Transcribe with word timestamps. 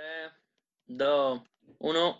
3, 0.00 0.32
2, 0.86 1.42
1, 1.78 2.18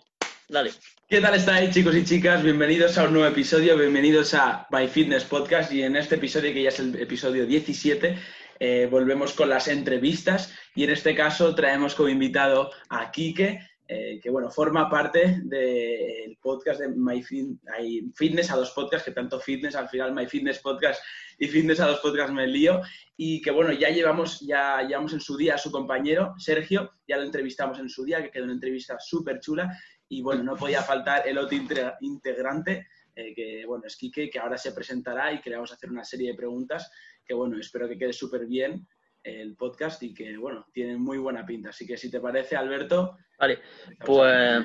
dale. 0.49 0.69
¿Qué 1.09 1.19
tal 1.19 1.33
estáis 1.33 1.73
chicos 1.73 1.95
y 1.95 2.05
chicas? 2.05 2.43
Bienvenidos 2.43 2.95
a 2.99 3.05
un 3.05 3.13
nuevo 3.13 3.27
episodio, 3.27 3.75
bienvenidos 3.75 4.35
a 4.35 4.67
My 4.69 4.87
Fitness 4.87 5.23
Podcast 5.23 5.71
y 5.73 5.81
en 5.81 5.95
este 5.95 6.13
episodio, 6.13 6.53
que 6.53 6.61
ya 6.61 6.69
es 6.69 6.79
el 6.79 6.95
episodio 7.01 7.47
17, 7.47 8.19
eh, 8.59 8.87
volvemos 8.91 9.33
con 9.33 9.49
las 9.49 9.67
entrevistas 9.67 10.53
y 10.75 10.83
en 10.83 10.91
este 10.91 11.15
caso 11.15 11.55
traemos 11.55 11.95
como 11.95 12.09
invitado 12.09 12.69
a 12.89 13.09
Quique, 13.09 13.67
eh, 13.93 14.21
que 14.23 14.29
bueno, 14.29 14.49
forma 14.49 14.89
parte 14.89 15.41
del 15.43 16.37
podcast 16.37 16.79
de 16.79 16.87
My 16.87 17.21
Fitness 17.21 18.49
a 18.49 18.55
dos 18.55 18.71
podcasts, 18.71 19.03
que 19.03 19.11
tanto 19.11 19.37
fitness, 19.37 19.75
al 19.75 19.89
final 19.89 20.13
My 20.13 20.25
Fitness 20.27 20.59
Podcast 20.59 21.03
y 21.37 21.49
Fitness 21.49 21.81
a 21.81 21.87
dos 21.87 21.99
podcasts 21.99 22.31
me 22.31 22.47
lío, 22.47 22.79
y 23.17 23.41
que 23.41 23.51
bueno, 23.51 23.73
ya 23.73 23.89
llevamos, 23.89 24.39
ya 24.39 24.81
llevamos 24.83 25.11
en 25.11 25.19
su 25.19 25.35
día 25.35 25.55
a 25.55 25.57
su 25.57 25.71
compañero, 25.71 26.33
Sergio, 26.37 26.89
ya 27.05 27.17
lo 27.17 27.23
entrevistamos 27.23 27.79
en 27.79 27.89
su 27.89 28.05
día, 28.05 28.23
que 28.23 28.31
quedó 28.31 28.45
una 28.45 28.53
entrevista 28.53 28.95
súper 28.97 29.41
chula, 29.41 29.77
y 30.07 30.21
bueno, 30.21 30.41
no 30.41 30.55
podía 30.55 30.81
faltar 30.83 31.27
el 31.27 31.37
otro 31.37 31.57
integrante, 31.99 32.87
eh, 33.13 33.33
que 33.35 33.65
bueno, 33.65 33.83
es 33.87 33.97
Quique, 33.97 34.29
que 34.29 34.39
ahora 34.39 34.57
se 34.57 34.71
presentará 34.71 35.33
y 35.33 35.41
que 35.41 35.49
le 35.49 35.57
vamos 35.57 35.71
a 35.71 35.75
hacer 35.75 35.91
una 35.91 36.05
serie 36.05 36.31
de 36.31 36.37
preguntas, 36.37 36.89
que 37.25 37.33
bueno, 37.33 37.59
espero 37.59 37.89
que 37.89 37.97
quede 37.97 38.13
súper 38.13 38.45
bien 38.45 38.87
el 39.23 39.55
podcast 39.55 40.01
y 40.03 40.13
que 40.13 40.37
bueno, 40.37 40.67
tiene 40.73 40.97
muy 40.97 41.17
buena 41.17 41.45
pinta. 41.45 41.69
Así 41.69 41.85
que 41.85 41.97
si 41.97 42.09
te 42.09 42.19
parece, 42.19 42.55
Alberto. 42.55 43.17
Vale, 43.39 43.59
pues 44.05 44.63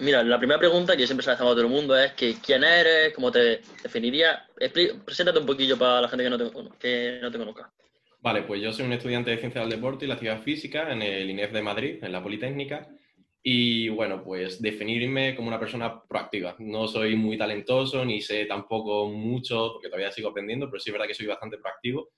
mira, 0.00 0.22
la 0.22 0.38
primera 0.38 0.58
pregunta 0.58 0.96
que 0.96 1.06
siempre 1.06 1.24
se 1.24 1.30
la 1.30 1.34
hacemos 1.34 1.52
a 1.52 1.54
todo 1.54 1.64
el 1.64 1.72
mundo 1.72 1.96
es 1.98 2.12
que 2.12 2.36
quién 2.44 2.62
eres, 2.62 3.14
cómo 3.14 3.32
te 3.32 3.62
definirías. 3.82 4.42
Preséntate 5.04 5.38
un 5.38 5.46
poquillo 5.46 5.78
para 5.78 6.02
la 6.02 6.08
gente 6.08 6.24
que 6.24 6.30
no 6.30 6.38
te, 6.38 6.78
que 6.78 7.18
no 7.22 7.30
te 7.30 7.38
conozca. 7.38 7.72
Vale, 8.20 8.42
pues 8.42 8.60
yo 8.60 8.72
soy 8.72 8.86
un 8.86 8.92
estudiante 8.92 9.30
de 9.30 9.38
Ciencia 9.38 9.62
del 9.62 9.70
Deporte 9.70 10.04
y 10.04 10.08
la 10.08 10.14
Actividad 10.14 10.42
Física 10.42 10.92
en 10.92 11.02
el 11.02 11.28
INEF 11.28 11.52
de 11.52 11.62
Madrid, 11.62 12.04
en 12.04 12.12
la 12.12 12.22
Politécnica. 12.22 12.88
Y 13.42 13.88
bueno, 13.88 14.22
pues 14.22 14.62
definirme 14.62 15.34
como 15.34 15.48
una 15.48 15.58
persona 15.58 16.00
proactiva. 16.02 16.54
No 16.60 16.86
soy 16.86 17.16
muy 17.16 17.36
talentoso 17.36 18.04
ni 18.04 18.20
sé 18.20 18.44
tampoco 18.44 19.08
mucho, 19.08 19.72
porque 19.72 19.88
todavía 19.88 20.12
sigo 20.12 20.28
aprendiendo, 20.28 20.70
pero 20.70 20.78
sí 20.78 20.90
es 20.90 20.92
verdad 20.92 21.08
que 21.08 21.14
soy 21.14 21.26
bastante 21.26 21.58
proactivo. 21.58 22.10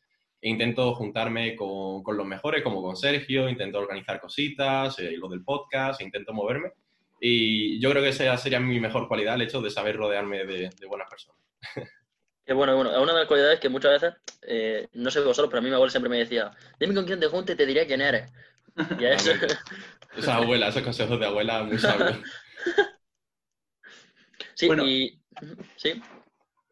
E 0.45 0.51
intento 0.51 0.95
juntarme 0.95 1.57
con, 1.57 2.03
con, 2.03 2.19
los 2.19 2.27
mejores, 2.27 2.63
como 2.63 2.83
con 2.83 2.97
Sergio, 2.97 3.49
intento 3.49 3.79
organizar 3.79 4.21
cositas, 4.21 4.99
eh, 4.99 5.17
lo 5.17 5.27
del 5.27 5.43
podcast, 5.43 6.03
intento 6.03 6.35
moverme. 6.35 6.73
Y 7.19 7.81
yo 7.81 7.89
creo 7.89 8.03
que 8.03 8.11
esa 8.11 8.37
sería 8.37 8.61
mi 8.61 8.79
mejor 8.79 9.09
cualidad, 9.09 9.37
el 9.37 9.41
hecho 9.41 9.63
de 9.63 9.71
saber 9.71 9.97
rodearme 9.97 10.45
de, 10.45 10.69
de 10.69 10.87
buenas 10.87 11.09
personas. 11.09 11.41
Que 12.45 12.53
bueno, 12.53 12.77
bueno, 12.77 12.91
una 13.03 13.15
de 13.15 13.21
las 13.21 13.27
cualidades 13.27 13.59
que 13.59 13.71
muchas 13.71 13.93
veces, 13.93 14.21
eh, 14.43 14.87
no 14.93 15.11
sé 15.11 15.21
vosotros, 15.21 15.49
pero 15.49 15.61
a 15.61 15.63
mí 15.63 15.71
mi 15.71 15.77
abuela 15.77 15.91
siempre 15.91 16.11
me 16.11 16.19
decía, 16.19 16.51
dime 16.79 16.95
con 16.95 17.07
quién 17.07 17.19
te 17.19 17.29
junte 17.29 17.55
y 17.55 17.57
te 17.57 17.65
diré 17.65 17.87
quién 17.87 18.03
eres. 18.03 18.31
Y 19.01 19.05
eso... 19.07 19.31
Esa 20.15 20.37
abuela, 20.37 20.69
esos 20.69 20.83
consejos 20.83 21.19
de 21.19 21.25
abuela 21.25 21.63
muy 21.63 21.79
sabios. 21.79 22.19
Sí, 24.55 24.67
bueno, 24.67 24.87
y... 24.87 25.19
¿Sí? 25.77 26.03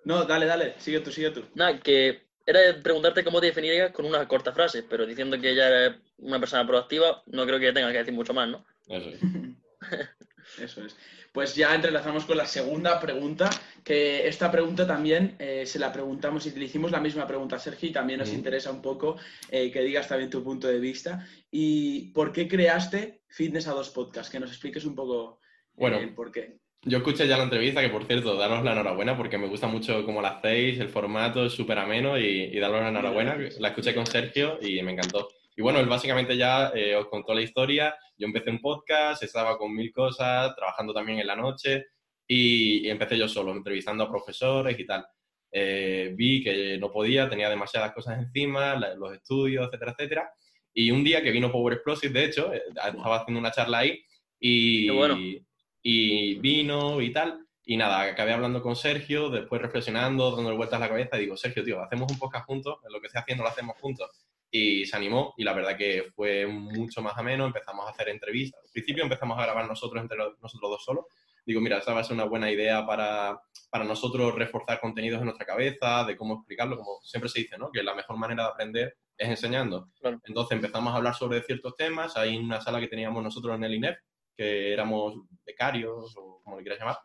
No, 0.05 0.25
dale, 0.25 0.45
dale, 0.45 0.75
sigue 0.79 1.01
tú, 1.01 1.11
sigue 1.11 1.31
tú. 1.31 1.43
Nada, 1.55 1.81
que 1.81 2.27
era 2.47 2.61
preguntarte 2.83 3.25
cómo 3.25 3.41
te 3.41 3.47
definirías 3.47 3.93
con 3.93 4.05
una 4.05 4.27
corta 4.27 4.53
frase, 4.53 4.83
pero 4.83 5.07
diciendo 5.07 5.41
que 5.41 5.51
ella 5.51 5.87
es 5.87 5.95
una 6.19 6.39
persona 6.39 6.67
proactiva, 6.67 7.23
no 7.27 7.47
creo 7.47 7.59
que 7.59 7.73
tenga 7.73 7.93
que 7.93 7.99
decir 7.99 8.15
mucho 8.15 8.35
más, 8.35 8.49
¿no? 8.49 8.65
Eso 8.89 9.11
es. 9.11 9.21
Eso 10.59 10.85
es. 10.85 10.97
Pues 11.33 11.55
ya 11.55 11.75
entrelazamos 11.75 12.27
con 12.27 12.37
la 12.37 12.47
segunda 12.47 13.01
pregunta, 13.01 13.49
que 13.83 14.29
esta 14.29 14.51
pregunta 14.51 14.87
también 14.87 15.35
eh, 15.39 15.65
se 15.65 15.79
la 15.79 15.91
preguntamos 15.91 16.45
y 16.47 16.51
le 16.51 16.67
hicimos 16.67 16.91
la 16.91 17.01
misma 17.01 17.27
pregunta 17.27 17.57
a 17.57 17.59
Sergio 17.59 17.89
y 17.89 17.93
también 17.93 18.19
nos 18.19 18.33
interesa 18.33 18.71
un 18.71 18.83
poco 18.83 19.17
eh, 19.51 19.71
que 19.71 19.81
digas 19.81 20.09
también 20.09 20.29
tu 20.29 20.45
punto 20.45 20.69
de 20.69 20.79
vista. 20.79 21.27
¿Y 21.51 22.11
por 22.13 22.33
qué 22.33 22.49
creaste 22.49 23.23
Fitness 23.29 23.67
a 23.67 23.73
dos 23.73 23.89
podcasts? 23.91 24.31
Que 24.31 24.41
nos 24.41 24.51
expliques 24.51 24.85
un 24.85 24.95
poco 24.95 25.41
eh, 25.43 25.75
bueno, 25.75 25.99
el 25.99 26.15
por 26.15 26.31
qué. 26.31 26.59
Yo 26.85 26.99
escuché 26.99 27.29
ya 27.29 27.37
la 27.37 27.45
entrevista, 27.45 27.81
que 27.81 27.91
por 27.91 28.05
cierto, 28.05 28.37
daros 28.37 28.65
la 28.65 28.73
enhorabuena 28.73 29.17
porque 29.17 29.39
me 29.39 29.47
gusta 29.47 29.69
mucho 29.69 30.05
cómo 30.05 30.21
la 30.21 30.31
hacéis, 30.31 30.81
el 30.81 30.89
formato 30.89 31.47
es 31.47 31.53
súper 31.53 31.79
ameno 31.79 32.19
y, 32.19 32.51
y 32.53 32.59
daros 32.59 32.81
la 32.81 32.89
enhorabuena. 32.89 33.37
La 33.61 33.69
escuché 33.69 33.95
con 33.95 34.05
Sergio 34.05 34.59
y 34.61 34.83
me 34.83 34.93
encantó. 34.93 35.29
Y 35.55 35.63
bueno, 35.63 35.79
él 35.79 35.87
básicamente 35.87 36.37
ya 36.37 36.73
eh, 36.75 36.97
os 36.97 37.07
contó 37.07 37.35
la 37.35 37.43
historia. 37.43 37.95
Yo 38.17 38.27
empecé 38.27 38.51
un 38.51 38.61
podcast, 38.61 39.23
estaba 39.23 39.57
con 39.59 39.73
mil 39.75 39.93
cosas, 39.93 40.57
trabajando 40.57 40.93
también 40.93 41.21
en 41.21 41.27
la 41.27 41.37
noche 41.37 41.87
y, 42.27 42.87
y 42.87 42.91
empecé 42.91 43.17
yo 43.17 43.29
solo, 43.29 43.53
entrevistando 43.53 44.05
a 44.05 44.11
profesores 44.11 44.77
y 44.79 44.85
tal. 44.85 45.07
Eh, 45.53 46.13
vi 46.17 46.43
que 46.43 46.79
no 46.79 46.91
podía, 46.91 47.29
tenía 47.29 47.51
demasiadas 47.51 47.93
cosas 47.93 48.19
encima, 48.19 48.75
la, 48.75 48.95
los 48.95 49.13
estudios, 49.13 49.67
etcétera, 49.69 49.95
etcétera. 49.97 50.33
Y 50.75 50.91
un 50.91 51.05
día 51.05 51.23
que 51.23 51.31
vino 51.31 51.53
Power 51.53 51.75
Explosive, 51.75 52.19
de 52.19 52.25
hecho, 52.25 52.53
eh, 52.53 52.63
estaba 52.69 53.21
haciendo 53.21 53.39
una 53.39 53.53
charla 53.53 53.79
ahí 53.79 54.03
y, 54.41 54.89
bueno. 54.89 55.17
y 55.19 55.47
vino 55.83 57.01
y 57.01 57.13
tal. 57.13 57.47
Y 57.65 57.77
nada, 57.77 58.03
acabé 58.03 58.33
hablando 58.33 58.61
con 58.61 58.75
Sergio, 58.75 59.31
después 59.31 59.63
reflexionando, 59.63 60.35
dando 60.35 60.57
vueltas 60.57 60.79
a 60.79 60.81
la 60.81 60.89
cabeza, 60.89 61.17
y 61.17 61.21
digo, 61.21 61.37
Sergio, 61.37 61.63
tío, 61.63 61.81
hacemos 61.81 62.11
un 62.11 62.19
podcast 62.19 62.47
juntos, 62.47 62.79
lo 62.91 63.01
que 63.01 63.07
esté 63.07 63.21
haciendo 63.21 63.45
lo 63.45 63.51
hacemos 63.51 63.77
juntos 63.81 64.11
y 64.55 64.85
se 64.85 64.97
animó 64.97 65.33
y 65.39 65.45
la 65.45 65.55
verdad 65.55 65.79
que 65.79 66.13
fue 66.15 66.47
mucho 66.47 67.01
más 67.01 67.17
ameno, 67.17 67.47
empezamos 67.47 67.87
a 67.87 67.91
hacer 67.91 68.11
entrevistas. 68.11 68.61
Al 68.63 68.71
principio 68.71 69.03
empezamos 69.03 69.39
a 69.39 69.43
grabar 69.43 69.67
nosotros 69.67 70.01
entre 70.03 70.19
nosotros 70.19 70.71
dos 70.71 70.85
solos. 70.85 71.07
Digo, 71.45 71.61
mira, 71.61 71.79
esa 71.79 71.95
va 71.95 72.01
a 72.01 72.05
ser 72.05 72.15
una 72.15 72.25
buena 72.25 72.51
idea 72.51 72.87
para, 72.87 73.41
para 73.71 73.85
nosotros 73.85 74.35
reforzar 74.35 74.79
contenidos 74.79 75.21
en 75.21 75.25
nuestra 75.25 75.47
cabeza, 75.47 76.05
de 76.05 76.17
cómo 76.17 76.35
explicarlo, 76.35 76.77
como 76.77 77.01
siempre 77.03 77.31
se 77.31 77.41
dice, 77.41 77.57
¿no? 77.57 77.71
Que 77.73 77.83
la 77.83 77.95
mejor 77.95 78.19
manera 78.19 78.45
de 78.45 78.51
aprender 78.51 78.97
es 79.17 79.29
enseñando. 79.29 79.89
Claro. 79.99 80.21
Entonces 80.25 80.55
empezamos 80.55 80.93
a 80.93 80.99
hablar 80.99 81.15
sobre 81.15 81.43
ciertos 81.43 81.75
temas. 81.75 82.17
Hay 82.19 82.37
una 82.37 82.61
sala 82.61 82.79
que 82.79 82.89
teníamos 82.89 83.25
nosotros 83.25 83.57
en 83.57 83.65
el 83.65 83.75
INEF, 83.75 83.97
que 84.37 84.73
éramos 84.73 85.15
becarios 85.45 86.17
o 86.17 86.41
como 86.43 86.57
le 86.57 86.63
quieras 86.63 86.81
llamar, 86.81 86.99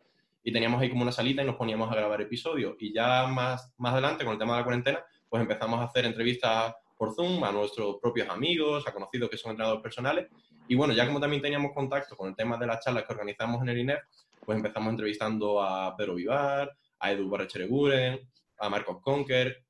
y 0.43 0.51
teníamos 0.51 0.81
ahí 0.81 0.89
como 0.89 1.01
una 1.01 1.11
salita 1.11 1.43
y 1.43 1.45
nos 1.45 1.57
poníamos 1.57 1.91
a 1.91 1.95
grabar 1.95 2.21
episodios. 2.21 2.75
Y 2.79 2.93
ya 2.93 3.27
más, 3.27 3.73
más 3.77 3.93
adelante, 3.93 4.23
con 4.23 4.33
el 4.33 4.39
tema 4.39 4.53
de 4.53 4.59
la 4.59 4.63
cuarentena, 4.63 5.03
pues 5.27 5.41
empezamos 5.41 5.79
a 5.79 5.83
hacer 5.83 6.05
entrevistas 6.05 6.73
por 6.97 7.13
Zoom, 7.13 7.43
a 7.43 7.51
nuestros 7.51 7.97
propios 8.01 8.29
amigos, 8.29 8.87
a 8.87 8.93
conocidos 8.93 9.29
que 9.29 9.37
son 9.37 9.51
entrenadores 9.51 9.83
personales. 9.83 10.27
Y 10.67 10.75
bueno, 10.75 10.93
ya 10.93 11.05
como 11.05 11.19
también 11.19 11.41
teníamos 11.41 11.73
contacto 11.73 12.15
con 12.15 12.29
el 12.29 12.35
tema 12.35 12.57
de 12.57 12.65
las 12.65 12.83
charlas 12.83 13.03
que 13.03 13.13
organizamos 13.13 13.61
en 13.61 13.69
el 13.69 13.77
INEF, 13.77 13.99
pues 14.45 14.55
empezamos 14.55 14.89
entrevistando 14.91 15.61
a 15.61 15.95
Pedro 15.97 16.15
Vivar, 16.15 16.71
a 16.99 17.11
Edu 17.11 17.29
Barrechereguren, 17.29 18.19
a 18.57 18.69
Marcos 18.69 19.01
Conker, 19.01 19.63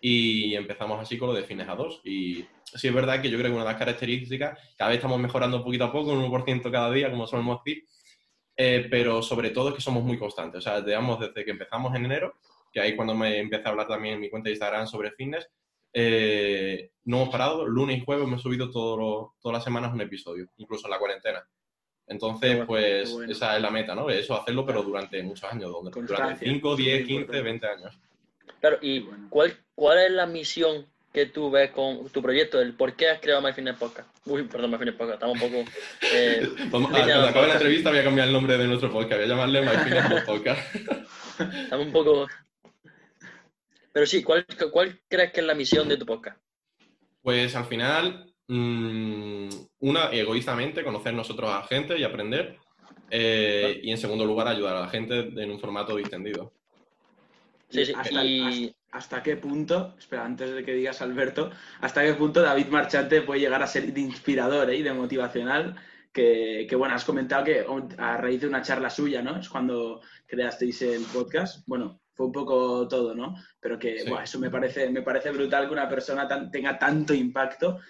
y 0.00 0.54
empezamos 0.54 1.00
así 1.00 1.16
con 1.16 1.28
lo 1.28 1.34
de 1.34 1.44
fines 1.44 1.68
a 1.68 1.76
dos. 1.76 2.00
Y 2.04 2.44
sí 2.74 2.88
es 2.88 2.94
verdad 2.94 3.20
que 3.22 3.30
yo 3.30 3.38
creo 3.38 3.50
que 3.50 3.54
una 3.54 3.64
de 3.64 3.70
las 3.70 3.78
características, 3.78 4.58
cada 4.76 4.90
vez 4.90 4.98
estamos 4.98 5.18
mejorando 5.18 5.62
poquito 5.62 5.84
a 5.84 5.92
poco, 5.92 6.12
un 6.12 6.30
1% 6.30 6.70
cada 6.70 6.90
día, 6.90 7.10
como 7.10 7.26
solemos 7.26 7.62
decir, 7.64 7.84
eh, 8.56 8.86
pero 8.90 9.22
sobre 9.22 9.50
todo 9.50 9.70
es 9.70 9.76
que 9.76 9.80
somos 9.80 10.02
muy 10.04 10.18
constantes. 10.18 10.58
O 10.58 10.60
sea, 10.60 10.80
digamos, 10.80 11.20
desde 11.20 11.44
que 11.44 11.50
empezamos 11.50 11.94
en 11.94 12.04
enero, 12.04 12.34
que 12.72 12.80
ahí 12.80 12.96
cuando 12.96 13.14
me 13.14 13.38
empecé 13.38 13.66
a 13.66 13.70
hablar 13.70 13.86
también 13.86 14.14
en 14.14 14.20
mi 14.20 14.30
cuenta 14.30 14.48
de 14.48 14.52
Instagram 14.52 14.86
sobre 14.86 15.12
fitness, 15.12 15.48
eh, 15.92 16.90
no 17.04 17.18
hemos 17.18 17.28
parado, 17.28 17.66
lunes 17.66 17.98
y 17.98 18.04
jueves 18.04 18.26
hemos 18.26 18.42
subido 18.42 18.66
lo, 18.66 19.34
todas 19.40 19.58
las 19.58 19.64
semanas 19.64 19.92
un 19.92 20.00
episodio, 20.00 20.48
incluso 20.56 20.86
en 20.86 20.90
la 20.90 20.98
cuarentena. 20.98 21.46
Entonces, 22.06 22.50
bueno, 22.50 22.66
pues 22.66 23.12
bueno. 23.12 23.32
esa 23.32 23.56
es 23.56 23.62
la 23.62 23.70
meta, 23.70 23.94
¿no? 23.94 24.10
Eso, 24.10 24.34
hacerlo, 24.34 24.66
pero 24.66 24.82
durante 24.82 25.22
muchos 25.22 25.50
años, 25.50 25.72
durante 25.72 26.44
5, 26.44 26.76
10, 26.76 27.06
15, 27.06 27.42
20 27.42 27.66
años. 27.66 27.98
Claro, 28.60 28.78
¿y 28.82 29.06
cuál, 29.30 29.56
cuál 29.74 29.98
es 29.98 30.10
la 30.10 30.26
misión 30.26 30.86
que 31.14 31.26
tú 31.26 31.48
ves 31.48 31.70
con 31.70 32.08
tu 32.08 32.20
proyecto? 32.20 32.60
El 32.60 32.74
¿Por 32.74 32.96
qué 32.96 33.08
has 33.08 33.20
creado 33.20 33.40
My 33.40 33.52
Fitness 33.52 33.76
Podcast? 33.76 34.08
Uy, 34.26 34.42
perdón, 34.42 34.72
My 34.72 34.78
Fitness 34.78 34.96
Podcast, 34.96 35.14
estamos 35.14 35.40
un 35.40 35.48
poco... 35.48 35.70
Eh, 36.12 36.48
Vamos, 36.70 36.90
a, 36.90 36.92
cuando 36.92 37.28
acabe 37.28 37.46
la 37.46 37.52
entrevista 37.52 37.90
voy 37.90 38.00
a 38.00 38.04
cambiar 38.04 38.26
el 38.26 38.32
nombre 38.32 38.58
de 38.58 38.66
nuestro 38.66 38.90
podcast, 38.90 39.20
voy 39.20 39.24
a 39.24 39.28
llamarle 39.28 39.60
My 39.62 39.76
Fitness 39.84 40.24
Podcast. 40.24 40.74
estamos 41.38 41.86
un 41.86 41.92
poco... 41.92 42.26
Pero 43.92 44.06
sí, 44.06 44.24
¿cuál, 44.24 44.44
¿cuál 44.72 45.00
crees 45.08 45.32
que 45.32 45.40
es 45.40 45.46
la 45.46 45.54
misión 45.54 45.88
de 45.88 45.96
tu 45.96 46.04
podcast? 46.04 46.36
Pues 47.22 47.54
al 47.54 47.66
final, 47.66 48.34
mmm, 48.48 49.48
una, 49.78 50.10
egoístamente, 50.10 50.82
conocer 50.82 51.14
nosotros 51.14 51.48
a 51.48 51.60
la 51.60 51.66
gente 51.68 51.96
y 51.96 52.02
aprender. 52.02 52.58
Eh, 53.08 53.78
y 53.84 53.92
en 53.92 53.98
segundo 53.98 54.24
lugar, 54.24 54.48
ayudar 54.48 54.76
a 54.76 54.80
la 54.80 54.88
gente 54.88 55.20
en 55.20 55.48
un 55.48 55.60
formato 55.60 55.94
distendido. 55.94 56.52
Sí, 57.68 57.86
sí. 57.86 57.92
¿Hasta, 57.96 58.24
y... 58.24 58.74
hasta, 58.94 59.22
qué 59.24 59.36
punto, 59.36 59.96
espera, 59.98 60.24
antes 60.24 60.54
de 60.54 60.64
que 60.64 60.72
digas 60.72 61.02
Alberto, 61.02 61.50
hasta 61.80 62.04
qué 62.04 62.14
punto 62.14 62.40
David 62.40 62.68
Marchante 62.68 63.22
puede 63.22 63.40
llegar 63.40 63.60
a 63.60 63.66
ser 63.66 63.92
de 63.92 64.00
inspirador 64.00 64.70
¿eh? 64.70 64.76
y 64.76 64.82
de 64.82 64.92
motivacional? 64.92 65.76
Que, 66.12 66.64
que, 66.68 66.76
bueno, 66.76 66.94
has 66.94 67.04
comentado 67.04 67.42
que 67.42 67.66
a 67.98 68.16
raíz 68.16 68.40
de 68.40 68.46
una 68.46 68.62
charla 68.62 68.88
suya, 68.88 69.20
¿no? 69.20 69.36
Es 69.40 69.48
cuando 69.48 70.00
creasteis 70.26 70.80
el 70.82 71.02
podcast. 71.06 71.66
Bueno, 71.66 72.00
fue 72.12 72.26
un 72.26 72.32
poco 72.32 72.86
todo, 72.86 73.16
¿no? 73.16 73.34
Pero 73.58 73.80
que 73.80 73.98
sí. 73.98 74.12
eso 74.22 74.38
me 74.38 74.48
parece, 74.48 74.88
me 74.90 75.02
parece 75.02 75.32
brutal 75.32 75.66
que 75.66 75.72
una 75.72 75.88
persona 75.88 76.28
tan, 76.28 76.52
tenga 76.52 76.78
tanto 76.78 77.14
impacto 77.14 77.80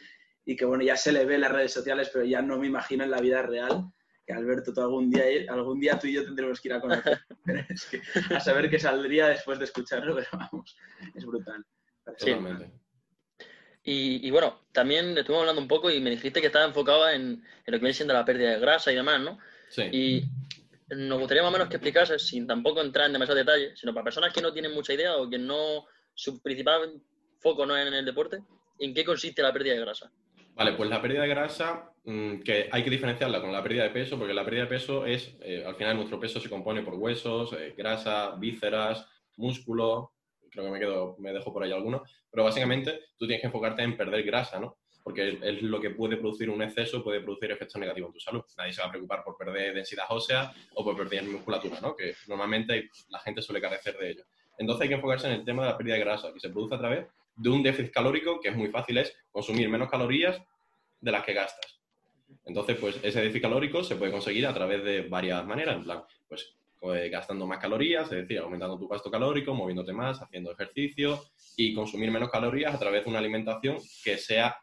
y 0.42 0.56
que, 0.56 0.64
bueno, 0.64 0.82
ya 0.82 0.96
se 0.96 1.12
le 1.12 1.26
ve 1.26 1.34
en 1.34 1.42
las 1.42 1.52
redes 1.52 1.74
sociales, 1.74 2.08
pero 2.10 2.24
ya 2.24 2.40
no 2.40 2.58
me 2.58 2.66
imagino 2.66 3.04
en 3.04 3.10
la 3.10 3.20
vida 3.20 3.42
real 3.42 3.92
que 4.26 4.32
Alberto, 4.32 4.72
tú 4.72 4.80
algún 4.80 5.10
día, 5.10 5.24
algún 5.48 5.80
día 5.80 5.98
tú 5.98 6.06
y 6.06 6.14
yo 6.14 6.24
tendremos 6.24 6.60
que 6.60 6.68
ir 6.68 6.74
a 6.74 6.80
conocer. 6.80 7.20
Pero 7.44 7.64
es 7.68 7.84
que 7.86 8.00
a 8.34 8.40
saber 8.40 8.70
qué 8.70 8.78
saldría 8.78 9.28
después 9.28 9.58
de 9.58 9.66
escucharlo, 9.66 10.14
pero 10.14 10.28
vamos, 10.32 10.76
es 11.14 11.26
brutal. 11.26 11.64
Totalmente. 12.04 12.72
Y, 13.86 14.30
bueno, 14.30 14.62
también 14.72 15.16
estuvimos 15.18 15.42
hablando 15.42 15.60
un 15.60 15.68
poco 15.68 15.90
y 15.90 16.00
me 16.00 16.08
dijiste 16.08 16.40
que 16.40 16.46
estaba 16.46 16.64
enfocado 16.64 17.06
en, 17.10 17.22
en, 17.22 17.42
lo 17.66 17.72
que 17.72 17.80
viene 17.80 17.92
siendo 17.92 18.14
la 18.14 18.24
pérdida 18.24 18.52
de 18.52 18.58
grasa 18.58 18.90
y 18.90 18.94
demás, 18.94 19.20
¿no? 19.20 19.38
Sí. 19.68 19.82
Y 19.92 20.24
nos 20.88 21.18
gustaría 21.18 21.42
más 21.42 21.50
o 21.50 21.52
menos 21.52 21.68
que 21.68 21.76
explicases, 21.76 22.26
sin 22.26 22.46
tampoco 22.46 22.80
entrar 22.80 23.06
en 23.06 23.12
demasiado 23.12 23.38
detalle, 23.38 23.76
sino 23.76 23.92
para 23.92 24.04
personas 24.04 24.32
que 24.32 24.40
no 24.40 24.54
tienen 24.54 24.72
mucha 24.72 24.94
idea 24.94 25.16
o 25.16 25.28
que 25.28 25.38
no, 25.38 25.84
su 26.14 26.40
principal 26.40 27.00
foco 27.40 27.66
no 27.66 27.76
es 27.76 27.86
en 27.86 27.94
el 27.94 28.04
deporte, 28.04 28.38
¿en 28.78 28.94
qué 28.94 29.04
consiste 29.04 29.42
la 29.42 29.52
pérdida 29.52 29.74
de 29.74 29.80
grasa? 29.80 30.10
Vale, 30.54 30.74
pues 30.74 30.88
la 30.88 31.02
pérdida 31.02 31.22
de 31.22 31.28
grasa, 31.28 31.92
mm, 32.04 32.40
que 32.40 32.68
hay 32.70 32.84
que 32.84 32.90
diferenciarla 32.90 33.40
con 33.40 33.52
la 33.52 33.62
pérdida 33.62 33.82
de 33.82 33.90
peso, 33.90 34.16
porque 34.16 34.32
la 34.32 34.44
pérdida 34.44 34.62
de 34.62 34.68
peso 34.68 35.04
es, 35.04 35.36
eh, 35.40 35.64
al 35.66 35.74
final 35.74 35.96
nuestro 35.96 36.20
peso 36.20 36.40
se 36.40 36.48
compone 36.48 36.82
por 36.82 36.94
huesos, 36.94 37.52
eh, 37.54 37.74
grasa, 37.76 38.36
vísceras, 38.36 39.08
músculo, 39.36 40.12
creo 40.50 40.66
que 40.66 40.70
me 40.70 40.78
quedo, 40.78 41.16
me 41.18 41.32
dejo 41.32 41.52
por 41.52 41.64
ahí 41.64 41.72
alguno, 41.72 42.04
pero 42.30 42.44
básicamente 42.44 43.00
tú 43.16 43.26
tienes 43.26 43.40
que 43.40 43.48
enfocarte 43.48 43.82
en 43.82 43.96
perder 43.96 44.22
grasa, 44.22 44.60
¿no? 44.60 44.78
Porque 45.02 45.38
es 45.42 45.62
lo 45.62 45.80
que 45.80 45.90
puede 45.90 46.16
producir 46.16 46.48
un 46.48 46.62
exceso, 46.62 47.02
puede 47.02 47.20
producir 47.20 47.50
efectos 47.50 47.78
negativos 47.80 48.08
en 48.08 48.14
tu 48.14 48.20
salud. 48.20 48.42
Nadie 48.56 48.72
se 48.72 48.80
va 48.80 48.88
a 48.88 48.90
preocupar 48.90 49.22
por 49.22 49.36
perder 49.36 49.74
densidad 49.74 50.06
ósea 50.08 50.50
o 50.74 50.84
por 50.84 50.96
perder 50.96 51.24
musculatura, 51.24 51.78
¿no? 51.80 51.94
Que 51.94 52.14
normalmente 52.26 52.90
la 53.10 53.18
gente 53.18 53.42
suele 53.42 53.60
carecer 53.60 53.98
de 53.98 54.10
ello. 54.12 54.24
Entonces 54.56 54.82
hay 54.82 54.88
que 54.88 54.94
enfocarse 54.94 55.26
en 55.26 55.34
el 55.34 55.44
tema 55.44 55.64
de 55.64 55.70
la 55.70 55.76
pérdida 55.76 55.94
de 55.96 56.00
grasa, 56.00 56.32
que 56.32 56.40
se 56.40 56.48
produce 56.48 56.76
a 56.76 56.78
través 56.78 57.06
de 57.36 57.50
un 57.50 57.62
déficit 57.62 57.92
calórico, 57.92 58.40
que 58.40 58.48
es 58.48 58.56
muy 58.56 58.68
fácil, 58.68 58.98
es 58.98 59.14
consumir 59.30 59.68
menos 59.68 59.90
calorías 59.90 60.40
de 61.00 61.12
las 61.12 61.24
que 61.24 61.34
gastas. 61.34 61.80
Entonces, 62.44 62.76
pues 62.78 62.98
ese 63.02 63.20
déficit 63.20 63.42
calórico 63.42 63.82
se 63.82 63.96
puede 63.96 64.12
conseguir 64.12 64.46
a 64.46 64.54
través 64.54 64.84
de 64.84 65.02
varias 65.02 65.44
maneras, 65.46 65.76
en 65.76 65.84
plan, 65.84 66.02
pues 66.28 66.56
pues, 66.84 67.10
gastando 67.10 67.46
más 67.46 67.58
calorías, 67.60 68.04
es 68.12 68.28
decir, 68.28 68.38
aumentando 68.40 68.78
tu 68.78 68.86
gasto 68.86 69.10
calórico, 69.10 69.54
moviéndote 69.54 69.94
más, 69.94 70.20
haciendo 70.20 70.52
ejercicio 70.52 71.18
y 71.56 71.72
consumir 71.72 72.10
menos 72.10 72.30
calorías 72.30 72.74
a 72.74 72.78
través 72.78 73.04
de 73.04 73.08
una 73.08 73.20
alimentación 73.20 73.78
que 74.04 74.18
sea, 74.18 74.54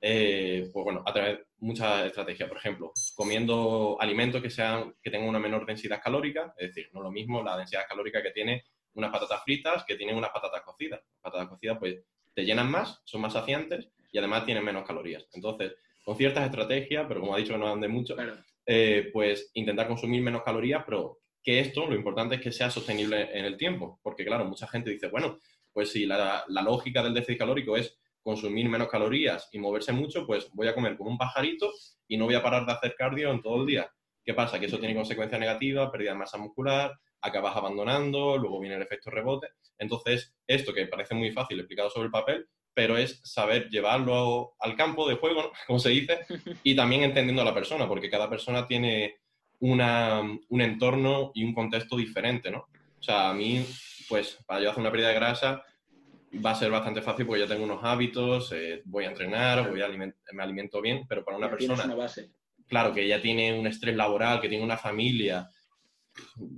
eh, 0.00 0.68
pues 0.72 0.82
bueno, 0.82 1.04
a 1.06 1.12
través 1.12 1.38
de 1.38 1.44
muchas 1.58 2.06
estrategias. 2.06 2.48
Por 2.48 2.58
ejemplo, 2.58 2.92
comiendo 3.14 3.96
alimentos 4.00 4.42
que, 4.42 4.50
sean, 4.50 4.96
que 5.00 5.12
tengan 5.12 5.28
una 5.28 5.38
menor 5.38 5.64
densidad 5.64 6.02
calórica, 6.02 6.52
es 6.58 6.74
decir, 6.74 6.90
no 6.92 7.02
lo 7.02 7.12
mismo 7.12 7.40
la 7.40 7.56
densidad 7.56 7.86
calórica 7.88 8.20
que 8.20 8.32
tiene 8.32 8.64
unas 8.94 9.10
patatas 9.10 9.42
fritas 9.44 9.84
que 9.84 9.96
tienen 9.96 10.16
unas 10.16 10.30
patatas 10.30 10.62
cocidas. 10.62 11.00
Las 11.00 11.22
patatas 11.22 11.48
cocidas, 11.48 11.78
pues, 11.78 12.00
te 12.34 12.44
llenan 12.44 12.70
más, 12.70 13.00
son 13.04 13.20
más 13.20 13.32
saciantes 13.32 13.90
y 14.12 14.18
además 14.18 14.44
tienen 14.44 14.64
menos 14.64 14.86
calorías. 14.86 15.26
Entonces, 15.32 15.74
con 16.04 16.16
ciertas 16.16 16.44
estrategias, 16.44 17.06
pero 17.06 17.20
como 17.20 17.34
ha 17.34 17.38
dicho 17.38 17.52
que 17.52 17.58
no 17.58 17.68
dan 17.68 17.80
de 17.80 17.88
mucho, 17.88 18.16
eh, 18.66 19.10
pues 19.12 19.50
intentar 19.54 19.88
consumir 19.88 20.22
menos 20.22 20.42
calorías, 20.42 20.82
pero 20.84 21.18
que 21.42 21.60
esto 21.60 21.86
lo 21.86 21.94
importante 21.94 22.36
es 22.36 22.40
que 22.40 22.52
sea 22.52 22.70
sostenible 22.70 23.30
en 23.36 23.44
el 23.44 23.56
tiempo, 23.56 23.98
porque 24.02 24.24
claro, 24.24 24.44
mucha 24.44 24.66
gente 24.66 24.90
dice, 24.90 25.08
bueno, 25.08 25.38
pues 25.72 25.92
si 25.92 26.06
la, 26.06 26.44
lógica 26.48 27.02
del 27.02 27.14
déficit 27.14 27.38
calórico 27.38 27.76
es 27.76 27.98
consumir 28.22 28.68
menos 28.68 28.88
calorías 28.88 29.48
y 29.52 29.58
moverse 29.58 29.92
mucho, 29.92 30.26
pues 30.26 30.50
voy 30.52 30.68
a 30.68 30.74
comer 30.74 30.96
como 30.96 31.10
un 31.10 31.18
pajarito 31.18 31.70
y 32.06 32.16
no 32.16 32.26
voy 32.26 32.34
a 32.34 32.42
parar 32.42 32.66
de 32.66 32.72
hacer 32.72 32.94
cardio 32.96 33.30
en 33.30 33.40
todo 33.40 33.60
el 33.60 33.66
día. 33.66 33.90
¿Qué 34.22 34.34
pasa? 34.34 34.60
Que 34.60 34.66
eso 34.66 34.78
tiene 34.78 34.94
consecuencias 34.94 35.40
negativas, 35.40 35.90
pérdida 35.90 36.12
de 36.12 36.18
masa 36.18 36.36
muscular, 36.36 36.92
acabas 37.22 37.56
abandonando, 37.56 38.36
luego 38.38 38.60
viene 38.60 38.76
el 38.76 38.82
efecto 38.82 39.10
rebote. 39.10 39.48
Entonces, 39.78 40.34
esto 40.46 40.72
que 40.72 40.86
parece 40.86 41.14
muy 41.14 41.30
fácil 41.32 41.58
explicado 41.58 41.90
sobre 41.90 42.06
el 42.06 42.12
papel, 42.12 42.48
pero 42.74 42.96
es 42.96 43.20
saber 43.24 43.68
llevarlo 43.68 44.54
al 44.58 44.76
campo 44.76 45.08
de 45.08 45.16
juego, 45.16 45.52
como 45.66 45.78
se 45.78 45.90
dice, 45.90 46.20
y 46.62 46.74
también 46.74 47.02
entendiendo 47.02 47.42
a 47.42 47.46
la 47.46 47.54
persona, 47.54 47.88
porque 47.88 48.10
cada 48.10 48.28
persona 48.28 48.66
tiene 48.66 49.16
una, 49.60 50.20
un 50.20 50.60
entorno 50.60 51.32
y 51.34 51.44
un 51.44 51.54
contexto 51.54 51.96
diferente, 51.96 52.50
¿no? 52.50 52.68
O 52.98 53.02
sea, 53.02 53.30
a 53.30 53.34
mí, 53.34 53.64
pues, 54.08 54.38
para 54.46 54.60
yo 54.60 54.70
hacer 54.70 54.80
una 54.80 54.90
pérdida 54.90 55.08
de 55.08 55.14
grasa 55.14 55.64
va 56.44 56.52
a 56.52 56.54
ser 56.54 56.70
bastante 56.70 57.02
fácil 57.02 57.26
porque 57.26 57.40
ya 57.40 57.48
tengo 57.48 57.64
unos 57.64 57.82
hábitos, 57.82 58.52
eh, 58.52 58.82
voy 58.84 59.04
a 59.04 59.08
entrenar, 59.08 59.68
voy 59.68 59.82
a 59.82 59.88
me 59.88 60.42
alimento 60.42 60.80
bien, 60.80 61.06
pero 61.08 61.24
para 61.24 61.36
una 61.36 61.50
persona... 61.50 61.84
Una 61.84 61.94
base. 61.94 62.30
Claro, 62.68 62.94
que 62.94 63.06
ya 63.08 63.20
tiene 63.20 63.58
un 63.58 63.66
estrés 63.66 63.96
laboral, 63.96 64.40
que 64.40 64.48
tiene 64.48 64.62
una 64.62 64.76
familia 64.76 65.50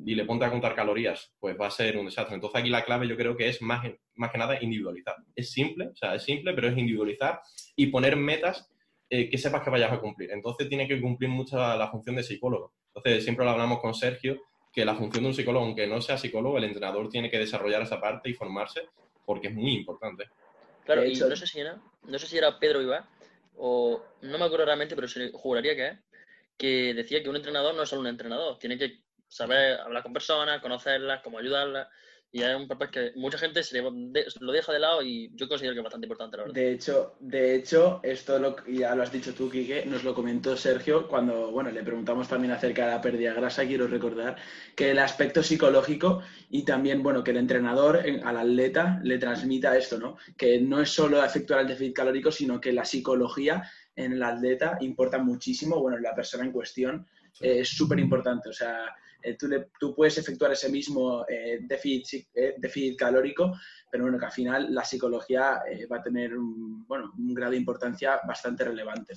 y 0.04 0.14
le 0.14 0.24
ponte 0.24 0.44
a 0.44 0.50
contar 0.50 0.74
calorías, 0.74 1.32
pues 1.38 1.56
va 1.60 1.66
a 1.66 1.70
ser 1.70 1.96
un 1.96 2.06
desastre. 2.06 2.34
Entonces 2.34 2.60
aquí 2.60 2.70
la 2.70 2.84
clave 2.84 3.08
yo 3.08 3.16
creo 3.16 3.36
que 3.36 3.48
es 3.48 3.60
más, 3.62 3.84
más 4.14 4.30
que 4.30 4.38
nada 4.38 4.58
individualizar. 4.60 5.16
Es 5.34 5.50
simple, 5.50 5.88
o 5.88 5.96
sea, 5.96 6.14
es 6.14 6.22
simple, 6.22 6.54
pero 6.54 6.68
es 6.68 6.76
individualizar 6.76 7.40
y 7.76 7.86
poner 7.86 8.16
metas 8.16 8.70
eh, 9.10 9.28
que 9.28 9.36
sepas 9.36 9.62
que 9.62 9.70
vayas 9.70 9.92
a 9.92 10.00
cumplir. 10.00 10.30
Entonces 10.30 10.68
tiene 10.68 10.88
que 10.88 11.00
cumplir 11.00 11.28
mucho 11.28 11.56
la 11.58 11.90
función 11.90 12.16
de 12.16 12.22
psicólogo. 12.22 12.72
Entonces, 12.94 13.24
siempre 13.24 13.44
lo 13.44 13.50
hablamos 13.50 13.80
con 13.80 13.94
Sergio, 13.94 14.40
que 14.72 14.84
la 14.84 14.94
función 14.94 15.24
de 15.24 15.28
un 15.28 15.34
psicólogo, 15.34 15.66
aunque 15.66 15.86
no 15.86 16.00
sea 16.00 16.16
psicólogo, 16.16 16.56
el 16.58 16.64
entrenador 16.64 17.08
tiene 17.08 17.30
que 17.30 17.38
desarrollar 17.38 17.82
esa 17.82 18.00
parte 18.00 18.30
y 18.30 18.34
formarse 18.34 18.88
porque 19.24 19.48
es 19.48 19.54
muy 19.54 19.74
importante. 19.74 20.30
Claro, 20.84 21.04
y 21.04 21.14
no 21.14 21.36
sé 21.36 21.46
si 21.46 21.60
era, 21.60 21.80
no 22.04 22.18
sé 22.18 22.26
si 22.26 22.38
era 22.38 22.58
Pedro 22.58 22.82
Ibar, 22.82 23.04
o 23.56 24.02
no 24.22 24.38
me 24.38 24.44
acuerdo 24.44 24.64
realmente, 24.64 24.96
pero 24.96 25.08
juraría 25.34 25.76
que 25.76 25.88
es, 25.88 25.98
que 26.56 26.94
decía 26.94 27.22
que 27.22 27.28
un 27.28 27.36
entrenador 27.36 27.74
no 27.74 27.82
es 27.82 27.88
solo 27.88 28.00
un 28.00 28.08
entrenador, 28.08 28.58
tiene 28.58 28.78
que 28.78 29.01
saber 29.32 29.80
hablar 29.80 30.02
con 30.02 30.12
personas, 30.12 30.60
conocerlas, 30.60 31.22
cómo 31.22 31.38
ayudarlas, 31.38 31.88
y 32.34 32.42
es 32.42 32.56
un 32.56 32.66
papel 32.66 32.90
que 32.90 33.12
mucha 33.16 33.36
gente 33.36 33.62
se 33.62 33.82
lo 33.82 34.52
deja 34.52 34.72
de 34.72 34.78
lado 34.78 35.02
y 35.02 35.30
yo 35.34 35.46
considero 35.46 35.74
que 35.74 35.80
es 35.80 35.84
bastante 35.84 36.06
importante, 36.06 36.38
la 36.38 36.44
verdad. 36.44 36.54
De 36.54 36.72
hecho, 36.72 37.16
de 37.20 37.54
hecho 37.54 38.00
esto 38.02 38.38
lo, 38.38 38.56
ya 38.66 38.94
lo 38.94 39.02
has 39.02 39.12
dicho 39.12 39.34
tú, 39.34 39.50
Quique, 39.50 39.84
nos 39.84 40.02
lo 40.02 40.14
comentó 40.14 40.56
Sergio 40.56 41.06
cuando 41.08 41.50
bueno, 41.50 41.70
le 41.70 41.82
preguntamos 41.82 42.28
también 42.28 42.52
acerca 42.52 42.86
de 42.86 42.92
la 42.92 43.02
pérdida 43.02 43.34
de 43.34 43.40
grasa. 43.40 43.66
Quiero 43.66 43.86
recordar 43.86 44.36
que 44.74 44.92
el 44.92 44.98
aspecto 44.98 45.42
psicológico 45.42 46.22
y 46.48 46.64
también 46.64 47.02
bueno, 47.02 47.22
que 47.22 47.32
el 47.32 47.36
entrenador 47.36 48.02
al 48.24 48.36
atleta 48.38 48.98
le 49.02 49.18
transmita 49.18 49.76
esto, 49.76 49.98
¿no? 49.98 50.16
que 50.34 50.58
no 50.58 50.80
es 50.80 50.88
solo 50.88 51.22
efectuar 51.22 51.60
el 51.60 51.68
déficit 51.68 51.94
calórico, 51.94 52.32
sino 52.32 52.58
que 52.58 52.72
la 52.72 52.86
psicología 52.86 53.62
en 53.94 54.12
el 54.12 54.22
atleta 54.22 54.78
importa 54.80 55.18
muchísimo, 55.18 55.80
bueno, 55.80 55.98
la 55.98 56.14
persona 56.14 56.44
en 56.44 56.52
cuestión 56.52 57.06
eh, 57.40 57.60
es 57.60 57.68
súper 57.68 57.98
importante. 57.98 58.48
O 58.48 58.52
sea, 58.54 58.94
eh, 59.22 59.36
tú, 59.78 59.94
puedes 59.94 60.18
efectuar 60.18 60.52
ese 60.52 60.68
mismo 60.68 61.24
eh, 61.28 61.60
déficit, 61.62 62.28
déficit, 62.58 62.98
calórico, 62.98 63.52
pero 63.90 64.04
bueno, 64.04 64.18
que 64.18 64.26
al 64.26 64.32
final 64.32 64.74
la 64.74 64.84
psicología 64.84 65.62
va 65.90 65.96
a 65.96 66.02
tener 66.02 66.36
un, 66.36 66.86
bueno, 66.86 67.12
un 67.16 67.34
grado 67.34 67.52
de 67.52 67.58
importancia 67.58 68.20
bastante 68.26 68.64
relevante. 68.64 69.14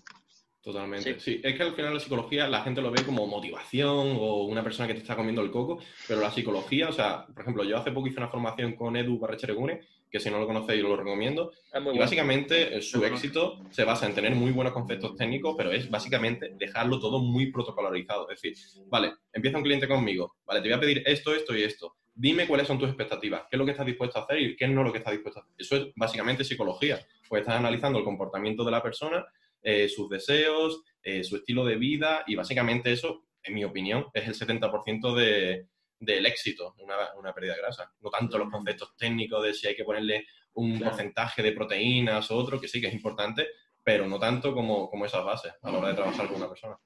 Totalmente. 0.65 1.19
Sí. 1.19 1.39
es 1.43 1.55
que 1.55 1.61
al 1.61 1.75
final 1.75 1.93
la 1.93 1.99
psicología 1.99 2.47
la 2.47 2.63
gente 2.63 2.81
lo 2.81 2.89
ve 2.89 3.03
como 3.05 3.27
motivación 3.27 4.17
o 4.19 4.45
una 4.45 4.63
persona 4.63 4.87
que 4.87 4.95
te 4.95 5.01
está 5.01 5.15
comiendo 5.15 5.43
el 5.43 5.51
coco, 5.51 5.77
pero 6.07 6.19
la 6.21 6.31
psicología, 6.31 6.89
o 6.89 6.91
sea, 6.91 7.27
por 7.27 7.43
ejemplo, 7.43 7.63
yo 7.63 7.77
hace 7.77 7.91
poco 7.91 8.07
hice 8.07 8.17
una 8.17 8.29
formación 8.29 8.73
con 8.73 8.95
Edu 8.95 9.19
Barrecheregune, 9.19 9.81
que 10.15 10.21
si 10.21 10.29
no 10.29 10.39
lo 10.39 10.47
conocéis 10.47 10.81
lo 10.81 10.95
recomiendo, 10.95 11.51
y 11.93 11.97
básicamente 11.97 12.77
eh, 12.77 12.81
su 12.81 13.03
éxito 13.03 13.59
se 13.69 13.83
basa 13.83 14.05
en 14.05 14.15
tener 14.15 14.33
muy 14.33 14.51
buenos 14.51 14.71
conceptos 14.71 15.17
técnicos, 15.17 15.55
pero 15.57 15.73
es 15.73 15.89
básicamente 15.89 16.53
dejarlo 16.57 17.01
todo 17.01 17.19
muy 17.19 17.51
protocolarizado. 17.51 18.29
Es 18.29 18.41
decir, 18.41 18.57
vale, 18.87 19.11
empieza 19.33 19.57
un 19.57 19.63
cliente 19.63 19.89
conmigo, 19.89 20.37
vale, 20.45 20.61
te 20.61 20.69
voy 20.69 20.77
a 20.77 20.79
pedir 20.79 21.03
esto, 21.05 21.35
esto 21.35 21.53
y 21.53 21.63
esto. 21.63 21.97
Dime 22.13 22.47
cuáles 22.47 22.65
son 22.65 22.79
tus 22.79 22.87
expectativas, 22.87 23.41
qué 23.49 23.57
es 23.57 23.59
lo 23.59 23.65
que 23.65 23.71
estás 23.71 23.85
dispuesto 23.85 24.17
a 24.17 24.23
hacer 24.23 24.39
y 24.39 24.55
qué 24.55 24.69
no 24.69 24.79
es 24.79 24.87
lo 24.87 24.93
que 24.93 24.99
estás 24.99 25.11
dispuesto 25.11 25.41
a 25.41 25.43
hacer. 25.43 25.53
Eso 25.57 25.75
es 25.75 25.93
básicamente 25.97 26.45
psicología, 26.45 27.05
pues 27.27 27.41
estás 27.41 27.57
analizando 27.57 27.99
el 27.99 28.05
comportamiento 28.05 28.63
de 28.63 28.71
la 28.71 28.81
persona 28.81 29.25
eh, 29.61 29.89
sus 29.89 30.07
deseos, 30.07 30.81
eh, 31.03 31.25
su 31.25 31.35
estilo 31.35 31.65
de 31.65 31.75
vida 31.75 32.23
y 32.25 32.35
básicamente 32.35 32.93
eso, 32.93 33.25
en 33.43 33.53
mi 33.53 33.65
opinión, 33.65 34.05
es 34.13 34.27
el 34.27 34.33
70% 34.33 35.13
de, 35.13 35.67
del 35.99 36.25
éxito 36.25 36.75
de 36.77 36.83
una, 36.83 37.33
pérdida 37.33 37.53
de 37.53 37.61
grasa. 37.61 37.91
No 38.01 38.09
tanto 38.09 38.37
los 38.37 38.49
conceptos 38.49 38.95
técnicos 38.97 39.43
de 39.43 39.53
si 39.53 39.67
hay 39.67 39.75
que 39.75 39.83
ponerle 39.83 40.25
un 40.53 40.79
porcentaje 40.79 41.41
de 41.41 41.51
proteínas 41.51 42.29
o 42.31 42.35
otro, 42.37 42.59
que 42.59 42.67
sí 42.67 42.79
que 42.79 42.87
es 42.87 42.93
importante, 42.93 43.47
pero 43.83 44.07
no 44.07 44.19
tanto 44.19 44.53
como, 44.53 44.89
como 44.89 45.05
esas 45.05 45.23
bases 45.23 45.53
a 45.61 45.71
la 45.71 45.77
hora 45.77 45.89
de 45.89 45.95
trabajar 45.95 46.27
con 46.27 46.37
una 46.37 46.49
persona. 46.49 46.77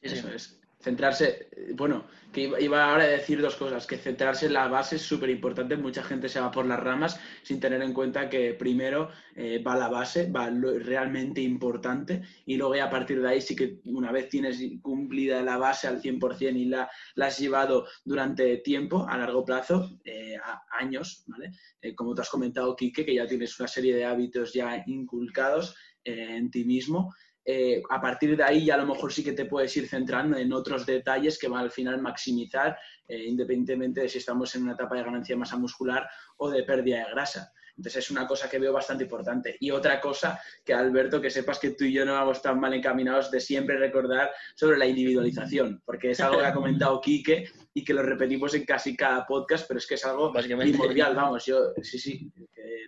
Eso 0.00 0.28
es 0.28 0.60
centrarse, 0.86 1.48
bueno, 1.74 2.06
que 2.32 2.42
iba 2.60 2.88
ahora 2.88 3.02
a 3.02 3.08
decir 3.08 3.42
dos 3.42 3.56
cosas, 3.56 3.88
que 3.88 3.96
centrarse 3.96 4.46
en 4.46 4.52
la 4.52 4.68
base 4.68 4.96
es 4.96 5.02
súper 5.02 5.30
importante, 5.30 5.76
mucha 5.76 6.04
gente 6.04 6.28
se 6.28 6.38
va 6.38 6.52
por 6.52 6.64
las 6.64 6.78
ramas 6.78 7.18
sin 7.42 7.58
tener 7.58 7.82
en 7.82 7.92
cuenta 7.92 8.28
que 8.28 8.54
primero 8.54 9.10
eh, 9.34 9.60
va 9.66 9.74
la 9.74 9.88
base, 9.88 10.30
va 10.30 10.48
lo 10.48 10.78
realmente 10.78 11.40
importante 11.40 12.22
y 12.44 12.56
luego 12.56 12.80
a 12.80 12.88
partir 12.88 13.20
de 13.20 13.28
ahí 13.28 13.40
sí 13.40 13.56
que 13.56 13.80
una 13.86 14.12
vez 14.12 14.28
tienes 14.28 14.62
cumplida 14.80 15.42
la 15.42 15.56
base 15.56 15.88
al 15.88 16.00
100% 16.00 16.56
y 16.56 16.66
la, 16.66 16.88
la 17.16 17.26
has 17.26 17.38
llevado 17.40 17.88
durante 18.04 18.58
tiempo, 18.58 19.08
a 19.08 19.18
largo 19.18 19.44
plazo, 19.44 19.98
eh, 20.04 20.36
a 20.36 20.62
años, 20.70 21.24
¿vale? 21.26 21.50
Eh, 21.80 21.96
como 21.96 22.14
tú 22.14 22.22
has 22.22 22.30
comentado, 22.30 22.76
Quique, 22.76 23.04
que 23.04 23.14
ya 23.14 23.26
tienes 23.26 23.58
una 23.58 23.66
serie 23.66 23.96
de 23.96 24.04
hábitos 24.04 24.52
ya 24.52 24.84
inculcados 24.86 25.74
en 26.04 26.52
ti 26.52 26.64
mismo, 26.64 27.12
eh, 27.48 27.80
a 27.90 28.00
partir 28.00 28.36
de 28.36 28.42
ahí 28.42 28.64
ya 28.64 28.74
a 28.74 28.78
lo 28.78 28.86
mejor 28.86 29.12
sí 29.12 29.22
que 29.22 29.32
te 29.32 29.44
puedes 29.44 29.74
ir 29.76 29.86
centrando 29.86 30.36
en 30.36 30.52
otros 30.52 30.84
detalles 30.84 31.38
que 31.38 31.46
van 31.46 31.62
al 31.62 31.70
final 31.70 32.02
maximizar, 32.02 32.76
eh, 33.06 33.22
independientemente 33.22 34.00
de 34.00 34.08
si 34.08 34.18
estamos 34.18 34.52
en 34.56 34.64
una 34.64 34.72
etapa 34.72 34.96
de 34.96 35.04
ganancia 35.04 35.36
de 35.36 35.38
masa 35.38 35.56
muscular 35.56 36.08
o 36.38 36.50
de 36.50 36.64
pérdida 36.64 37.04
de 37.04 37.12
grasa. 37.12 37.52
Entonces 37.76 38.04
es 38.04 38.10
una 38.10 38.26
cosa 38.26 38.50
que 38.50 38.58
veo 38.58 38.72
bastante 38.72 39.04
importante. 39.04 39.56
Y 39.60 39.70
otra 39.70 40.00
cosa 40.00 40.40
que 40.64 40.74
Alberto, 40.74 41.20
que 41.20 41.30
sepas 41.30 41.60
que 41.60 41.70
tú 41.70 41.84
y 41.84 41.92
yo 41.92 42.04
no 42.04 42.14
vamos 42.14 42.42
tan 42.42 42.58
mal 42.58 42.74
encaminados 42.74 43.30
de 43.30 43.38
siempre 43.38 43.78
recordar 43.78 44.32
sobre 44.56 44.76
la 44.76 44.86
individualización, 44.86 45.82
porque 45.84 46.10
es 46.10 46.20
algo 46.20 46.40
que 46.40 46.46
ha 46.46 46.54
comentado 46.54 47.00
Quique 47.00 47.48
y 47.72 47.84
que 47.84 47.94
lo 47.94 48.02
repetimos 48.02 48.54
en 48.54 48.64
casi 48.64 48.96
cada 48.96 49.24
podcast, 49.24 49.68
pero 49.68 49.78
es 49.78 49.86
que 49.86 49.94
es 49.94 50.04
algo 50.04 50.32
primordial, 50.32 51.14
vamos, 51.14 51.44
yo 51.44 51.74
sí, 51.80 51.98
sí, 51.98 52.32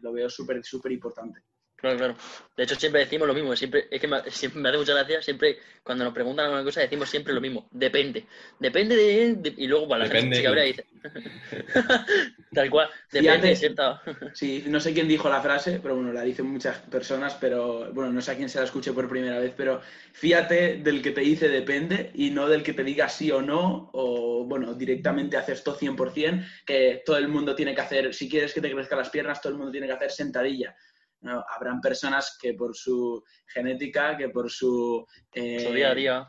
lo 0.00 0.12
veo 0.12 0.28
súper, 0.28 0.64
súper 0.64 0.90
importante. 0.90 1.42
Claro, 1.80 1.96
claro. 1.96 2.16
De 2.56 2.64
hecho, 2.64 2.74
siempre 2.74 3.02
decimos 3.02 3.28
lo 3.28 3.34
mismo. 3.34 3.54
Siempre, 3.54 3.86
es 3.88 4.00
que 4.00 4.08
me, 4.08 4.20
siempre 4.30 4.60
me 4.60 4.68
hace 4.68 4.78
mucha 4.78 4.94
gracia. 4.94 5.22
Siempre, 5.22 5.58
cuando 5.84 6.04
nos 6.04 6.12
preguntan 6.12 6.46
alguna 6.46 6.64
cosa, 6.64 6.80
decimos 6.80 7.08
siempre 7.08 7.32
lo 7.32 7.40
mismo. 7.40 7.68
Depende. 7.70 8.26
Depende 8.58 8.96
de. 8.96 9.34
de- 9.34 9.54
y 9.56 9.68
luego, 9.68 9.88
para 9.88 10.04
la 10.04 10.10
gente 10.10 10.42
y 10.42 10.66
dice. 10.66 10.84
Tal 12.52 12.70
cual. 12.70 12.88
Depende 13.12 13.48
de 13.48 13.56
cierta. 13.56 14.02
Sí, 14.34 14.64
no 14.66 14.80
sé 14.80 14.92
quién 14.92 15.06
dijo 15.06 15.28
la 15.28 15.40
frase, 15.40 15.78
pero 15.80 15.94
bueno, 15.94 16.12
la 16.12 16.22
dicen 16.22 16.46
muchas 16.46 16.78
personas, 16.78 17.34
pero 17.40 17.92
bueno, 17.92 18.10
no 18.12 18.20
sé 18.20 18.32
a 18.32 18.36
quién 18.36 18.48
se 18.48 18.58
la 18.58 18.64
escuche 18.64 18.92
por 18.92 19.08
primera 19.08 19.38
vez, 19.38 19.52
pero 19.56 19.80
fíjate 20.12 20.78
del 20.78 21.00
que 21.00 21.12
te 21.12 21.20
dice 21.20 21.48
depende 21.48 22.10
y 22.14 22.30
no 22.30 22.48
del 22.48 22.64
que 22.64 22.72
te 22.72 22.82
diga 22.82 23.08
sí 23.08 23.30
o 23.30 23.40
no, 23.40 23.90
o 23.92 24.44
bueno, 24.46 24.74
directamente 24.74 25.36
haces 25.36 25.62
todo 25.62 25.78
100%, 25.78 26.44
que 26.66 27.02
todo 27.06 27.18
el 27.18 27.28
mundo 27.28 27.54
tiene 27.54 27.74
que 27.74 27.80
hacer, 27.82 28.12
si 28.14 28.28
quieres 28.28 28.52
que 28.52 28.60
te 28.60 28.72
crezcan 28.72 28.98
las 28.98 29.10
piernas, 29.10 29.40
todo 29.40 29.52
el 29.52 29.58
mundo 29.58 29.70
tiene 29.70 29.86
que 29.86 29.92
hacer 29.92 30.10
sentadilla. 30.10 30.74
No, 31.20 31.44
habrán 31.54 31.80
personas 31.80 32.38
que 32.40 32.54
por 32.54 32.76
su 32.76 33.24
genética, 33.46 34.16
que 34.16 34.28
por 34.28 34.50
su, 34.50 35.04
eh, 35.32 35.60
Su 35.66 35.72
día 35.72 35.90
a 35.90 35.94
día. 35.94 36.28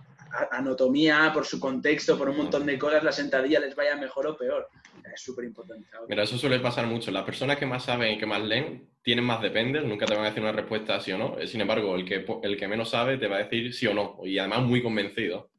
anatomía, 0.52 1.32
por 1.34 1.46
su 1.46 1.60
contexto, 1.60 2.18
por 2.18 2.30
un 2.30 2.38
montón 2.38 2.66
de 2.66 2.78
cosas, 2.78 3.04
la 3.04 3.12
sentadilla 3.12 3.60
les 3.60 3.76
vaya 3.76 3.96
mejor 3.96 4.28
o 4.28 4.38
peor. 4.38 4.68
Es 5.14 5.22
súper 5.22 5.46
importante. 5.46 5.88
Mira, 6.08 6.24
eso 6.24 6.38
suele 6.38 6.60
pasar 6.60 6.86
mucho. 6.88 7.12
Las 7.12 7.24
personas 7.24 7.58
que 7.58 7.66
más 7.66 7.84
saben 7.84 8.14
y 8.14 8.18
que 8.18 8.26
más 8.26 8.42
leen 8.42 8.90
tienen 9.02 9.26
más 9.26 9.42
dependes, 9.42 9.84
nunca 9.84 10.06
te 10.06 10.14
van 10.16 10.24
a 10.24 10.28
decir 10.28 10.42
una 10.44 10.52
respuesta 10.52 11.00
sí 11.00 11.12
o 11.12 11.18
no. 11.18 11.36
Sin 11.46 11.62
embargo, 11.62 11.96
el 11.96 12.06
que, 12.06 12.26
el 12.44 12.58
que 12.58 12.68
menos 12.68 12.90
sabe 12.90 13.18
te 13.18 13.28
va 13.28 13.38
a 13.38 13.44
decir 13.44 13.74
sí 13.74 13.88
o 13.88 13.94
no, 13.94 14.20
y 14.24 14.38
además 14.40 14.62
muy 14.64 14.82
convencido. 14.84 15.50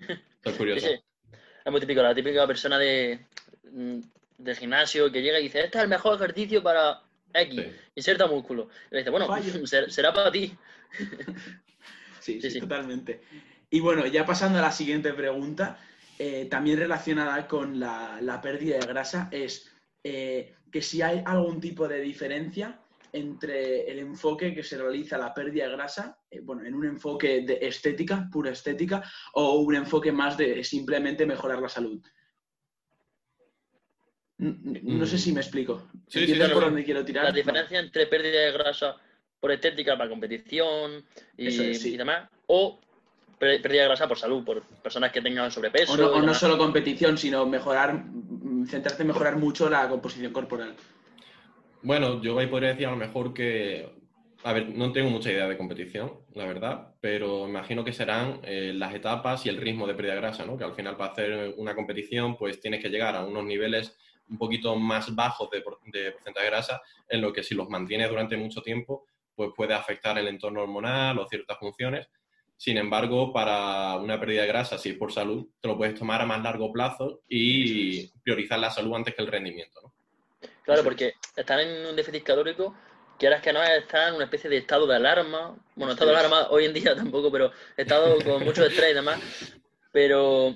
Esto 0.00 0.50
es 0.50 0.56
curioso. 0.56 0.86
sí. 0.86 0.94
Es 1.64 1.70
muy 1.70 1.80
típico, 1.80 2.02
la 2.02 2.14
típica 2.14 2.46
persona 2.46 2.78
de, 2.78 3.26
mm, 3.70 4.00
del 4.38 4.56
gimnasio 4.56 5.12
que 5.12 5.20
llega 5.22 5.38
y 5.38 5.44
dice, 5.44 5.60
este 5.60 5.78
es 5.78 5.84
el 5.84 5.90
mejor 5.90 6.16
ejercicio 6.16 6.62
para 6.62 7.02
X, 7.32 7.54
Sí. 7.54 7.72
inserta 7.94 8.26
músculo. 8.26 8.68
Y 8.90 8.94
le 8.94 8.98
dice, 8.98 9.10
bueno, 9.10 9.26
ser- 9.66 9.90
será 9.90 10.12
para 10.12 10.30
ti. 10.30 10.56
Sí, 12.20 12.40
Sí, 12.42 12.60
totalmente. 12.60 13.22
Y 13.70 13.80
bueno, 13.80 14.06
ya 14.06 14.26
pasando 14.26 14.58
a 14.58 14.62
la 14.62 14.72
siguiente 14.72 15.12
pregunta, 15.14 15.78
eh, 16.18 16.46
también 16.50 16.78
relacionada 16.78 17.46
con 17.48 17.80
la, 17.80 18.18
la 18.20 18.42
pérdida 18.42 18.78
de 18.78 18.86
grasa, 18.86 19.28
es 19.32 19.70
eh, 20.04 20.54
que 20.70 20.82
si 20.82 21.00
hay 21.00 21.22
algún 21.24 21.60
tipo 21.60 21.88
de 21.88 22.00
diferencia 22.00 22.78
entre 23.12 23.90
el 23.90 23.98
enfoque 24.00 24.54
que 24.54 24.62
se 24.62 24.76
realiza 24.76 25.16
la 25.16 25.32
pérdida 25.32 25.64
de 25.66 25.72
grasa, 25.72 26.18
eh, 26.30 26.40
bueno, 26.42 26.62
en 26.64 26.74
un 26.74 26.84
enfoque 26.84 27.40
de 27.40 27.58
estética, 27.62 28.28
pura 28.30 28.50
estética, 28.50 29.02
o 29.32 29.54
un 29.60 29.74
enfoque 29.74 30.12
más 30.12 30.36
de 30.36 30.62
simplemente 30.62 31.24
mejorar 31.24 31.60
la 31.62 31.68
salud. 31.70 32.02
No 34.40 35.04
sé 35.06 35.18
si 35.18 35.32
me 35.32 35.40
explico. 35.40 35.88
Sí, 36.08 36.12
sí, 36.12 36.18
¿Entiendes 36.20 36.48
sí, 36.48 36.54
por 36.54 36.62
dónde 36.64 36.84
quiero 36.84 37.04
tirar? 37.04 37.24
La 37.24 37.32
diferencia 37.32 37.78
entre 37.78 38.06
pérdida 38.06 38.40
de 38.40 38.52
grasa 38.52 38.96
por 39.38 39.52
estética 39.52 39.96
para 39.98 40.08
competición 40.08 41.04
y, 41.36 41.48
Eso 41.48 41.62
es, 41.62 41.82
sí. 41.82 41.94
y 41.94 41.96
demás, 41.96 42.28
o 42.46 42.80
pé- 43.38 43.58
pérdida 43.60 43.82
de 43.82 43.88
grasa 43.88 44.08
por 44.08 44.18
salud, 44.18 44.42
por 44.44 44.62
personas 44.62 45.12
que 45.12 45.20
tengan 45.20 45.50
sobrepeso. 45.50 45.92
O 45.92 45.96
no, 45.96 46.30
o 46.30 46.34
solo 46.34 46.56
competición, 46.56 47.18
sino 47.18 47.44
mejorar, 47.46 47.94
mm, 47.94 48.66
centrarte 48.66 49.02
en 49.02 49.08
mejorar 49.08 49.36
mucho 49.36 49.68
la 49.68 49.88
composición 49.88 50.32
corporal. 50.32 50.74
Bueno, 51.82 52.22
yo 52.22 52.38
ahí 52.38 52.46
podría 52.46 52.70
decir 52.70 52.86
a 52.86 52.90
lo 52.90 52.96
mejor 52.96 53.32
que, 53.32 53.88
a 54.44 54.52
ver, 54.52 54.68
no 54.70 54.92
tengo 54.92 55.10
mucha 55.10 55.30
idea 55.32 55.48
de 55.48 55.56
competición, 55.56 56.12
la 56.34 56.44
verdad, 56.46 56.94
pero 57.00 57.48
imagino 57.48 57.84
que 57.84 57.92
serán 57.92 58.40
eh, 58.42 58.72
las 58.74 58.94
etapas 58.94 59.44
y 59.46 59.48
el 59.48 59.56
ritmo 59.58 59.86
de 59.86 59.94
pérdida 59.94 60.14
de 60.14 60.20
grasa, 60.20 60.44
¿no? 60.44 60.56
Que 60.58 60.64
al 60.64 60.74
final 60.74 60.96
para 60.96 61.12
hacer 61.12 61.54
una 61.56 61.74
competición 61.74 62.36
pues 62.36 62.60
tienes 62.60 62.82
que 62.82 62.90
llegar 62.90 63.16
a 63.16 63.24
unos 63.24 63.44
niveles 63.44 63.96
un 64.30 64.38
poquito 64.38 64.74
más 64.76 65.14
bajos 65.14 65.50
de, 65.50 65.58
de 65.58 66.12
porcentaje 66.12 66.44
de 66.44 66.50
grasa, 66.50 66.80
en 67.08 67.20
lo 67.20 67.32
que 67.32 67.42
si 67.42 67.54
los 67.54 67.68
mantienes 67.68 68.08
durante 68.08 68.36
mucho 68.36 68.62
tiempo 68.62 69.06
pues 69.34 69.52
puede 69.56 69.72
afectar 69.72 70.18
el 70.18 70.28
entorno 70.28 70.62
hormonal 70.62 71.18
o 71.18 71.26
ciertas 71.26 71.58
funciones. 71.58 72.08
Sin 72.58 72.76
embargo, 72.76 73.32
para 73.32 73.96
una 73.96 74.20
pérdida 74.20 74.42
de 74.42 74.48
grasa, 74.48 74.76
si 74.76 74.90
es 74.90 74.96
por 74.96 75.12
salud, 75.12 75.46
te 75.62 75.68
lo 75.68 75.78
puedes 75.78 75.98
tomar 75.98 76.20
a 76.20 76.26
más 76.26 76.42
largo 76.42 76.70
plazo 76.70 77.22
y 77.26 78.08
priorizar 78.22 78.58
la 78.58 78.70
salud 78.70 78.94
antes 78.94 79.14
que 79.14 79.22
el 79.22 79.28
rendimiento, 79.28 79.80
¿no? 79.82 79.94
Claro, 80.62 80.84
porque 80.84 81.14
estar 81.34 81.58
en 81.58 81.86
un 81.86 81.96
déficit 81.96 82.22
calórico, 82.22 82.74
quieras 83.18 83.40
que 83.40 83.52
no, 83.52 83.62
estar 83.62 84.08
en 84.08 84.16
una 84.16 84.24
especie 84.24 84.50
de 84.50 84.58
estado 84.58 84.86
de 84.86 84.96
alarma. 84.96 85.56
Bueno, 85.74 85.94
estado 85.94 86.10
de 86.10 86.18
alarma 86.18 86.48
hoy 86.50 86.66
en 86.66 86.74
día 86.74 86.94
tampoco, 86.96 87.32
pero 87.32 87.50
estado 87.78 88.22
con 88.22 88.44
mucho 88.44 88.66
estrés 88.66 88.90
y 88.90 88.94
demás. 88.94 89.20
Pero, 89.90 90.54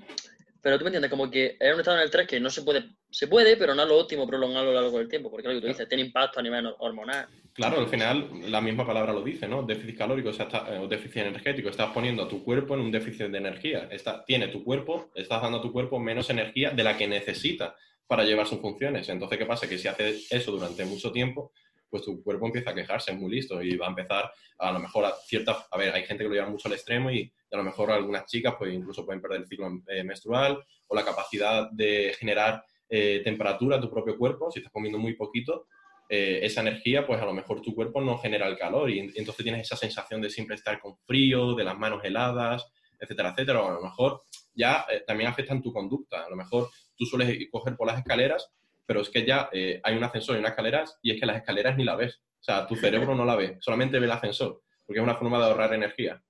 pero 0.64 0.78
tú 0.78 0.84
me 0.84 0.88
entiendes, 0.88 1.10
como 1.10 1.30
que 1.30 1.58
es 1.60 1.74
un 1.74 1.80
estado 1.80 1.98
en 1.98 2.00
el 2.00 2.06
estrés 2.06 2.26
que 2.26 2.40
no 2.40 2.48
se 2.48 2.62
puede, 2.62 2.84
se 3.10 3.28
puede, 3.28 3.58
pero 3.58 3.74
no 3.74 3.82
es 3.82 3.88
lo 3.88 3.98
óptimo 3.98 4.26
prolongarlo 4.26 4.70
a 4.70 4.72
lo 4.72 4.80
largo 4.80 4.98
del 4.98 5.10
tiempo, 5.10 5.30
porque 5.30 5.46
lo 5.46 5.54
que 5.54 5.60
tú 5.60 5.66
dices, 5.66 5.86
tiene 5.86 6.04
impacto 6.04 6.40
a 6.40 6.42
nivel 6.42 6.72
hormonal. 6.78 7.28
Claro, 7.52 7.78
al 7.78 7.86
final 7.88 8.30
la 8.50 8.62
misma 8.62 8.86
palabra 8.86 9.12
lo 9.12 9.22
dice, 9.22 9.46
¿no? 9.46 9.62
Déficit 9.62 9.98
calórico 9.98 10.30
o, 10.30 10.32
está- 10.32 10.66
eh, 10.70 10.86
déficit 10.88 11.18
energético. 11.18 11.68
Estás 11.68 11.92
poniendo 11.92 12.22
a 12.22 12.28
tu 12.28 12.42
cuerpo 12.42 12.74
en 12.74 12.80
un 12.80 12.90
déficit 12.90 13.26
de 13.26 13.38
energía. 13.38 13.88
Está, 13.92 14.24
tiene 14.24 14.48
tu 14.48 14.64
cuerpo, 14.64 15.10
estás 15.14 15.42
dando 15.42 15.58
a 15.58 15.62
tu 15.62 15.70
cuerpo 15.70 15.98
menos 16.00 16.30
energía 16.30 16.70
de 16.70 16.82
la 16.82 16.96
que 16.96 17.06
necesita 17.06 17.76
para 18.06 18.24
llevar 18.24 18.46
sus 18.46 18.60
funciones. 18.60 19.06
Entonces, 19.10 19.36
¿qué 19.38 19.46
pasa? 19.46 19.68
Que 19.68 19.76
si 19.78 19.86
haces 19.86 20.32
eso 20.32 20.50
durante 20.50 20.84
mucho 20.86 21.12
tiempo, 21.12 21.52
pues 21.90 22.02
tu 22.02 22.22
cuerpo 22.24 22.46
empieza 22.46 22.70
a 22.70 22.74
quejarse, 22.74 23.12
es 23.12 23.18
muy 23.18 23.30
listo 23.30 23.62
y 23.62 23.76
va 23.76 23.86
a 23.86 23.90
empezar 23.90 24.32
a 24.58 24.72
lo 24.72 24.80
mejor 24.80 25.04
a 25.04 25.12
ciertas... 25.26 25.58
A 25.70 25.76
ver, 25.78 25.94
hay 25.94 26.04
gente 26.04 26.24
que 26.24 26.28
lo 26.30 26.34
lleva 26.34 26.48
mucho 26.48 26.68
al 26.68 26.74
extremo 26.74 27.10
y 27.10 27.30
a 27.54 27.58
lo 27.58 27.64
mejor 27.64 27.90
algunas 27.90 28.26
chicas 28.26 28.54
pues 28.58 28.72
incluso 28.74 29.04
pueden 29.04 29.22
perder 29.22 29.40
el 29.42 29.46
ciclo 29.46 29.68
eh, 29.88 30.04
menstrual 30.04 30.58
o 30.86 30.94
la 30.94 31.04
capacidad 31.04 31.70
de 31.70 32.14
generar 32.18 32.62
eh, 32.88 33.20
temperatura 33.24 33.76
a 33.76 33.80
tu 33.80 33.90
propio 33.90 34.16
cuerpo. 34.18 34.50
Si 34.50 34.58
estás 34.58 34.72
comiendo 34.72 34.98
muy 34.98 35.14
poquito, 35.14 35.66
eh, 36.08 36.40
esa 36.42 36.60
energía, 36.60 37.06
pues 37.06 37.20
a 37.20 37.24
lo 37.24 37.32
mejor 37.32 37.62
tu 37.62 37.74
cuerpo 37.74 38.00
no 38.00 38.18
genera 38.18 38.46
el 38.46 38.58
calor 38.58 38.90
y, 38.90 38.98
en- 38.98 39.12
entonces 39.14 39.42
tienes 39.42 39.62
esa 39.62 39.76
sensación 39.76 40.20
de 40.20 40.28
siempre 40.30 40.54
estar 40.56 40.78
con 40.80 40.96
frío, 41.06 41.54
de 41.54 41.64
las 41.64 41.78
manos 41.78 42.04
heladas, 42.04 42.66
etcétera, 43.00 43.30
etcétera. 43.30 43.62
O 43.62 43.68
a 43.68 43.74
lo 43.74 43.80
mejor 43.82 44.22
ya 44.54 44.84
eh, 44.92 45.02
también 45.06 45.30
afectan 45.30 45.62
tu 45.62 45.72
conducta. 45.72 46.24
A 46.24 46.28
lo 46.30 46.36
mejor 46.36 46.68
tú 46.96 47.06
sueles 47.06 47.36
coger 47.50 47.74
por 47.76 47.86
las 47.86 47.98
escaleras, 47.98 48.52
pero 48.86 49.00
es 49.00 49.08
que 49.08 49.24
ya 49.24 49.48
eh, 49.52 49.80
hay 49.82 49.96
un 49.96 50.04
ascensor 50.04 50.36
y 50.36 50.40
unas 50.40 50.50
escaleras 50.50 50.98
y 51.02 51.10
es 51.12 51.18
que 51.20 51.26
las 51.26 51.36
escaleras 51.38 51.76
ni 51.76 51.84
la 51.84 51.96
ves. 51.96 52.20
O 52.40 52.44
sea, 52.44 52.66
tu 52.66 52.76
cerebro 52.76 53.14
no 53.14 53.24
la 53.24 53.36
ve, 53.36 53.56
solamente 53.60 53.98
ve 53.98 54.04
el 54.04 54.12
ascensor, 54.12 54.60
porque 54.86 54.98
es 55.00 55.02
una 55.02 55.14
forma 55.16 55.38
de 55.38 55.44
ahorrar 55.46 55.72
energía. 55.72 56.22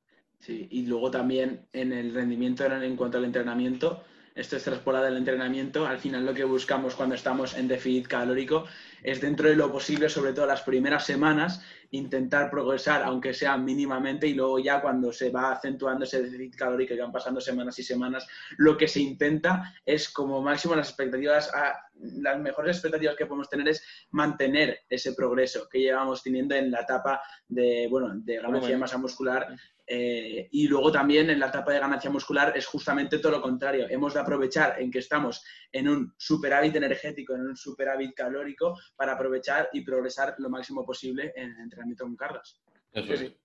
Sí, 0.44 0.68
y 0.70 0.84
luego 0.84 1.10
también 1.10 1.66
en 1.72 1.92
el 1.94 2.12
rendimiento 2.12 2.66
en, 2.66 2.96
cuanto 2.96 3.16
al 3.16 3.24
entrenamiento, 3.24 4.04
esto 4.34 4.56
es 4.58 4.64
traspolado 4.64 5.06
del 5.06 5.16
entrenamiento, 5.16 5.86
al 5.86 5.98
final 5.98 6.26
lo 6.26 6.34
que 6.34 6.44
buscamos 6.44 6.94
cuando 6.94 7.14
estamos 7.14 7.56
en 7.56 7.66
déficit 7.66 8.08
calórico 8.08 8.66
es 9.02 9.22
dentro 9.22 9.48
de 9.48 9.56
lo 9.56 9.72
posible, 9.72 10.10
sobre 10.10 10.34
todo 10.34 10.44
las 10.44 10.60
primeras 10.60 11.06
semanas, 11.06 11.64
intentar 11.92 12.50
progresar, 12.50 13.04
aunque 13.04 13.32
sea 13.32 13.56
mínimamente, 13.56 14.26
y 14.26 14.34
luego 14.34 14.58
ya 14.58 14.82
cuando 14.82 15.12
se 15.12 15.30
va 15.30 15.52
acentuando 15.52 16.04
ese 16.04 16.22
déficit 16.22 16.56
calórico 16.56 16.92
y 16.92 16.98
van 16.98 17.12
pasando 17.12 17.40
semanas 17.40 17.78
y 17.78 17.82
semanas, 17.82 18.26
lo 18.58 18.76
que 18.76 18.88
se 18.88 19.00
intenta 19.00 19.72
es 19.86 20.10
como 20.10 20.42
máximo 20.42 20.74
las 20.74 20.88
expectativas, 20.88 21.50
a- 21.54 21.80
las 21.94 22.38
mejores 22.38 22.76
expectativas 22.76 23.16
que 23.16 23.24
podemos 23.24 23.48
tener 23.48 23.68
es 23.68 23.82
mantener 24.10 24.80
ese 24.90 25.14
progreso 25.14 25.68
que 25.70 25.78
llevamos 25.78 26.22
teniendo 26.22 26.54
en 26.54 26.70
la 26.70 26.80
etapa 26.80 27.22
de, 27.48 27.86
bueno, 27.88 28.10
de 28.16 28.36
ganancia 28.36 28.70
de 28.70 28.76
masa 28.78 28.98
muscular 28.98 29.46
eh, 29.86 30.48
y 30.50 30.66
luego 30.66 30.90
también 30.90 31.28
en 31.30 31.38
la 31.38 31.48
etapa 31.48 31.72
de 31.72 31.80
ganancia 31.80 32.10
muscular 32.10 32.52
es 32.56 32.66
justamente 32.66 33.18
todo 33.18 33.32
lo 33.32 33.42
contrario. 33.42 33.86
Hemos 33.88 34.14
de 34.14 34.20
aprovechar 34.20 34.80
en 34.80 34.90
que 34.90 35.00
estamos 35.00 35.44
en 35.70 35.88
un 35.88 36.14
superávit 36.16 36.74
energético, 36.76 37.34
en 37.34 37.42
un 37.42 37.56
superávit 37.56 38.14
calórico, 38.14 38.78
para 38.96 39.12
aprovechar 39.12 39.68
y 39.72 39.82
progresar 39.82 40.34
lo 40.38 40.48
máximo 40.48 40.84
posible 40.84 41.32
en 41.36 41.50
el 41.50 41.60
entrenamiento 41.60 42.04
con 42.04 42.16
cargas. 42.16 42.60
Eso 42.92 43.16
Sí. 43.16 43.36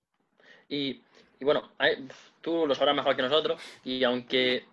Y, 0.70 1.02
y 1.40 1.46
bueno, 1.46 1.72
tú 2.42 2.68
lo 2.68 2.76
sabrás 2.76 2.96
mejor 2.96 3.16
que 3.16 3.24
nosotros, 3.24 3.60
y 3.84 4.04
aunque 4.04 4.66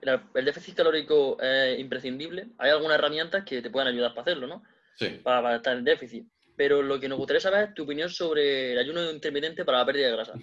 el, 0.00 0.20
el 0.34 0.44
déficit 0.44 0.76
calórico 0.76 1.36
es 1.40 1.78
imprescindible, 1.80 2.50
hay 2.58 2.70
algunas 2.70 2.96
herramientas 2.96 3.44
que 3.44 3.60
te 3.60 3.70
pueden 3.70 3.88
ayudar 3.88 4.12
para 4.12 4.22
hacerlo, 4.22 4.46
¿no? 4.46 4.62
Sí. 4.94 5.20
Para, 5.22 5.42
para 5.42 5.56
estar 5.56 5.76
en 5.76 5.84
déficit. 5.84 6.26
Pero 6.56 6.82
lo 6.82 7.00
que 7.00 7.08
nos 7.08 7.18
gustaría 7.18 7.40
saber 7.40 7.70
es 7.70 7.74
tu 7.74 7.82
opinión 7.82 8.08
sobre 8.08 8.72
el 8.72 8.78
ayuno 8.78 9.10
intermitente 9.10 9.64
para 9.64 9.78
la 9.78 9.86
pérdida 9.86 10.06
de 10.06 10.12
grasa. 10.12 10.34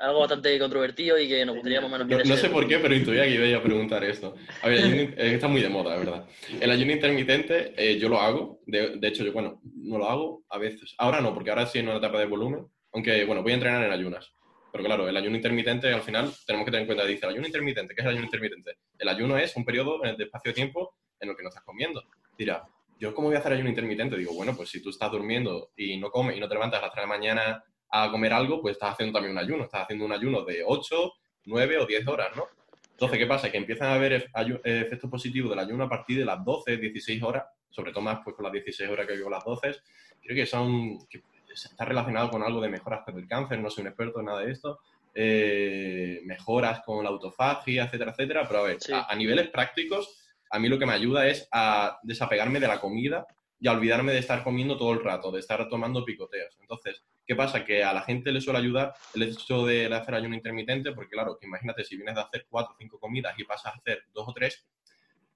Algo 0.00 0.20
bastante 0.20 0.58
controvertido 0.58 1.18
y 1.18 1.28
que 1.28 1.44
nos 1.46 1.54
gustaría 1.56 1.80
más 1.80 1.88
o 1.90 1.92
menos 1.92 2.08
No, 2.08 2.24
no 2.24 2.36
sé 2.36 2.48
por 2.50 2.66
qué, 2.68 2.78
pero 2.78 2.94
intuía 2.94 3.24
que 3.24 3.48
iba 3.48 3.58
a 3.58 3.62
preguntar 3.62 4.04
esto. 4.04 4.34
A 4.62 4.68
ver, 4.68 4.78
el 4.78 4.84
ayuno- 4.84 5.14
está 5.16 5.48
muy 5.48 5.60
de 5.62 5.68
moda, 5.68 5.90
la 5.90 5.96
verdad. 5.98 6.24
El 6.60 6.70
ayuno 6.70 6.92
intermitente 6.92 7.72
eh, 7.76 7.98
yo 7.98 8.08
lo 8.08 8.20
hago. 8.20 8.60
De, 8.66 8.96
de 8.96 9.08
hecho, 9.08 9.24
yo, 9.24 9.32
bueno, 9.32 9.60
no 9.74 9.98
lo 9.98 10.08
hago 10.08 10.44
a 10.50 10.58
veces. 10.58 10.94
Ahora 10.98 11.20
no, 11.20 11.32
porque 11.34 11.50
ahora 11.50 11.66
sí 11.66 11.78
en 11.78 11.88
una 11.88 11.98
etapa 11.98 12.18
de 12.18 12.26
volumen. 12.26 12.66
Aunque, 12.92 13.24
bueno, 13.24 13.42
voy 13.42 13.52
a 13.52 13.54
entrenar 13.56 13.84
en 13.84 13.92
ayunas. 13.92 14.32
Pero 14.72 14.84
claro, 14.84 15.08
el 15.08 15.16
ayuno 15.16 15.36
intermitente, 15.36 15.90
al 15.92 16.02
final, 16.02 16.30
tenemos 16.46 16.64
que 16.66 16.70
tener 16.70 16.82
en 16.82 16.86
cuenta, 16.86 17.06
dice, 17.06 17.24
el 17.26 17.32
ayuno 17.32 17.46
intermitente, 17.46 17.94
¿qué 17.94 18.00
es 18.02 18.04
el 18.04 18.10
ayuno 18.12 18.24
intermitente? 18.26 18.72
El 18.98 19.08
ayuno 19.08 19.38
es 19.38 19.56
un 19.56 19.64
periodo 19.64 19.98
de 20.00 20.22
espacio 20.24 20.50
de 20.50 20.54
tiempo 20.54 20.96
en 21.20 21.30
el 21.30 21.36
que 21.36 21.42
no 21.42 21.48
estás 21.48 21.64
comiendo. 21.64 22.02
Dirá, 22.36 22.64
¿yo 22.98 23.14
cómo 23.14 23.28
voy 23.28 23.36
a 23.36 23.40
hacer 23.40 23.52
ayuno 23.54 23.70
intermitente? 23.70 24.16
Digo, 24.18 24.34
bueno, 24.34 24.54
pues 24.54 24.68
si 24.68 24.82
tú 24.82 24.90
estás 24.90 25.10
durmiendo 25.10 25.70
y 25.76 25.96
no 25.96 26.10
comes 26.10 26.36
y 26.36 26.40
no 26.40 26.48
te 26.48 26.54
levantas 26.54 26.80
a 26.80 26.86
las 26.86 26.92
3 26.92 27.04
de 27.04 27.08
la 27.08 27.16
mañana 27.16 27.64
a 28.04 28.10
comer 28.10 28.32
algo, 28.32 28.60
pues 28.60 28.72
estás 28.72 28.92
haciendo 28.92 29.14
también 29.14 29.32
un 29.32 29.42
ayuno. 29.42 29.64
Estás 29.64 29.82
haciendo 29.82 30.04
un 30.04 30.12
ayuno 30.12 30.42
de 30.42 30.62
8, 30.64 31.12
9 31.46 31.78
o 31.78 31.86
10 31.86 32.06
horas, 32.08 32.36
¿no? 32.36 32.44
Entonces, 32.90 33.18
¿qué 33.18 33.26
pasa? 33.26 33.50
Que 33.50 33.58
empiezan 33.58 33.88
a 33.88 33.94
haber 33.94 34.12
eh, 34.14 34.28
efectos 34.64 35.10
positivos 35.10 35.50
del 35.50 35.58
ayuno 35.58 35.84
a 35.84 35.88
partir 35.88 36.18
de 36.18 36.24
las 36.24 36.42
12, 36.42 36.78
16 36.78 37.22
horas, 37.22 37.44
sobre 37.68 37.92
todo 37.92 38.00
más 38.02 38.20
pues 38.24 38.34
con 38.34 38.44
las 38.44 38.52
16 38.52 38.88
horas 38.88 39.06
que 39.06 39.16
vivo 39.16 39.28
las 39.28 39.44
12, 39.44 39.76
creo 40.22 40.34
que 40.34 40.46
son, 40.46 41.06
que 41.06 41.22
está 41.52 41.84
relacionado 41.84 42.30
con 42.30 42.42
algo 42.42 42.60
de 42.60 42.70
mejoras 42.70 43.04
con 43.04 43.18
el 43.18 43.28
cáncer, 43.28 43.58
no 43.58 43.68
soy 43.68 43.82
un 43.82 43.88
experto 43.88 44.20
en 44.20 44.26
nada 44.26 44.40
de 44.40 44.50
esto, 44.50 44.80
eh, 45.14 46.20
mejoras 46.24 46.80
con 46.84 47.04
la 47.04 47.10
autofagia, 47.10 47.84
etcétera, 47.84 48.12
etcétera, 48.12 48.48
pero 48.48 48.60
a 48.60 48.62
ver, 48.62 48.78
a, 48.92 49.14
niveles 49.14 49.48
prácticos, 49.48 50.26
a 50.50 50.58
mí 50.58 50.68
lo 50.68 50.78
que 50.78 50.86
me 50.86 50.92
ayuda 50.92 51.26
es 51.26 51.48
a 51.52 51.98
desapegarme 52.02 52.60
de 52.60 52.68
la 52.68 52.80
comida 52.80 53.26
y 53.58 53.68
a 53.68 53.72
olvidarme 53.72 54.12
de 54.12 54.18
estar 54.18 54.42
comiendo 54.44 54.76
todo 54.76 54.92
el 54.92 55.02
rato, 55.02 55.30
de 55.30 55.40
estar 55.40 55.68
tomando 55.68 56.04
picoteos. 56.04 56.56
Entonces, 56.60 57.02
¿qué 57.26 57.34
pasa? 57.34 57.64
Que 57.64 57.82
a 57.82 57.92
la 57.92 58.02
gente 58.02 58.30
le 58.30 58.40
suele 58.40 58.58
ayudar 58.58 58.94
el 59.14 59.22
hecho 59.22 59.64
de 59.64 59.86
hacer 59.94 60.14
ayuno 60.14 60.34
intermitente, 60.34 60.92
porque 60.92 61.10
claro, 61.10 61.38
imagínate 61.42 61.84
si 61.84 61.96
vienes 61.96 62.14
de 62.14 62.20
hacer 62.20 62.46
cuatro 62.48 62.74
o 62.74 62.76
cinco 62.78 62.98
comidas 62.98 63.34
y 63.38 63.44
pasas 63.44 63.74
a 63.74 63.76
hacer 63.78 64.04
dos 64.12 64.28
o 64.28 64.32
tres, 64.32 64.66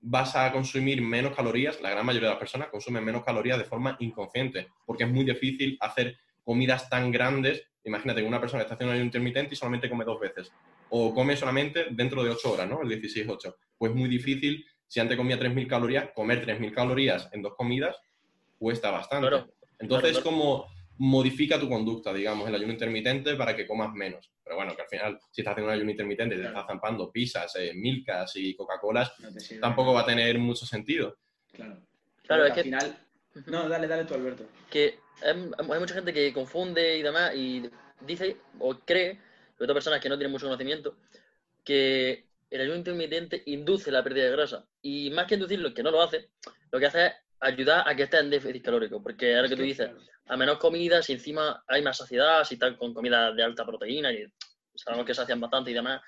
vas 0.00 0.34
a 0.36 0.50
consumir 0.52 1.02
menos 1.02 1.34
calorías, 1.34 1.80
la 1.80 1.90
gran 1.90 2.04
mayoría 2.06 2.28
de 2.28 2.34
las 2.34 2.40
personas 2.40 2.68
consumen 2.68 3.04
menos 3.04 3.24
calorías 3.24 3.58
de 3.58 3.64
forma 3.64 3.96
inconsciente, 4.00 4.68
porque 4.86 5.04
es 5.04 5.10
muy 5.10 5.24
difícil 5.24 5.76
hacer 5.80 6.16
comidas 6.42 6.88
tan 6.88 7.10
grandes. 7.10 7.62
Imagínate 7.84 8.20
que 8.20 8.26
una 8.26 8.40
persona 8.40 8.62
está 8.62 8.74
haciendo 8.74 8.92
ayuno 8.92 9.06
intermitente 9.06 9.54
y 9.54 9.56
solamente 9.56 9.88
come 9.88 10.04
dos 10.04 10.20
veces, 10.20 10.52
o 10.90 11.14
come 11.14 11.36
solamente 11.36 11.86
dentro 11.90 12.22
de 12.22 12.30
ocho 12.30 12.52
horas, 12.52 12.68
¿no? 12.68 12.82
El 12.82 12.88
16-8. 12.88 13.54
Pues 13.78 13.92
es 13.92 13.96
muy 13.96 14.08
difícil, 14.08 14.66
si 14.86 15.00
antes 15.00 15.16
comía 15.16 15.38
3.000 15.38 15.66
calorías, 15.66 16.10
comer 16.14 16.44
3.000 16.46 16.74
calorías 16.74 17.28
en 17.32 17.42
dos 17.42 17.54
comidas 17.54 17.96
cuesta 18.60 18.90
bastante. 18.90 19.46
Entonces, 19.78 20.18
como 20.20 20.66
modifica 20.98 21.58
tu 21.58 21.66
conducta, 21.66 22.12
digamos, 22.12 22.46
el 22.46 22.54
ayuno 22.54 22.74
intermitente 22.74 23.34
para 23.34 23.56
que 23.56 23.66
comas 23.66 23.94
menos. 23.94 24.30
Pero 24.44 24.56
bueno, 24.56 24.76
que 24.76 24.82
al 24.82 24.88
final, 24.88 25.18
si 25.30 25.40
estás 25.40 25.52
haciendo 25.52 25.70
un 25.70 25.74
ayuno 25.74 25.90
intermitente 25.90 26.34
y 26.34 26.38
te 26.38 26.46
estás 26.46 26.66
zampando 26.66 27.10
pizzas, 27.10 27.56
eh, 27.56 27.72
milkas 27.74 28.36
y 28.36 28.54
Coca-Colas, 28.54 29.14
tampoco 29.60 29.94
va 29.94 30.02
a 30.02 30.06
tener 30.06 30.38
mucho 30.38 30.66
sentido. 30.66 31.16
Claro. 31.52 31.80
Claro, 32.26 32.44
es 32.44 32.52
que 32.52 32.60
al 32.60 32.64
final... 32.64 32.98
No, 33.46 33.66
dale, 33.66 33.86
dale 33.86 34.04
tú, 34.04 34.12
Alberto. 34.12 34.44
Que 34.70 34.98
hay, 35.22 35.80
mucha 35.80 35.94
gente 35.94 36.12
que 36.12 36.34
confunde 36.34 36.98
y 36.98 37.02
demás 37.02 37.34
y 37.34 37.70
dice 38.02 38.36
o 38.58 38.74
cree, 38.80 39.18
sobre 39.54 39.66
todo 39.66 39.74
personas 39.74 40.00
que 40.00 40.08
no 40.10 40.18
tienen 40.18 40.32
mucho 40.32 40.46
conocimiento, 40.46 40.96
que 41.64 42.26
el 42.50 42.60
ayuno 42.60 42.76
intermitente 42.76 43.42
induce 43.46 43.90
la 43.90 44.02
pérdida 44.02 44.24
de 44.24 44.32
grasa. 44.32 44.66
Y 44.82 45.10
más 45.10 45.26
que 45.26 45.34
inducirlo, 45.36 45.72
que 45.72 45.82
no 45.82 45.90
lo 45.90 46.02
hace, 46.02 46.28
lo 46.70 46.78
que 46.78 46.86
hace 46.86 47.06
es 47.06 47.12
ayudar 47.40 47.88
a 47.88 47.94
que 47.94 48.04
esté 48.04 48.18
en 48.18 48.30
déficit 48.30 48.64
calórico, 48.64 49.02
porque 49.02 49.36
ahora 49.36 49.48
que 49.48 49.56
tú 49.56 49.62
dices, 49.62 49.90
a 50.26 50.36
menos 50.36 50.58
comidas 50.58 51.08
y 51.10 51.14
encima 51.14 51.64
hay 51.66 51.82
más 51.82 51.96
saciedad, 51.96 52.44
si 52.44 52.54
están 52.54 52.76
con 52.76 52.94
comida 52.94 53.32
de 53.32 53.42
alta 53.42 53.64
proteína 53.64 54.12
y 54.12 54.26
sabemos 54.74 55.06
que 55.06 55.14
sacian 55.14 55.40
bastante 55.40 55.70
y 55.70 55.74
demás, 55.74 56.00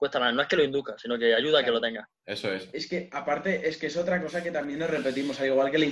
cuesta 0.00 0.18
más. 0.18 0.34
No 0.34 0.42
es 0.42 0.48
que 0.48 0.56
lo 0.56 0.64
induzca, 0.64 0.96
sino 0.98 1.18
que 1.18 1.34
ayuda 1.34 1.60
a 1.60 1.64
que 1.64 1.70
lo 1.70 1.80
tenga. 1.80 2.08
Eso 2.24 2.52
es. 2.52 2.68
Es 2.72 2.88
que, 2.88 3.08
aparte, 3.12 3.68
es 3.68 3.76
que 3.76 3.86
es 3.86 3.96
otra 3.96 4.20
cosa 4.20 4.42
que 4.42 4.50
también 4.50 4.78
nos 4.78 4.90
repetimos, 4.90 5.38
al 5.38 5.48
igual 5.48 5.70
que 5.70 5.78
la 5.78 5.86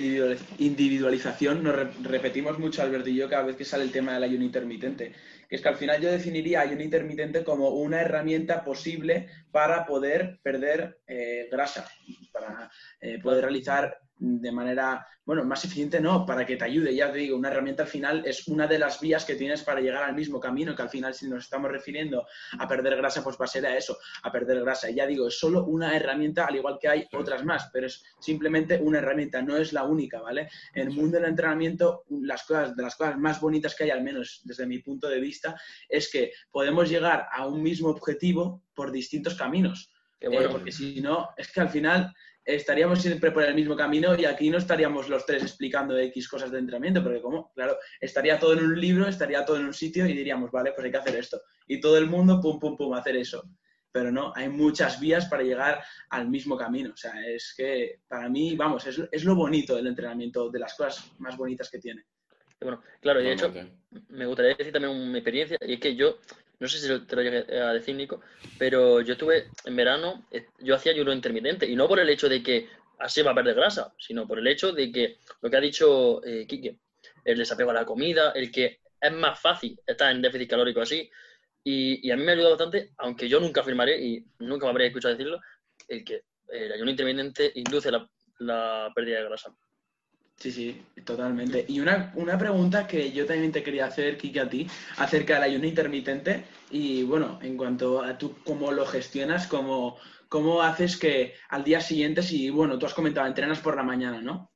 individualización, 0.58 1.62
nos 1.62 1.76
repetimos 2.02 2.58
mucho, 2.58 2.82
Alberto 2.82 3.10
y 3.10 3.16
yo, 3.16 3.28
cada 3.28 3.44
vez 3.44 3.56
que 3.56 3.66
sale 3.66 3.84
el 3.84 3.92
tema 3.92 4.14
del 4.14 4.24
ayuno 4.24 4.44
intermitente. 4.44 5.12
Que 5.48 5.56
es 5.56 5.62
que 5.62 5.68
al 5.68 5.76
final 5.76 6.00
yo 6.00 6.10
definiría 6.10 6.62
ayuno 6.62 6.82
intermitente 6.82 7.44
como 7.44 7.68
una 7.68 8.00
herramienta 8.00 8.64
posible 8.64 9.28
para 9.50 9.84
poder 9.86 10.40
perder 10.42 10.98
eh, 11.06 11.48
grasa, 11.50 11.86
para 12.32 12.70
eh, 13.00 13.18
poder 13.22 13.44
realizar 13.44 13.98
de 14.18 14.52
manera, 14.52 15.06
bueno, 15.24 15.44
más 15.44 15.64
eficiente 15.64 16.00
no, 16.00 16.26
para 16.26 16.44
que 16.44 16.56
te 16.56 16.64
ayude, 16.64 16.94
ya 16.94 17.12
te 17.12 17.18
digo, 17.18 17.36
una 17.36 17.50
herramienta 17.50 17.84
al 17.84 17.88
final 17.88 18.22
es 18.26 18.48
una 18.48 18.66
de 18.66 18.78
las 18.78 19.00
vías 19.00 19.24
que 19.24 19.36
tienes 19.36 19.62
para 19.62 19.80
llegar 19.80 20.02
al 20.02 20.14
mismo 20.14 20.40
camino, 20.40 20.74
que 20.74 20.82
al 20.82 20.90
final 20.90 21.14
si 21.14 21.28
nos 21.28 21.44
estamos 21.44 21.70
refiriendo 21.70 22.26
a 22.58 22.66
perder 22.66 22.96
grasa, 22.96 23.22
pues 23.22 23.36
va 23.40 23.44
a 23.44 23.48
ser 23.48 23.66
a 23.66 23.76
eso, 23.76 23.96
a 24.22 24.32
perder 24.32 24.60
grasa. 24.60 24.90
Y 24.90 24.96
ya 24.96 25.06
digo, 25.06 25.28
es 25.28 25.38
solo 25.38 25.64
una 25.66 25.96
herramienta, 25.96 26.46
al 26.46 26.56
igual 26.56 26.78
que 26.80 26.88
hay 26.88 27.06
otras 27.12 27.44
más, 27.44 27.70
pero 27.72 27.86
es 27.86 28.02
simplemente 28.18 28.80
una 28.82 28.98
herramienta, 28.98 29.40
no 29.42 29.56
es 29.56 29.72
la 29.72 29.84
única, 29.84 30.20
¿vale? 30.20 30.48
En 30.74 30.88
el 30.88 30.94
mundo 30.94 31.18
del 31.18 31.28
entrenamiento, 31.28 32.04
las 32.22 32.44
cosas, 32.44 32.76
de 32.76 32.82
las 32.82 32.96
cosas 32.96 33.18
más 33.18 33.40
bonitas 33.40 33.74
que 33.74 33.84
hay, 33.84 33.90
al 33.90 34.02
menos 34.02 34.40
desde 34.44 34.66
mi 34.66 34.80
punto 34.80 35.08
de 35.08 35.20
vista, 35.20 35.60
es 35.88 36.10
que 36.10 36.32
podemos 36.50 36.88
llegar 36.88 37.28
a 37.30 37.46
un 37.46 37.62
mismo 37.62 37.88
objetivo 37.88 38.62
por 38.74 38.90
distintos 38.90 39.34
caminos. 39.34 39.92
bueno, 40.20 40.50
porque 40.50 40.72
si 40.72 41.00
no, 41.00 41.28
es 41.36 41.52
que 41.52 41.60
al 41.60 41.68
final 41.68 42.12
estaríamos 42.48 43.02
siempre 43.02 43.30
por 43.30 43.44
el 43.44 43.54
mismo 43.54 43.76
camino 43.76 44.18
y 44.18 44.24
aquí 44.24 44.48
no 44.48 44.56
estaríamos 44.56 45.08
los 45.10 45.26
tres 45.26 45.42
explicando 45.42 45.98
X 45.98 46.28
cosas 46.28 46.50
de 46.50 46.58
entrenamiento, 46.58 47.02
porque 47.02 47.20
como, 47.20 47.52
claro, 47.52 47.76
estaría 48.00 48.38
todo 48.38 48.54
en 48.54 48.64
un 48.64 48.80
libro, 48.80 49.06
estaría 49.06 49.44
todo 49.44 49.58
en 49.58 49.66
un 49.66 49.74
sitio 49.74 50.06
y 50.06 50.14
diríamos, 50.14 50.50
vale, 50.50 50.72
pues 50.72 50.86
hay 50.86 50.90
que 50.90 50.96
hacer 50.96 51.16
esto. 51.16 51.42
Y 51.66 51.78
todo 51.78 51.98
el 51.98 52.06
mundo, 52.06 52.40
pum, 52.40 52.58
pum, 52.58 52.74
pum, 52.74 52.94
hacer 52.94 53.16
eso. 53.16 53.44
Pero 53.92 54.10
no, 54.10 54.32
hay 54.34 54.48
muchas 54.48 54.98
vías 54.98 55.26
para 55.26 55.42
llegar 55.42 55.82
al 56.08 56.28
mismo 56.28 56.56
camino. 56.56 56.92
O 56.94 56.96
sea, 56.96 57.12
es 57.26 57.52
que 57.54 58.00
para 58.08 58.30
mí, 58.30 58.56
vamos, 58.56 58.86
es, 58.86 58.98
es 59.12 59.24
lo 59.24 59.34
bonito 59.34 59.76
del 59.76 59.86
entrenamiento, 59.86 60.48
de 60.48 60.58
las 60.58 60.74
cosas 60.74 61.12
más 61.18 61.36
bonitas 61.36 61.70
que 61.70 61.78
tiene. 61.78 62.04
Bueno, 62.60 62.82
claro, 63.00 63.20
y 63.20 63.24
de 63.24 63.32
hecho, 63.32 63.52
me 64.08 64.26
gustaría 64.26 64.54
decir 64.54 64.72
también 64.72 65.12
mi 65.12 65.18
experiencia, 65.18 65.58
y 65.60 65.74
es 65.74 65.80
que 65.80 65.94
yo 65.94 66.16
no 66.60 66.68
sé 66.68 66.78
si 66.78 67.06
te 67.06 67.16
lo 67.16 67.22
llegué 67.22 67.60
a 67.60 67.72
decir, 67.72 67.94
Nico, 67.94 68.20
pero 68.58 69.00
yo 69.00 69.12
estuve 69.12 69.48
en 69.64 69.76
verano, 69.76 70.26
eh, 70.30 70.46
yo 70.58 70.74
hacía 70.74 70.92
ayuno 70.92 71.12
intermitente, 71.12 71.66
y 71.66 71.76
no 71.76 71.86
por 71.86 72.00
el 72.00 72.08
hecho 72.08 72.28
de 72.28 72.42
que 72.42 72.68
así 72.98 73.22
va 73.22 73.30
a 73.30 73.34
perder 73.34 73.54
grasa, 73.54 73.94
sino 73.98 74.26
por 74.26 74.38
el 74.38 74.46
hecho 74.46 74.72
de 74.72 74.90
que 74.90 75.18
lo 75.40 75.50
que 75.50 75.56
ha 75.56 75.60
dicho 75.60 76.24
eh, 76.24 76.46
Quique, 76.48 76.78
el 77.24 77.38
desapego 77.38 77.70
a 77.70 77.74
la 77.74 77.86
comida, 77.86 78.32
el 78.32 78.50
que 78.50 78.80
es 79.00 79.12
más 79.12 79.40
fácil 79.40 79.78
estar 79.86 80.10
en 80.10 80.22
déficit 80.22 80.50
calórico 80.50 80.80
así, 80.80 81.08
y, 81.62 82.10
a 82.10 82.16
mí 82.16 82.22
me 82.22 82.32
ha 82.32 82.34
ayudado 82.34 82.56
bastante, 82.56 82.92
aunque 82.98 83.28
yo 83.28 83.40
nunca 83.40 83.60
afirmaré 83.60 84.00
y 84.00 84.24
nunca 84.38 84.66
me 84.66 84.70
habría 84.70 84.86
escuchado 84.88 85.14
decirlo, 85.14 85.40
el 85.86 86.04
que 86.04 86.22
el 86.48 86.72
ayuno 86.72 86.90
intermitente 86.90 87.52
induce 87.54 87.90
la 88.38 88.90
pérdida 88.94 89.18
de 89.18 89.24
grasa. 89.24 89.54
Sí, 90.38 90.52
sí, 90.52 90.80
totalmente. 91.04 91.64
Y 91.66 91.80
una, 91.80 92.12
pregunta 92.38 92.86
que 92.86 93.10
yo 93.10 93.26
también 93.26 93.50
te 93.50 93.62
quería 93.62 93.86
hacer, 93.86 94.16
Kiki, 94.16 94.38
a 94.38 94.48
ti, 94.48 94.68
acerca 94.96 95.34
del 95.34 95.42
ayuno 95.42 95.66
intermitente. 95.66 96.44
Y 96.70 97.02
bueno, 97.02 97.40
en 97.42 97.56
cuanto 97.56 98.02
a 98.02 98.16
tú 98.16 98.36
cómo 98.44 98.70
lo 98.70 98.86
gestionas, 98.86 99.48
cómo, 99.48 99.96
cómo 100.28 100.62
haces 100.62 100.96
que 100.96 101.34
al 101.48 101.64
día 101.64 101.80
siguiente, 101.80 102.22
si, 102.22 102.50
bueno, 102.50 102.78
tú 102.78 102.86
has 102.86 102.94
comentado, 102.94 103.26
entrenas 103.26 103.58
por 103.58 103.74
la 103.74 103.82
mañana, 103.82 104.22
¿no? 104.22 104.52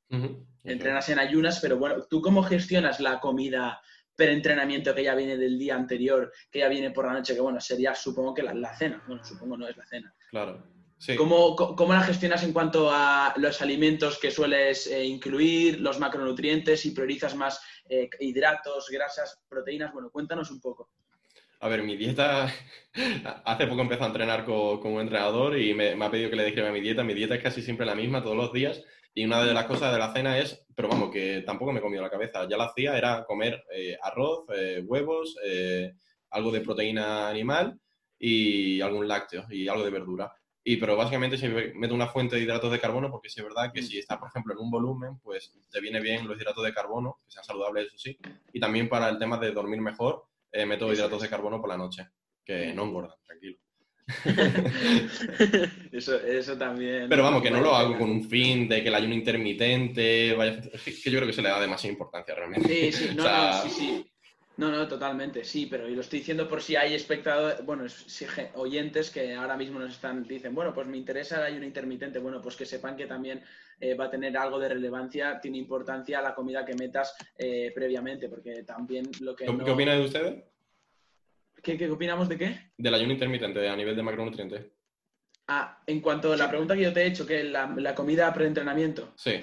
Entrenas 0.62 1.08
en 1.08 1.18
ayunas, 1.18 1.58
pero 1.60 1.78
bueno, 1.78 2.04
¿tú 2.08 2.22
cómo 2.22 2.44
gestionas 2.44 3.00
la 3.00 3.18
comida 3.18 3.80
preentrenamiento 4.14 4.94
que 4.94 5.02
ya 5.02 5.16
viene 5.16 5.36
del 5.36 5.58
día 5.58 5.74
anterior, 5.74 6.32
que 6.48 6.60
ya 6.60 6.68
viene 6.68 6.92
por 6.92 7.06
la 7.06 7.14
noche, 7.14 7.34
que 7.34 7.40
bueno, 7.40 7.60
sería 7.60 7.92
supongo 7.94 8.34
que 8.34 8.42
la, 8.42 8.54
la 8.54 8.76
cena, 8.76 9.02
bueno, 9.08 9.24
supongo 9.24 9.56
no 9.56 9.66
es 9.66 9.76
la 9.76 9.86
cena. 9.86 10.14
Claro. 10.30 10.62
¿Cómo, 11.16 11.56
la 11.88 12.02
gestionas 12.02 12.44
en 12.44 12.52
cuanto 12.52 12.90
a 12.92 13.34
los 13.36 13.60
alimentos 13.60 14.18
que 14.18 14.30
sueles 14.30 14.86
eh, 14.86 15.04
incluir, 15.04 15.80
los 15.80 15.98
macronutrientes 15.98 16.86
y 16.86 16.92
priorizas 16.92 17.34
más 17.34 17.60
eh, 17.88 18.08
hidratos, 18.20 18.88
grasas, 18.88 19.42
proteínas? 19.48 19.92
Bueno, 19.92 20.10
cuéntanos 20.10 20.50
un 20.50 20.60
poco. 20.60 20.90
A 21.60 21.68
ver, 21.68 21.82
mi 21.82 21.96
dieta, 21.96 22.46
hace 23.44 23.66
poco 23.66 23.80
empecé 23.80 24.04
a 24.04 24.08
entrenar 24.08 24.44
como 24.44 25.00
entrenador 25.00 25.58
y 25.58 25.74
me, 25.74 25.92
ha 25.92 26.10
pedido 26.10 26.30
que 26.30 26.36
le 26.36 26.44
describa 26.44 26.70
mi 26.70 26.80
dieta. 26.80 27.02
Mi 27.02 27.14
dieta 27.14 27.34
es 27.34 27.42
casi 27.42 27.62
siempre 27.62 27.86
la 27.86 27.96
misma 27.96 28.22
todos 28.22 28.36
los 28.36 28.52
días 28.52 28.82
y 29.14 29.24
una 29.24 29.44
de 29.44 29.54
las 29.54 29.66
cosas 29.66 29.92
de 29.92 29.98
la 29.98 30.12
cena 30.12 30.38
es, 30.38 30.64
pero 30.74 30.88
vamos, 30.88 31.10
que 31.10 31.42
tampoco 31.44 31.72
me 31.72 31.80
he 31.80 31.82
comido 31.82 32.02
la 32.02 32.10
cabeza. 32.10 32.48
Ya 32.48 32.56
la 32.56 32.64
hacía, 32.66 32.96
era 32.96 33.24
comer 33.24 33.64
eh, 33.74 33.96
arroz, 34.00 34.44
huevos, 34.84 35.36
algo 36.30 36.50
de 36.52 36.60
proteína 36.60 37.28
animal 37.28 37.78
y 38.18 38.80
algún 38.80 39.08
lácteo 39.08 39.46
y 39.50 39.66
algo 39.66 39.84
de 39.84 39.90
verdura. 39.90 40.32
Y, 40.64 40.76
pero 40.76 40.96
básicamente 40.96 41.36
se 41.36 41.48
mete 41.48 41.92
una 41.92 42.06
fuente 42.06 42.36
de 42.36 42.42
hidratos 42.42 42.70
de 42.70 42.78
carbono 42.78 43.10
porque 43.10 43.28
sí 43.28 43.40
es 43.40 43.44
verdad 43.44 43.72
que 43.72 43.82
mm. 43.82 43.84
si 43.84 43.98
estás, 43.98 44.18
por 44.18 44.28
ejemplo, 44.28 44.54
en 44.54 44.60
un 44.60 44.70
volumen, 44.70 45.18
pues 45.18 45.52
te 45.70 45.80
viene 45.80 46.00
bien 46.00 46.26
los 46.28 46.40
hidratos 46.40 46.64
de 46.64 46.72
carbono, 46.72 47.18
que 47.24 47.32
sean 47.32 47.44
saludables, 47.44 47.86
eso 47.86 47.98
sí. 47.98 48.18
Y 48.52 48.60
también 48.60 48.88
para 48.88 49.08
el 49.08 49.18
tema 49.18 49.38
de 49.38 49.50
dormir 49.50 49.80
mejor, 49.80 50.24
eh, 50.52 50.64
meto 50.64 50.92
hidratos 50.92 51.22
de 51.22 51.28
carbono 51.28 51.60
por 51.60 51.68
la 51.68 51.76
noche, 51.76 52.08
que 52.44 52.72
no 52.72 52.84
engordan, 52.84 53.16
tranquilo. 53.26 53.58
eso, 55.92 56.20
eso 56.20 56.58
también. 56.58 57.08
Pero 57.08 57.22
vamos, 57.22 57.42
que 57.42 57.50
no 57.50 57.60
lo 57.60 57.74
hago 57.74 57.96
con 57.96 58.10
un 58.10 58.28
fin 58.28 58.68
de 58.68 58.82
que 58.82 58.88
el 58.88 58.94
ayuno 58.94 59.14
intermitente 59.14 60.34
vaya. 60.34 60.60
que 60.60 61.10
yo 61.10 61.18
creo 61.18 61.26
que 61.26 61.32
se 61.32 61.42
le 61.42 61.48
da 61.48 61.60
demasiada 61.60 61.92
importancia 61.92 62.34
realmente. 62.34 62.68
Sí, 62.68 62.92
sí, 62.92 63.10
no, 63.16 63.24
no, 63.24 63.62
sí, 63.62 63.70
sí. 63.70 64.11
No, 64.56 64.70
no, 64.70 64.86
totalmente, 64.86 65.44
sí, 65.44 65.66
pero 65.66 65.88
y 65.88 65.94
lo 65.94 66.02
estoy 66.02 66.18
diciendo 66.18 66.46
por 66.46 66.62
si 66.62 66.76
hay 66.76 66.94
espectadores, 66.94 67.64
bueno, 67.64 67.84
oyentes 68.54 69.10
que 69.10 69.34
ahora 69.34 69.56
mismo 69.56 69.78
nos 69.78 69.92
están, 69.92 70.24
dicen, 70.24 70.54
bueno, 70.54 70.74
pues 70.74 70.86
me 70.86 70.98
interesa 70.98 71.38
el 71.38 71.54
ayuno 71.54 71.64
intermitente, 71.64 72.18
bueno, 72.18 72.40
pues 72.42 72.56
que 72.56 72.66
sepan 72.66 72.94
que 72.94 73.06
también 73.06 73.42
eh, 73.80 73.94
va 73.94 74.06
a 74.06 74.10
tener 74.10 74.36
algo 74.36 74.58
de 74.58 74.68
relevancia, 74.68 75.40
tiene 75.40 75.56
importancia 75.56 76.20
la 76.20 76.34
comida 76.34 76.66
que 76.66 76.74
metas 76.74 77.14
eh, 77.38 77.72
previamente, 77.74 78.28
porque 78.28 78.62
también 78.62 79.08
lo 79.20 79.34
que... 79.34 79.46
¿Qué, 79.46 79.52
no... 79.52 79.64
¿qué 79.64 79.84
de 79.84 80.04
ustedes? 80.04 80.44
¿Qué, 81.62 81.78
¿Qué, 81.78 81.90
opinamos 81.90 82.28
de 82.28 82.36
qué? 82.36 82.72
Del 82.76 82.94
ayuno 82.94 83.12
intermitente 83.12 83.66
a 83.66 83.76
nivel 83.76 83.96
de 83.96 84.02
macronutrientes. 84.02 84.66
Ah, 85.48 85.82
en 85.86 86.00
cuanto 86.00 86.32
a 86.32 86.36
la 86.36 86.48
pregunta 86.48 86.74
que 86.74 86.82
yo 86.82 86.92
te 86.92 87.02
he 87.02 87.06
hecho, 87.06 87.26
que 87.26 87.42
la, 87.44 87.72
la 87.76 87.94
comida 87.94 88.32
pre-entrenamiento. 88.32 89.12
Sí. 89.16 89.40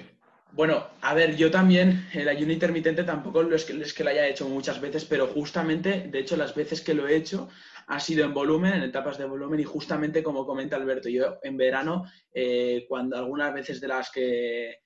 Bueno, 0.51 0.87
a 1.01 1.13
ver, 1.13 1.35
yo 1.35 1.51
también 1.51 2.07
el 2.13 2.27
ayuno 2.27 2.51
intermitente 2.51 3.03
tampoco 3.03 3.41
es 3.53 3.65
que, 3.65 3.73
es 3.81 3.93
que 3.93 4.03
lo 4.03 4.09
haya 4.09 4.27
hecho 4.27 4.49
muchas 4.49 4.81
veces, 4.81 5.05
pero 5.05 5.27
justamente, 5.27 6.07
de 6.09 6.19
hecho, 6.19 6.35
las 6.35 6.55
veces 6.55 6.81
que 6.81 6.93
lo 6.93 7.07
he 7.07 7.15
hecho 7.15 7.49
ha 7.87 7.99
sido 7.99 8.25
en 8.25 8.33
volumen, 8.33 8.73
en 8.73 8.83
etapas 8.83 9.17
de 9.17 9.25
volumen 9.25 9.59
y 9.59 9.63
justamente 9.63 10.23
como 10.23 10.45
comenta 10.45 10.75
Alberto, 10.75 11.09
yo 11.09 11.37
en 11.43 11.57
verano, 11.57 12.05
eh, 12.33 12.85
cuando 12.87 13.17
algunas 13.17 13.53
veces 13.53 13.79
de 13.79 13.87
las 13.87 14.11
que 14.11 14.79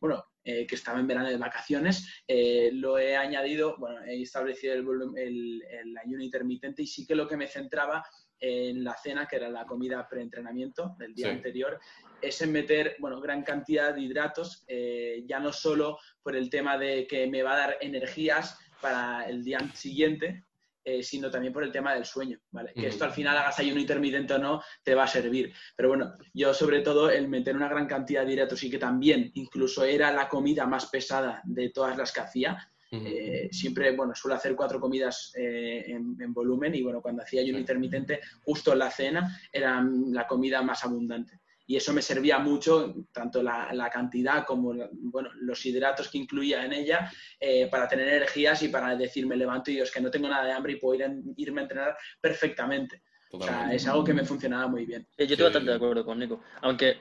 bueno, 0.00 0.24
eh, 0.42 0.66
que 0.66 0.74
estaba 0.74 0.98
en 0.98 1.06
verano 1.06 1.28
de 1.28 1.36
vacaciones, 1.36 2.22
eh, 2.26 2.70
lo 2.72 2.98
he 2.98 3.16
añadido, 3.16 3.76
bueno, 3.78 4.02
he 4.04 4.22
establecido 4.22 4.72
el, 4.72 4.86
el, 5.16 5.62
el, 5.62 5.98
ayuno 5.98 6.22
intermitente 6.22 6.82
y 6.82 6.86
sí 6.86 7.06
que 7.06 7.14
lo 7.14 7.28
que 7.28 7.36
me 7.36 7.46
centraba 7.46 8.02
en 8.38 8.82
la 8.82 8.96
cena, 8.96 9.28
que 9.28 9.36
era 9.36 9.50
la 9.50 9.66
comida 9.66 10.08
preentrenamiento 10.08 10.96
del 10.98 11.14
día 11.14 11.30
anterior, 11.30 11.78
es 12.22 12.40
en 12.42 12.52
meter, 12.52 12.96
bueno, 12.98 13.20
gran 13.20 13.42
cantidad 13.42 13.94
de 13.94 14.02
hidratos, 14.02 14.64
eh, 14.66 15.24
ya 15.26 15.40
no 15.40 15.52
solo 15.52 15.98
por 16.22 16.36
el 16.36 16.50
tema 16.50 16.78
de 16.78 17.06
que 17.06 17.26
me 17.26 17.42
va 17.42 17.54
a 17.54 17.58
dar 17.58 17.76
energías 17.80 18.58
para 18.80 19.28
el 19.28 19.44
día 19.44 19.58
siguiente, 19.74 20.44
eh, 20.82 21.02
sino 21.02 21.30
también 21.30 21.52
por 21.52 21.62
el 21.62 21.72
tema 21.72 21.94
del 21.94 22.06
sueño, 22.06 22.38
¿vale? 22.50 22.72
Que 22.72 22.86
esto 22.86 23.04
al 23.04 23.12
final 23.12 23.36
hagas 23.36 23.58
ayuno 23.58 23.80
intermitente 23.80 24.34
o 24.34 24.38
no, 24.38 24.62
te 24.82 24.94
va 24.94 25.04
a 25.04 25.08
servir. 25.08 25.52
Pero 25.76 25.90
bueno, 25.90 26.14
yo 26.32 26.54
sobre 26.54 26.80
todo 26.80 27.10
el 27.10 27.28
meter 27.28 27.54
una 27.54 27.68
gran 27.68 27.86
cantidad 27.86 28.24
de 28.24 28.32
hidratos 28.32 28.62
y 28.62 28.70
que 28.70 28.78
también 28.78 29.30
incluso 29.34 29.84
era 29.84 30.10
la 30.10 30.28
comida 30.28 30.66
más 30.66 30.86
pesada 30.86 31.42
de 31.44 31.68
todas 31.70 31.98
las 31.98 32.12
que 32.12 32.20
hacía, 32.20 32.70
eh, 32.92 33.48
siempre, 33.52 33.94
bueno, 33.94 34.14
suelo 34.16 34.34
hacer 34.34 34.56
cuatro 34.56 34.80
comidas 34.80 35.32
eh, 35.36 35.84
en, 35.86 36.34
volumen 36.34 36.74
y 36.74 36.82
bueno, 36.82 37.00
cuando 37.00 37.22
hacía 37.22 37.40
ayuno 37.40 37.58
intermitente, 37.58 38.20
justo 38.42 38.74
la 38.74 38.90
cena 38.90 39.38
era 39.52 39.84
la 40.08 40.26
comida 40.26 40.60
más 40.62 40.84
abundante. 40.84 41.39
Y 41.70 41.76
eso 41.76 41.92
me 41.92 42.02
servía 42.02 42.40
mucho, 42.40 42.92
tanto 43.12 43.44
la, 43.44 43.88
cantidad 43.92 44.44
como 44.44 44.74
bueno, 44.90 45.30
los 45.36 45.64
hidratos 45.64 46.08
que 46.08 46.18
incluía 46.18 46.64
en 46.64 46.72
ella, 46.72 47.08
eh, 47.38 47.68
para 47.70 47.86
tener 47.86 48.08
energías 48.08 48.60
y 48.64 48.70
para 48.70 48.96
decir, 48.96 49.24
me 49.24 49.36
levanto 49.36 49.70
y 49.70 49.78
es 49.78 49.92
que 49.92 50.00
no 50.00 50.10
tengo 50.10 50.26
nada 50.26 50.46
de 50.46 50.50
hambre 50.50 50.72
y 50.72 50.80
puedo 50.80 51.00
irme 51.36 51.60
a 51.60 51.62
entrenar 51.62 51.96
perfectamente. 52.20 53.04
O 53.30 53.40
sea, 53.40 53.72
es 53.72 53.86
algo 53.86 54.02
que 54.02 54.12
me 54.12 54.24
funcionaba 54.24 54.66
muy 54.66 54.84
bien. 54.84 55.06
yo 55.16 55.24
estoy 55.26 55.44
bastante 55.44 55.70
de 55.70 55.76
acuerdo 55.76 56.04
con 56.04 56.18
Nico. 56.18 56.40
Aunque 56.62 56.96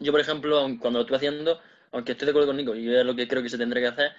yo, 0.00 0.10
por 0.10 0.20
ejemplo, 0.20 0.60
cuando 0.80 0.98
lo 0.98 1.02
estuve 1.02 1.18
haciendo, 1.18 1.60
aunque 1.92 2.10
estoy 2.10 2.26
de 2.26 2.30
acuerdo 2.30 2.48
con 2.48 2.56
Nico, 2.56 2.74
y 2.74 2.92
es 2.92 3.06
lo 3.06 3.14
que 3.14 3.28
creo 3.28 3.44
que 3.44 3.48
se 3.48 3.58
tendría 3.58 3.80
que 3.80 3.94
hacer, 3.94 4.12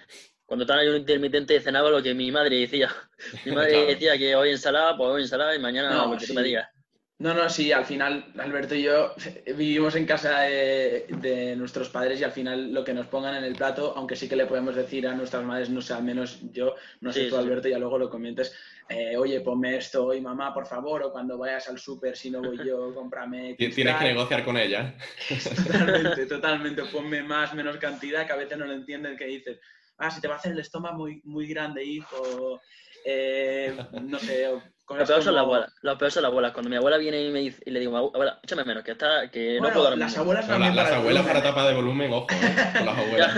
cuando 0.46 0.62
estaba 0.62 0.80
en 0.80 0.88
ayuno 0.88 1.00
intermitente 1.00 1.60
cenaba 1.60 1.90
lo 1.90 2.02
que 2.02 2.14
mi 2.14 2.32
madre 2.32 2.60
decía. 2.60 2.90
Mi 3.44 3.52
madre 3.52 3.84
decía 3.84 4.16
que 4.16 4.34
hoy 4.36 4.52
ensalada, 4.52 4.96
pues 4.96 5.10
hoy 5.10 5.20
ensalada 5.20 5.54
y 5.54 5.58
mañana 5.58 6.06
lo 6.06 6.16
que 6.16 6.26
tú 6.26 6.32
me 6.32 6.42
digas. 6.42 6.66
No, 7.22 7.34
no, 7.34 7.48
sí, 7.48 7.70
al 7.70 7.84
final 7.84 8.32
Alberto 8.36 8.74
y 8.74 8.82
yo 8.82 9.14
vivimos 9.56 9.94
en 9.94 10.06
casa 10.06 10.40
de, 10.40 11.54
nuestros 11.56 11.88
padres 11.88 12.20
y 12.20 12.24
al 12.24 12.32
final 12.32 12.74
lo 12.74 12.82
que 12.82 12.92
nos 12.92 13.06
pongan 13.06 13.36
en 13.36 13.44
el 13.44 13.54
plato, 13.54 13.94
aunque 13.96 14.16
sí 14.16 14.28
que 14.28 14.34
le 14.34 14.46
podemos 14.46 14.74
decir 14.74 15.06
a 15.06 15.14
nuestras 15.14 15.44
madres, 15.44 15.70
no 15.70 15.80
sé, 15.80 15.94
al 15.94 16.02
menos 16.02 16.40
yo, 16.52 16.74
no 17.00 17.12
sé 17.12 17.26
tú 17.26 17.36
Alberto, 17.36 17.68
ya 17.68 17.78
luego 17.78 17.96
lo 17.96 18.10
comentes, 18.10 18.52
eh, 18.88 19.16
oye, 19.16 19.40
ponme 19.40 19.76
esto 19.76 20.06
hoy 20.06 20.20
mamá, 20.20 20.52
por 20.52 20.66
favor, 20.66 21.04
o 21.04 21.12
cuando 21.12 21.38
vayas 21.38 21.68
al 21.68 21.78
súper, 21.78 22.16
si 22.16 22.28
no 22.28 22.42
voy 22.42 22.58
yo, 22.66 22.92
cómprame. 22.94 23.54
Tienes 23.54 23.76
que 23.76 23.84
negociar 23.84 24.44
con 24.44 24.56
ella. 24.56 24.96
totalmente, 25.28 26.26
totalmente, 26.26 26.82
ponme 26.86 27.22
más, 27.22 27.54
menos 27.54 27.76
cantidad, 27.76 28.26
que 28.26 28.32
a 28.32 28.36
veces 28.36 28.58
no 28.58 28.66
lo 28.66 28.72
entienden, 28.72 29.16
que 29.16 29.26
dices, 29.26 29.60
ah, 29.98 30.10
si 30.10 30.20
te 30.20 30.26
va 30.26 30.34
a 30.34 30.38
hacer 30.38 30.52
el 30.52 30.58
estómago 30.58 30.96
muy, 30.96 31.20
muy 31.22 31.46
grande, 31.46 31.84
hijo, 31.84 32.60
eh, 33.04 33.76
no 34.02 34.18
sé. 34.18 34.48
Lo 34.88 35.06
peor, 35.06 35.22
son 35.22 35.34
las 35.34 35.42
abuelas, 35.42 35.72
lo 35.80 35.96
peor 35.96 36.10
son 36.10 36.22
las 36.22 36.30
abuelas. 36.30 36.52
Cuando 36.52 36.68
mi 36.68 36.76
abuela 36.76 36.98
viene 36.98 37.22
y, 37.22 37.30
me 37.30 37.40
dice, 37.40 37.62
y 37.64 37.70
le 37.70 37.80
digo, 37.80 37.96
abuela, 37.96 38.38
échame 38.42 38.64
menos, 38.64 38.84
que, 38.84 38.92
está, 38.92 39.28
que 39.30 39.58
no 39.60 39.70
puedo 39.70 39.96
Las 39.96 40.18
abuelas 40.18 40.46
no, 40.48 40.58
Las 40.58 40.92
abuelas 40.92 41.26
para 41.26 41.42
tapa 41.42 41.68
de 41.68 41.74
volumen, 41.74 42.12
ojo, 42.12 42.26
con 42.26 42.86
las 42.86 42.98
abuelas. 42.98 43.34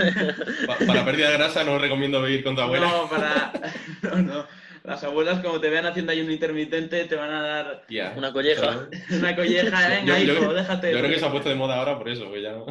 para, 0.87 1.05
pérdida 1.05 1.29
de 1.29 1.37
grasa 1.37 1.63
no 1.63 1.77
recomiendo 1.77 2.21
vivir 2.21 2.43
con 2.43 2.55
tu 2.55 2.61
abuela. 2.61 2.87
No, 2.87 3.09
para... 3.09 3.53
No, 4.01 4.15
no. 4.17 4.47
Las 4.83 5.03
abuelas, 5.03 5.39
como 5.39 5.59
te 5.59 5.69
vean 5.69 5.85
haciendo 5.85 6.11
ayuno 6.11 6.31
intermitente, 6.31 7.05
te 7.05 7.15
van 7.15 7.31
a 7.31 7.41
dar 7.41 7.85
una 8.15 8.31
colleja. 8.31 8.87
una 9.11 9.35
colleja, 9.35 9.89
venga, 9.89 10.19
hijo, 10.19 10.53
déjate. 10.53 10.91
Yo 10.91 10.99
creo 10.99 11.09
que 11.09 11.19
se 11.19 11.25
ha 11.25 11.31
puesto 11.31 11.49
de 11.49 11.55
moda 11.55 11.77
ahora 11.77 11.97
por 11.97 12.09
eso, 12.09 12.27
pues 12.27 12.43
ya 12.43 12.51
no. 12.51 12.65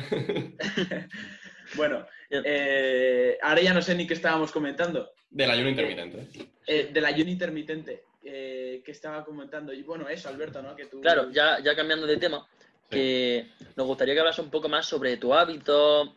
Bueno, 1.77 2.07
eh, 2.31 3.37
ahora 3.43 3.63
ya 3.63 3.75
no 3.75 3.83
sé 3.83 3.95
ni 3.95 4.07
qué 4.07 4.15
estábamos 4.15 4.53
comentando. 4.53 5.11
Del 5.31 5.51
ayuno 5.51 5.71
intermitente. 5.71 6.29
Eh, 6.67 6.91
del 6.93 7.05
ayuno 7.05 7.31
intermitente 7.31 8.05
eh, 8.25 8.83
que 8.85 8.93
estaba 8.93 9.25
comentando. 9.25 9.73
Y 9.73 9.83
bueno, 9.83 10.09
eso, 10.09 10.29
Alberto, 10.29 10.63
¿no? 10.63 10.75
Que 10.75 10.87
tú... 10.87 11.01
Claro, 11.01 11.31
ya, 11.31 11.61
ya 11.61 11.77
cambiando 11.77 12.07
de 12.07 12.17
tema, 12.17 12.47
que 12.91 13.51
nos 13.77 13.87
gustaría 13.87 14.15
que 14.15 14.21
hablas 14.21 14.39
un 14.39 14.51
poco 14.51 14.69
más 14.69 14.87
sobre 14.87 15.17
tu 15.17 15.35
hábito, 15.35 16.17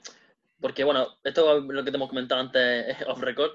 porque 0.59 0.83
bueno, 0.83 1.17
esto 1.23 1.57
es 1.57 1.63
lo 1.63 1.83
que 1.83 1.91
te 1.91 1.97
hemos 1.97 2.09
comentado 2.09 2.41
antes 2.41 2.97
off 3.07 3.21
record, 3.21 3.51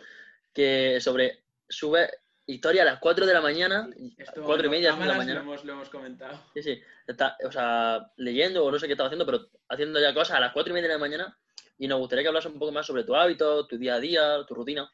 que 0.53 1.01
sobre 1.01 1.45
sube 1.69 2.11
historia 2.47 2.83
a 2.83 2.87
las 2.87 2.99
4 2.99 3.25
de 3.25 3.33
la 3.33 3.41
mañana, 3.41 3.89
Esto, 4.19 4.43
4 4.43 4.67
y 4.67 4.71
media 4.71 4.93
de 4.93 5.07
la 5.07 5.15
mañana. 5.15 5.43
Lo 5.43 5.73
hemos, 5.73 5.89
comentado. 5.89 6.39
Sí, 6.55 6.63
sí, 6.63 6.83
está, 7.07 7.37
o 7.47 7.53
sea, 7.53 8.11
leyendo 8.17 8.65
o 8.65 8.71
no 8.71 8.79
sé 8.79 8.87
qué 8.87 8.93
estaba 8.93 9.09
haciendo, 9.09 9.25
pero 9.25 9.49
haciendo 9.69 10.01
ya 10.01 10.13
cosas 10.13 10.37
a 10.37 10.41
las 10.41 10.53
4 10.53 10.71
y 10.71 10.75
media 10.75 10.89
de 10.89 10.95
la 10.95 11.01
mañana 11.01 11.39
y 11.79 11.89
nos 11.89 11.99
gustaría 11.99 12.23
que 12.23 12.29
hablas 12.29 12.47
un 12.47 12.59
poco 12.59 12.73
más 12.73 12.87
sobre 12.87 13.05
tu 13.05 13.15
hábito, 13.15 13.67
tu 13.67 13.79
día 13.79 13.95
a 13.95 14.01
día, 14.01 14.45
tu 14.47 14.55
rutina. 14.55 14.93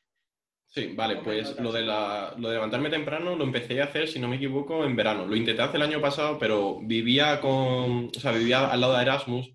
Sí, 0.71 0.93
vale, 0.95 1.17
pues 1.25 1.59
lo 1.59 1.73
de, 1.73 1.83
la, 1.83 2.35
lo 2.37 2.49
de 2.49 2.55
levantarme 2.55 2.91
temprano 2.91 3.35
lo 3.35 3.45
empecé 3.45 3.81
a 3.81 3.85
hacer, 3.85 4.07
si 4.07 4.19
no 4.19 4.29
me 4.29 4.37
equivoco, 4.37 4.85
en 4.85 4.95
verano. 4.95 5.25
Lo 5.27 5.35
intenté 5.35 5.63
hacer 5.63 5.77
el 5.77 5.83
año 5.83 6.01
pasado, 6.01 6.39
pero 6.39 6.79
vivía 6.83 7.41
con, 7.41 8.09
o 8.15 8.21
sea, 8.21 8.33
vivía 8.33 8.71
al 8.71 8.81
lado 8.81 8.95
de 8.95 9.03
Erasmus 9.03 9.51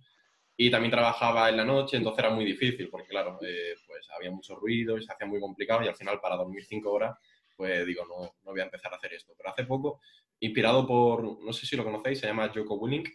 y 0.58 0.72
también 0.72 0.92
trabajaba 0.92 1.50
en 1.50 1.58
la 1.58 1.66
noche, 1.66 1.98
entonces 1.98 2.20
era 2.24 2.34
muy 2.34 2.46
difícil, 2.46 2.90
porque 2.90 3.08
claro, 3.10 3.38
eh, 3.44 3.76
pues 3.86 4.08
había 4.18 4.32
mucho 4.32 4.56
ruido 4.56 4.98
y 4.98 5.04
se 5.04 5.14
hacía 5.14 5.28
muy 5.28 5.40
complicado 5.40 5.84
y 5.84 5.88
al 5.88 5.96
final 5.96 6.20
para 6.20 6.36
dormir 6.36 6.66
cinco 6.66 6.92
horas, 6.92 7.16
pues 7.56 7.86
digo, 7.86 8.04
no, 8.08 8.34
no 8.44 8.52
voy 8.52 8.62
a 8.62 8.64
empezar 8.66 8.92
a 8.94 8.98
hacer 8.98 9.14
esto. 9.14 9.34
Pero 9.38 9.50
hace 9.52 9.66
poco, 9.66 10.02
inspirado 10.40 10.88
por, 10.88 11.24
no 11.44 11.54
sé 11.54 11.68
si 11.68 11.76
lo 11.76 11.84
conocéis, 11.84 12.20
se 12.20 12.28
llama 12.28 12.52
Joko 12.54 12.76
Willink, 12.76 13.08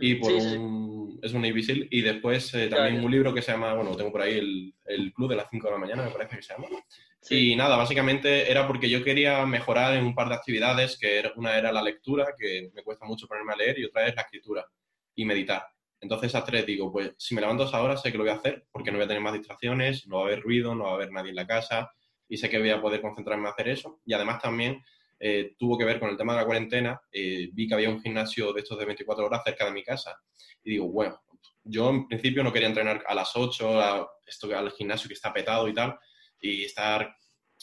y 0.00 0.14
por 0.16 0.32
un, 0.32 1.18
es 1.22 1.32
un 1.32 1.42
Navy 1.42 1.88
Y 1.90 2.00
después 2.02 2.54
eh, 2.54 2.68
también 2.68 3.04
un 3.04 3.10
libro 3.10 3.34
que 3.34 3.42
se 3.42 3.52
llama, 3.52 3.74
bueno, 3.74 3.96
tengo 3.96 4.12
por 4.12 4.22
ahí 4.22 4.38
el, 4.38 4.74
el, 4.84 5.12
Club 5.12 5.30
de 5.30 5.36
las 5.36 5.50
5 5.50 5.66
de 5.66 5.72
la 5.72 5.78
mañana, 5.78 6.04
me 6.04 6.10
parece 6.10 6.36
que 6.36 6.42
se 6.42 6.54
llama. 6.54 6.68
Y 7.30 7.56
nada, 7.56 7.76
básicamente 7.76 8.50
era 8.50 8.66
porque 8.66 8.88
yo 8.88 9.02
quería 9.02 9.44
mejorar 9.44 9.94
en 9.94 10.04
un 10.04 10.14
par 10.14 10.28
de 10.28 10.36
actividades, 10.36 10.96
que 10.98 11.18
era, 11.18 11.32
una 11.36 11.56
era 11.58 11.72
la 11.72 11.82
lectura, 11.82 12.34
que 12.38 12.70
me 12.72 12.82
cuesta 12.82 13.04
mucho 13.06 13.26
ponerme 13.26 13.52
a 13.52 13.56
leer, 13.56 13.78
y 13.78 13.84
otra 13.84 14.06
es 14.06 14.14
la 14.14 14.22
escritura 14.22 14.66
y 15.14 15.24
meditar. 15.24 15.66
Entonces 16.00 16.34
a 16.34 16.44
tres 16.44 16.64
digo, 16.64 16.92
pues 16.92 17.12
si 17.18 17.34
me 17.34 17.40
levanto 17.40 17.64
a 17.64 17.66
esa 17.66 17.82
hora 17.82 17.96
sé 17.96 18.12
que 18.12 18.18
lo 18.18 18.24
voy 18.24 18.32
a 18.32 18.36
hacer, 18.36 18.66
porque 18.70 18.92
no 18.92 18.98
voy 18.98 19.04
a 19.04 19.08
tener 19.08 19.22
más 19.22 19.32
distracciones, 19.32 20.06
no 20.06 20.18
va 20.18 20.22
a 20.22 20.26
haber 20.26 20.42
ruido, 20.42 20.74
no 20.74 20.84
va 20.84 20.90
a 20.92 20.94
haber 20.94 21.10
nadie 21.10 21.30
en 21.30 21.36
la 21.36 21.46
casa, 21.46 21.90
y 22.28 22.36
sé 22.36 22.48
que 22.48 22.58
voy 22.58 22.70
a 22.70 22.80
poder 22.80 23.00
concentrarme 23.00 23.48
a 23.48 23.50
hacer 23.50 23.68
eso. 23.68 24.00
Y 24.04 24.12
además 24.12 24.40
también 24.40 24.82
eh, 25.20 25.54
tuvo 25.58 25.76
que 25.76 25.84
ver 25.84 25.98
con 25.98 26.10
el 26.10 26.16
tema 26.16 26.34
de 26.34 26.40
la 26.40 26.46
cuarentena. 26.46 27.00
Eh, 27.10 27.48
vi 27.52 27.66
que 27.66 27.74
había 27.74 27.90
un 27.90 28.00
gimnasio 28.00 28.52
de 28.52 28.60
estos 28.60 28.78
de 28.78 28.84
24 28.84 29.26
horas 29.26 29.42
cerca 29.44 29.64
de 29.64 29.72
mi 29.72 29.82
casa. 29.82 30.16
Y 30.62 30.72
digo, 30.72 30.88
bueno, 30.88 31.20
yo 31.64 31.90
en 31.90 32.06
principio 32.06 32.42
no 32.42 32.52
quería 32.52 32.68
entrenar 32.68 33.04
a 33.06 33.14
las 33.14 33.34
8, 33.34 33.80
a 33.80 34.08
esto, 34.26 34.56
al 34.56 34.70
gimnasio 34.72 35.08
que 35.08 35.14
está 35.14 35.32
petado 35.32 35.68
y 35.68 35.74
tal, 35.74 35.98
y 36.40 36.64
estar 36.64 37.14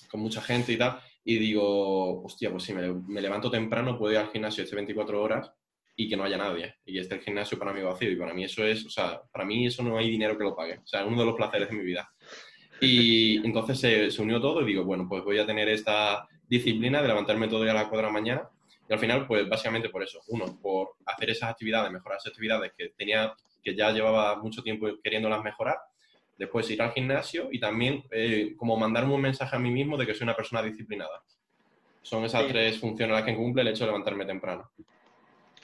con 0.10 0.20
mucha 0.20 0.42
gente 0.42 0.74
y 0.74 0.78
tal. 0.78 1.00
Y 1.24 1.38
digo, 1.40 2.24
hostia, 2.24 2.52
pues 2.52 2.64
si 2.64 2.74
me, 2.74 3.22
levanto 3.22 3.50
temprano, 3.50 3.98
puedo 3.98 4.14
ir 4.14 4.20
al 4.20 4.32
gimnasio 4.32 4.64
este 4.64 4.76
24 4.76 5.22
horas 5.22 5.52
y 5.96 6.10
que 6.10 6.18
no 6.18 6.24
haya 6.24 6.38
nadie. 6.38 6.76
Y 6.86 7.00
este 7.00 7.16
el 7.16 7.22
gimnasio 7.22 7.58
para 7.58 7.74
mí 7.74 7.82
vacío. 7.82 8.12
Y 8.12 8.16
para 8.16 8.34
mí 8.34 8.44
eso 8.44 8.66
es, 8.66 8.86
o 8.86 8.90
sea, 8.90 9.22
para 9.32 9.46
mí 9.46 9.66
eso 9.66 9.82
no 9.82 9.98
hay 9.98 10.10
dinero 10.10 10.38
que 10.38 10.44
lo 10.44 10.56
pague. 10.56 10.80
O 10.80 10.88
sea, 10.88 11.02
es 11.02 11.08
uno 11.08 11.20
de 11.20 11.26
los 11.26 11.36
placeres 11.36 11.70
de 11.70 11.76
mi 11.76 11.84
vida. 11.84 12.08
Y 12.82 13.38
entonces 13.46 13.80
se, 13.80 14.12
se 14.12 14.22
unió 14.22 14.42
todo 14.42 14.62
y 14.62 14.66
digo, 14.66 14.84
bueno, 14.84 15.08
pues 15.08 15.24
voy 15.24 15.40
a 15.40 15.46
tener 15.46 15.70
esta, 15.70 16.28
disciplina 16.48 17.02
de 17.02 17.08
levantarme 17.08 17.48
todo 17.48 17.64
día 17.64 17.72
a 17.72 17.76
las 17.76 17.84
4 17.86 17.98
de 17.98 18.04
la 18.04 18.12
mañana. 18.12 18.50
Y 18.88 18.94
al 18.94 19.00
final, 19.00 19.26
pues 19.26 19.48
básicamente 19.50 19.90
por 19.90 20.04
eso. 20.04 20.22
Uno, 20.28 20.58
por 20.62 20.96
hacer 21.06 21.30
esas 21.30 21.50
actividades, 21.50 21.92
mejorar 21.92 22.18
esas 22.18 22.32
actividades 22.32 22.72
que 22.78 22.90
tenía, 22.90 23.34
que 23.64 23.76
ya 23.76 23.92
llevaba 23.92 24.36
mucho 24.38 24.62
tiempo 24.62 24.88
queriéndolas 25.04 25.44
mejorar. 25.44 25.78
Después 26.38 26.70
ir 26.70 26.82
al 26.82 26.92
gimnasio 26.92 27.48
y 27.52 27.60
también 27.60 28.04
eh, 28.12 28.54
como 28.58 28.78
mandarme 28.78 29.14
un 29.14 29.22
mensaje 29.22 29.56
a 29.56 29.60
mí 29.60 29.72
mismo 29.72 29.98
de 29.98 30.06
que 30.06 30.14
soy 30.14 30.26
una 30.26 30.36
persona 30.36 30.62
disciplinada. 30.62 31.24
Son 32.02 32.24
esas 32.24 32.48
tres 32.48 32.78
funciones 32.78 33.16
las 33.16 33.26
que 33.26 33.36
cumple 33.36 33.64
el 33.64 33.70
hecho 33.70 33.86
de 33.86 33.88
levantarme 33.88 34.26
temprano. 34.26 34.70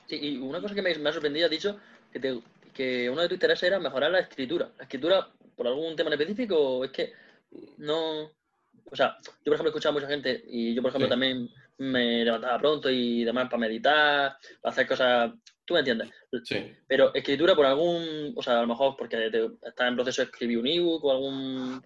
Sí, 0.07 0.17
y 0.19 0.37
una 0.37 0.59
cosa 0.59 0.73
que 0.73 0.81
me, 0.81 0.91
ha 0.91 1.13
sorprendido, 1.13 1.45
has 1.45 1.51
dicho 1.51 1.77
que, 2.11 2.39
que 2.73 3.09
uno 3.09 3.21
de 3.21 3.27
tus 3.27 3.35
intereses 3.35 3.63
era 3.63 3.79
mejorar 3.79 4.11
la 4.11 4.21
escritura. 4.21 4.71
¿La 4.77 4.83
escritura 4.85 5.27
por 5.55 5.67
algún 5.67 5.95
tema 5.95 6.07
en 6.07 6.19
específico 6.19 6.57
o 6.57 6.85
es 6.85 6.91
que 6.91 7.13
no, 7.77 8.31
o 8.85 8.95
sea, 8.95 9.17
yo 9.23 9.45
por 9.45 9.53
ejemplo 9.53 9.67
he 9.67 9.71
escuchado 9.71 9.91
a 9.91 9.99
mucha 9.99 10.07
gente 10.07 10.43
y 10.47 10.73
yo 10.73 10.81
por 10.81 10.89
ejemplo 10.89 11.09
también 11.09 11.49
me 11.81 12.23
levantaba 12.23 12.59
pronto 12.59 12.89
y 12.89 13.23
demás 13.23 13.45
para 13.45 13.57
meditar, 13.57 14.37
para 14.61 14.71
hacer 14.71 14.87
cosas, 14.87 15.31
tú 15.65 15.73
me 15.73 15.79
entiendes. 15.79 16.09
Sí. 16.43 16.71
Pero 16.87 17.13
escritura 17.13 17.55
por 17.55 17.65
algún, 17.65 18.33
o 18.35 18.43
sea, 18.43 18.59
a 18.59 18.61
lo 18.61 18.67
mejor 18.67 18.95
porque 18.95 19.25
estás 19.25 19.87
en 19.87 19.95
proceso 19.95 20.21
de 20.21 20.25
escribir 20.25 20.59
un 20.59 20.67
ebook 20.67 21.03
o 21.05 21.11
algún... 21.11 21.81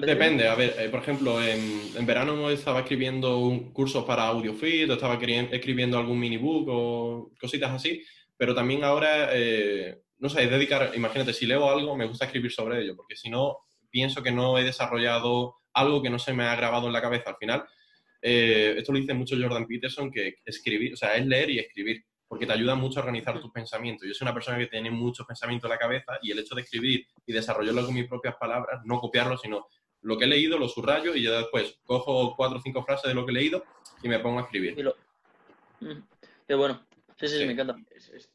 Depende, 0.00 0.48
a 0.48 0.54
ver, 0.54 0.74
eh, 0.78 0.88
por 0.88 1.00
ejemplo, 1.00 1.42
en, 1.42 1.92
en, 1.96 2.06
verano 2.06 2.50
estaba 2.50 2.80
escribiendo 2.80 3.38
un 3.38 3.72
curso 3.72 4.06
para 4.06 4.26
AudioFit, 4.26 4.90
o 4.90 4.94
estaba 4.94 5.14
escribiendo 5.14 5.98
algún 5.98 6.18
minibook 6.18 6.68
o 6.68 7.32
cositas 7.40 7.70
así, 7.70 8.02
pero 8.36 8.54
también 8.54 8.82
ahora, 8.82 9.28
eh, 9.32 10.02
no 10.18 10.28
sé, 10.28 10.46
dedicar, 10.46 10.90
imagínate, 10.94 11.32
si 11.32 11.46
leo 11.46 11.68
algo, 11.68 11.96
me 11.96 12.06
gusta 12.06 12.24
escribir 12.24 12.50
sobre 12.50 12.82
ello, 12.82 12.96
porque 12.96 13.16
si 13.16 13.30
no, 13.30 13.58
pienso 13.90 14.22
que 14.22 14.32
no 14.32 14.58
he 14.58 14.64
desarrollado 14.64 15.61
algo 15.74 16.02
que 16.02 16.10
no 16.10 16.18
se 16.18 16.32
me 16.32 16.44
ha 16.44 16.54
grabado 16.56 16.86
en 16.86 16.92
la 16.92 17.00
cabeza 17.02 17.30
al 17.30 17.36
final. 17.36 17.64
Eh, 18.20 18.74
esto 18.78 18.92
lo 18.92 18.98
dice 18.98 19.14
mucho 19.14 19.36
Jordan 19.40 19.66
Peterson, 19.66 20.10
que 20.10 20.36
escribir, 20.44 20.92
o 20.94 20.96
sea, 20.96 21.16
es 21.16 21.26
leer 21.26 21.50
y 21.50 21.58
escribir, 21.58 22.04
porque 22.28 22.46
te 22.46 22.52
ayuda 22.52 22.74
mucho 22.74 22.98
a 23.00 23.02
organizar 23.02 23.40
tus 23.40 23.50
pensamientos. 23.50 24.06
Yo 24.06 24.14
soy 24.14 24.24
una 24.26 24.34
persona 24.34 24.58
que 24.58 24.66
tiene 24.68 24.90
muchos 24.90 25.26
pensamientos 25.26 25.68
en 25.68 25.72
la 25.72 25.78
cabeza 25.78 26.18
y 26.22 26.30
el 26.30 26.38
hecho 26.38 26.54
de 26.54 26.62
escribir 26.62 27.06
y 27.26 27.32
desarrollarlo 27.32 27.84
con 27.84 27.94
mis 27.94 28.06
propias 28.08 28.36
palabras, 28.36 28.80
no 28.84 29.00
copiarlo, 29.00 29.36
sino 29.36 29.66
lo 30.02 30.16
que 30.18 30.24
he 30.24 30.28
leído, 30.28 30.58
lo 30.58 30.68
subrayo 30.68 31.14
y 31.14 31.22
yo 31.22 31.36
después 31.36 31.78
cojo 31.84 32.34
cuatro 32.36 32.58
o 32.58 32.62
cinco 32.62 32.82
frases 32.84 33.08
de 33.08 33.14
lo 33.14 33.24
que 33.26 33.30
he 33.32 33.34
leído 33.34 33.64
y 34.02 34.08
me 34.08 34.18
pongo 34.18 34.38
a 34.40 34.42
escribir. 34.42 34.74
Y 34.78 34.82
lo... 34.82 34.96
Mm, 35.80 36.00
Qué 36.48 36.54
bueno. 36.54 36.84
Sí, 37.18 37.28
sí, 37.28 37.34
sí, 37.34 37.38
Sí. 37.40 37.46
me 37.46 37.52
encanta. 37.52 37.76
Es- 37.94 38.08
es- 38.08 38.14
es- 38.14 38.31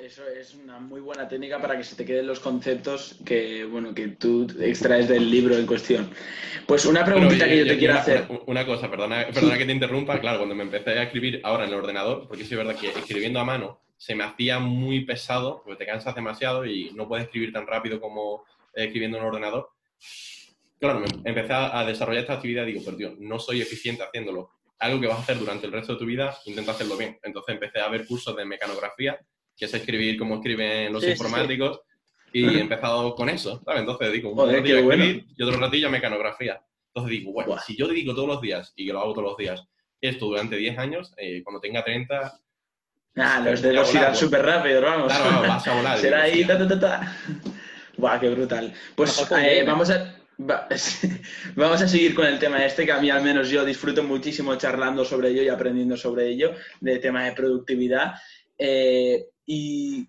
eso 0.00 0.26
es 0.28 0.54
una 0.54 0.80
muy 0.80 1.00
buena 1.00 1.28
técnica 1.28 1.60
para 1.60 1.76
que 1.76 1.84
se 1.84 1.94
te 1.94 2.04
queden 2.04 2.26
los 2.26 2.40
conceptos 2.40 3.16
que, 3.24 3.64
bueno, 3.64 3.94
que 3.94 4.08
tú 4.08 4.46
extraes 4.60 5.08
del 5.08 5.30
libro 5.30 5.56
en 5.56 5.66
cuestión. 5.66 6.10
Pues 6.66 6.84
una 6.86 7.04
preguntita 7.04 7.46
que 7.46 7.58
yo 7.58 7.66
te 7.66 7.78
quiero 7.78 7.94
una, 7.94 8.00
hacer. 8.00 8.26
Una, 8.46 8.66
cosa, 8.66 8.90
perdona, 8.90 9.26
perdona 9.32 9.58
que 9.58 9.66
te 9.66 9.72
interrumpa. 9.72 10.20
Claro, 10.20 10.38
cuando 10.38 10.54
me 10.54 10.64
empecé 10.64 10.90
a 10.90 11.04
escribir 11.04 11.40
ahora 11.44 11.64
en 11.64 11.70
el 11.70 11.76
ordenador, 11.76 12.26
porque 12.26 12.44
sí 12.44 12.54
es 12.54 12.58
verdad 12.58 12.76
que 12.76 12.88
escribiendo 12.88 13.38
a 13.38 13.44
mano 13.44 13.80
se 13.96 14.14
me 14.14 14.24
hacía 14.24 14.58
muy 14.58 15.04
pesado, 15.04 15.62
porque 15.62 15.84
te 15.84 15.90
cansas 15.90 16.14
demasiado 16.14 16.64
y 16.64 16.90
no 16.92 17.06
puedes 17.06 17.26
escribir 17.26 17.52
tan 17.52 17.66
rápido 17.66 18.00
como 18.00 18.44
eh, 18.74 18.86
escribiendo 18.86 19.18
en 19.18 19.24
un 19.24 19.28
ordenador. 19.28 19.70
Claro, 20.80 21.00
me 21.00 21.06
empecé 21.30 21.52
a 21.52 21.78
a 21.78 21.84
desarrollar 21.84 22.22
esta 22.22 22.34
actividad 22.34 22.64
y 22.64 22.72
digo, 22.72 22.82
pero 22.84 22.96
tío, 22.96 23.14
no 23.18 23.38
soy 23.38 23.60
eficiente 23.60 24.02
haciéndolo. 24.02 24.50
Algo 24.78 24.98
que 24.98 25.06
vas 25.06 25.18
a 25.18 25.22
hacer 25.22 25.38
durante 25.38 25.66
el 25.66 25.72
resto 25.72 25.92
de 25.92 25.98
tu 25.98 26.06
vida, 26.06 26.36
intenta 26.46 26.72
hacerlo 26.72 26.96
bien. 26.96 27.18
Entonces 27.22 27.54
empecé 27.54 27.80
a 27.80 27.88
ver 27.88 28.06
cursos 28.06 28.34
de 28.34 28.46
mecanografía, 28.46 29.20
que 29.56 29.64
es 29.66 29.74
escribir 29.74 30.18
como 30.18 30.36
escriben 30.36 30.92
los 30.92 31.02
Sí, 31.02 31.10
sí, 31.10 31.16
sí. 31.16 31.22
informáticos, 31.24 31.80
y 32.32 32.44
he 32.46 32.60
empezado 32.60 33.14
con 33.14 33.28
eso, 33.28 33.60
¿sabes? 33.64 33.80
Entonces 33.80 34.08
dedico 34.08 34.28
un 34.28 34.34
Joder, 34.36 34.56
ratillo 34.58 34.84
bueno. 34.84 35.02
escribir 35.04 35.26
y 35.36 35.42
otro 35.42 35.58
ratillo 35.60 35.88
a 35.88 35.90
mecanografía. 35.90 36.60
Entonces 36.94 37.18
digo, 37.18 37.32
bueno, 37.32 37.50
Buah. 37.50 37.60
si 37.62 37.76
yo 37.76 37.86
dedico 37.88 38.14
todos 38.14 38.28
los 38.28 38.40
días 38.40 38.72
y 38.76 38.86
que 38.86 38.92
lo 38.92 39.00
hago 39.00 39.12
todos 39.12 39.28
los 39.30 39.36
días, 39.36 39.64
esto 40.00 40.26
durante 40.26 40.56
10 40.56 40.78
años, 40.78 41.12
eh, 41.16 41.42
cuando 41.42 41.60
tenga 41.60 41.84
30, 41.84 42.40
Ah, 43.16 43.42
los 43.44 43.60
Voy 43.60 43.70
a 43.70 43.72
dedos 43.72 43.92
irán 43.94 44.06
pues. 44.06 44.18
súper 44.18 44.42
rápido, 44.46 44.80
vamos. 44.80 45.08
claro, 45.12 45.28
claro, 45.30 45.48
vas 45.48 45.66
a 45.66 45.74
volar. 45.74 45.98
Será 45.98 46.24
digo, 46.24 46.36
ahí, 46.36 46.44
ta, 46.46 46.58
ta, 46.58 46.68
ta, 46.68 46.80
ta. 46.80 47.16
Buah, 47.96 48.20
qué 48.20 48.28
brutal. 48.30 48.72
Pues 48.94 49.20
eh, 49.20 49.24
gamer. 49.28 49.66
vamos 49.66 49.90
a... 49.90 50.16
va- 50.40 50.68
Vamos 51.56 51.82
a 51.82 51.88
seguir 51.88 52.14
con 52.14 52.24
el 52.26 52.38
tema 52.38 52.64
este, 52.64 52.86
que 52.86 52.92
a 52.92 53.00
mí 53.00 53.10
al 53.10 53.22
menos 53.22 53.50
yo 53.50 53.64
disfruto 53.64 54.04
muchísimo 54.04 54.54
charlando 54.54 55.04
sobre 55.04 55.30
ello 55.30 55.42
y 55.42 55.48
aprendiendo 55.48 55.96
sobre 55.96 56.28
ello, 56.28 56.54
de 56.80 56.98
tema 57.00 57.24
de 57.24 57.32
productividad. 57.32 58.14
Eh, 58.56 59.26
y 59.52 60.06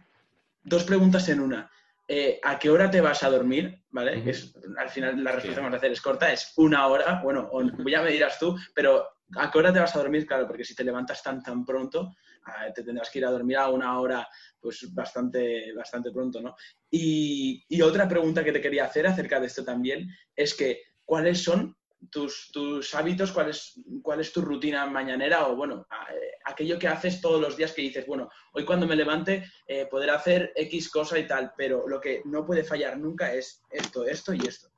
dos 0.64 0.84
preguntas 0.84 1.28
en 1.30 1.40
una. 1.40 1.72
Eh, 2.08 2.40
¿A 2.44 2.60
qué 2.60 2.70
hora 2.70 2.92
te 2.92 3.02
vas 3.02 3.24
a 3.24 3.30
dormir? 3.30 3.84
¿Vale? 3.90 4.24
Que 4.24 4.30
es- 4.32 4.54
al 4.78 4.90
final 4.90 5.24
la 5.24 5.32
respuesta 5.32 5.56
que 5.60 5.64
vamos 5.64 5.74
a 5.76 5.78
hacer 5.78 5.92
es 5.92 6.02
corta, 6.02 6.32
es 6.32 6.54
una 6.58 6.86
hora. 6.88 7.20
Bueno, 7.24 7.50
o- 7.52 7.64
ya 7.90 8.02
me 8.04 8.12
dirás 8.12 8.38
tú, 8.38 8.56
pero 8.76 9.08
¿a 9.38 9.50
qué 9.50 9.58
hora 9.58 9.74
te 9.74 9.80
vas 9.80 9.96
a 9.96 10.00
dormir? 10.00 10.28
Claro, 10.28 10.46
porque 10.46 10.64
si 10.64 10.76
te 10.76 10.84
levantas 10.84 11.24
tan 11.24 11.42
tan 11.42 11.66
pronto, 11.66 12.14
ah, 12.46 12.68
te 12.76 12.84
tendrás 12.84 13.10
que 13.10 13.18
ir 13.20 13.26
a 13.26 13.32
dormir 13.32 13.58
a 13.58 13.70
una 13.70 14.00
hora 14.00 14.28
pues 14.60 14.94
bastante, 14.94 15.74
bastante 15.74 16.12
pronto, 16.12 16.40
¿no? 16.42 16.56
Y, 16.92 17.64
y 17.68 17.82
otra 17.82 18.08
pregunta 18.08 18.44
que 18.44 18.52
te 18.52 18.62
quería 18.62 18.86
hacer 18.86 19.08
acerca 19.08 19.40
de 19.40 19.48
esto 19.48 19.64
también 19.64 20.08
es 20.36 20.54
que, 20.54 20.82
¿cuáles 21.04 21.42
son 21.44 21.76
tus, 22.10 22.50
tus 22.52 22.94
hábitos? 22.96 23.32
¿Cuál 23.32 23.50
es, 23.50 23.80
¿Cuál 24.02 24.20
es 24.22 24.32
tu 24.34 24.42
rutina 24.42 24.86
mañanera? 24.88 25.48
O, 25.48 25.56
bueno, 25.56 25.86
a- 25.90 26.14
eh, 26.14 26.32
aquello 26.46 26.80
que 26.80 26.88
haces 26.88 27.22
todos 27.22 27.40
los 27.42 27.56
días 27.56 27.74
que 27.74 27.82
dices, 27.84 28.06
bueno, 28.08 28.30
hoy 28.54 28.66
cuando 28.66 28.88
me 28.88 28.96
levante 28.96 29.44
eh, 29.68 29.86
poder 29.86 30.10
hacer 30.10 30.52
X 30.56 30.90
cosa 30.90 31.20
y 31.20 31.28
tal, 31.28 31.52
pero 31.56 31.88
lo 31.88 32.00
que 32.02 32.22
no 32.26 32.46
puede 32.46 32.64
fallar 32.64 32.98
nunca 32.98 33.34
es 33.34 33.64
esto, 33.70 34.06
esto 34.06 34.34
y 34.34 34.40
esto. 34.48 34.70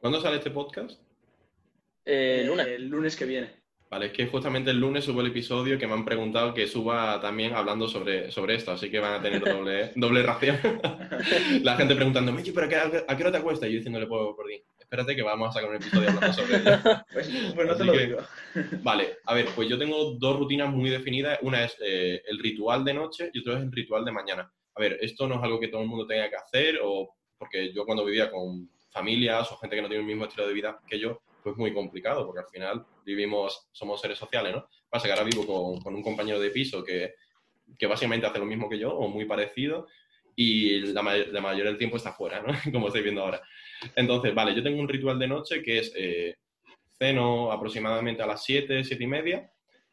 ¿Cuándo 0.00 0.20
sale 0.20 0.36
este 0.36 0.50
podcast? 0.50 1.00
Eh, 2.04 2.46
Eh. 2.46 2.74
El 2.74 2.88
lunes 2.88 3.16
que 3.16 3.24
viene. 3.24 3.62
Vale, 3.90 4.06
es 4.06 4.12
que 4.12 4.26
justamente 4.26 4.70
el 4.72 4.78
lunes 4.80 5.04
subo 5.04 5.20
el 5.20 5.28
episodio 5.28 5.78
que 5.78 5.86
me 5.86 5.92
han 5.92 6.04
preguntado 6.04 6.52
que 6.52 6.66
suba 6.66 7.20
también 7.20 7.54
hablando 7.54 7.86
sobre, 7.86 8.30
sobre 8.32 8.56
esto, 8.56 8.72
así 8.72 8.90
que 8.90 8.98
van 8.98 9.14
a 9.14 9.22
tener 9.22 9.40
doble, 9.44 9.92
doble 9.96 10.22
ración. 10.22 10.58
La 11.62 11.76
gente 11.76 11.94
preguntando, 11.94 12.32
Mechi, 12.32 12.50
¿pero 12.50 12.66
a 12.66 12.68
qué, 12.90 13.04
a 13.06 13.16
qué 13.16 13.22
hora 13.22 13.30
te 13.32 13.38
acuestas? 13.38 13.68
Y 13.68 13.72
yo 13.72 13.76
diciéndole 13.78 14.06
por, 14.06 14.34
por 14.34 14.46
ti, 14.46 14.60
espérate 14.94 15.16
que 15.16 15.22
vamos 15.22 15.48
a 15.48 15.52
sacar 15.52 15.68
un 15.70 15.76
episodio 15.76 16.08
hablando 16.08 16.32
sobre 16.32 16.56
ello. 16.56 16.78
Pues, 17.12 17.28
pues 17.54 17.66
no 17.66 17.74
te 17.76 17.82
Así 17.82 17.84
lo 17.84 17.92
que- 17.92 18.06
digo. 18.06 18.18
Vale, 18.82 19.18
a 19.24 19.34
ver, 19.34 19.46
pues 19.56 19.68
yo 19.68 19.76
tengo 19.76 20.12
dos 20.12 20.38
rutinas 20.38 20.70
muy 20.72 20.88
definidas. 20.88 21.38
Una 21.42 21.64
es 21.64 21.76
eh, 21.84 22.22
el 22.26 22.38
ritual 22.38 22.84
de 22.84 22.94
noche 22.94 23.30
y 23.32 23.40
otra 23.40 23.54
es 23.58 23.64
el 23.64 23.72
ritual 23.72 24.04
de 24.04 24.12
mañana. 24.12 24.50
A 24.76 24.80
ver, 24.80 24.98
esto 25.00 25.26
no 25.26 25.36
es 25.36 25.42
algo 25.42 25.58
que 25.58 25.68
todo 25.68 25.82
el 25.82 25.88
mundo 25.88 26.06
tenga 26.06 26.28
que 26.30 26.36
hacer, 26.36 26.78
o 26.82 27.14
porque 27.38 27.72
yo 27.72 27.84
cuando 27.84 28.04
vivía 28.04 28.30
con 28.30 28.68
familias 28.90 29.50
o 29.50 29.56
gente 29.56 29.74
que 29.76 29.82
no 29.82 29.88
tiene 29.88 30.02
el 30.02 30.06
mismo 30.08 30.24
estilo 30.24 30.46
de 30.46 30.54
vida 30.54 30.78
que 30.88 30.98
yo, 30.98 31.20
pues 31.42 31.56
muy 31.56 31.74
complicado, 31.74 32.24
porque 32.26 32.40
al 32.40 32.48
final 32.48 32.86
vivimos, 33.04 33.68
somos 33.72 34.00
seres 34.00 34.18
sociales, 34.18 34.52
¿no? 34.54 34.68
Pasa 34.88 35.06
que 35.06 35.12
ahora 35.12 35.24
vivo 35.24 35.44
con, 35.46 35.80
con 35.80 35.94
un 35.94 36.02
compañero 36.02 36.38
de 36.40 36.50
piso 36.50 36.82
que, 36.84 37.14
que 37.78 37.86
básicamente 37.86 38.26
hace 38.26 38.38
lo 38.38 38.46
mismo 38.46 38.68
que 38.68 38.78
yo, 38.78 38.94
o 38.96 39.08
muy 39.08 39.24
parecido, 39.26 39.86
y 40.36 40.80
la, 40.92 41.02
ma- 41.02 41.14
la 41.16 41.40
mayoría 41.40 41.70
del 41.70 41.78
tiempo 41.78 41.96
está 41.96 42.12
fuera, 42.12 42.40
¿no? 42.42 42.52
Como 42.72 42.86
estáis 42.88 43.04
viendo 43.04 43.22
ahora. 43.22 43.42
Entonces, 43.96 44.34
vale, 44.34 44.54
yo 44.54 44.62
tengo 44.62 44.80
un 44.80 44.88
ritual 44.88 45.18
de 45.18 45.28
noche 45.28 45.62
que 45.62 45.78
es 45.78 45.92
eh, 45.96 46.36
ceno 46.98 47.50
aproximadamente 47.52 48.22
a 48.22 48.26
las 48.26 48.44
7, 48.44 48.84
7 48.84 49.02
y 49.02 49.06
media, 49.06 49.50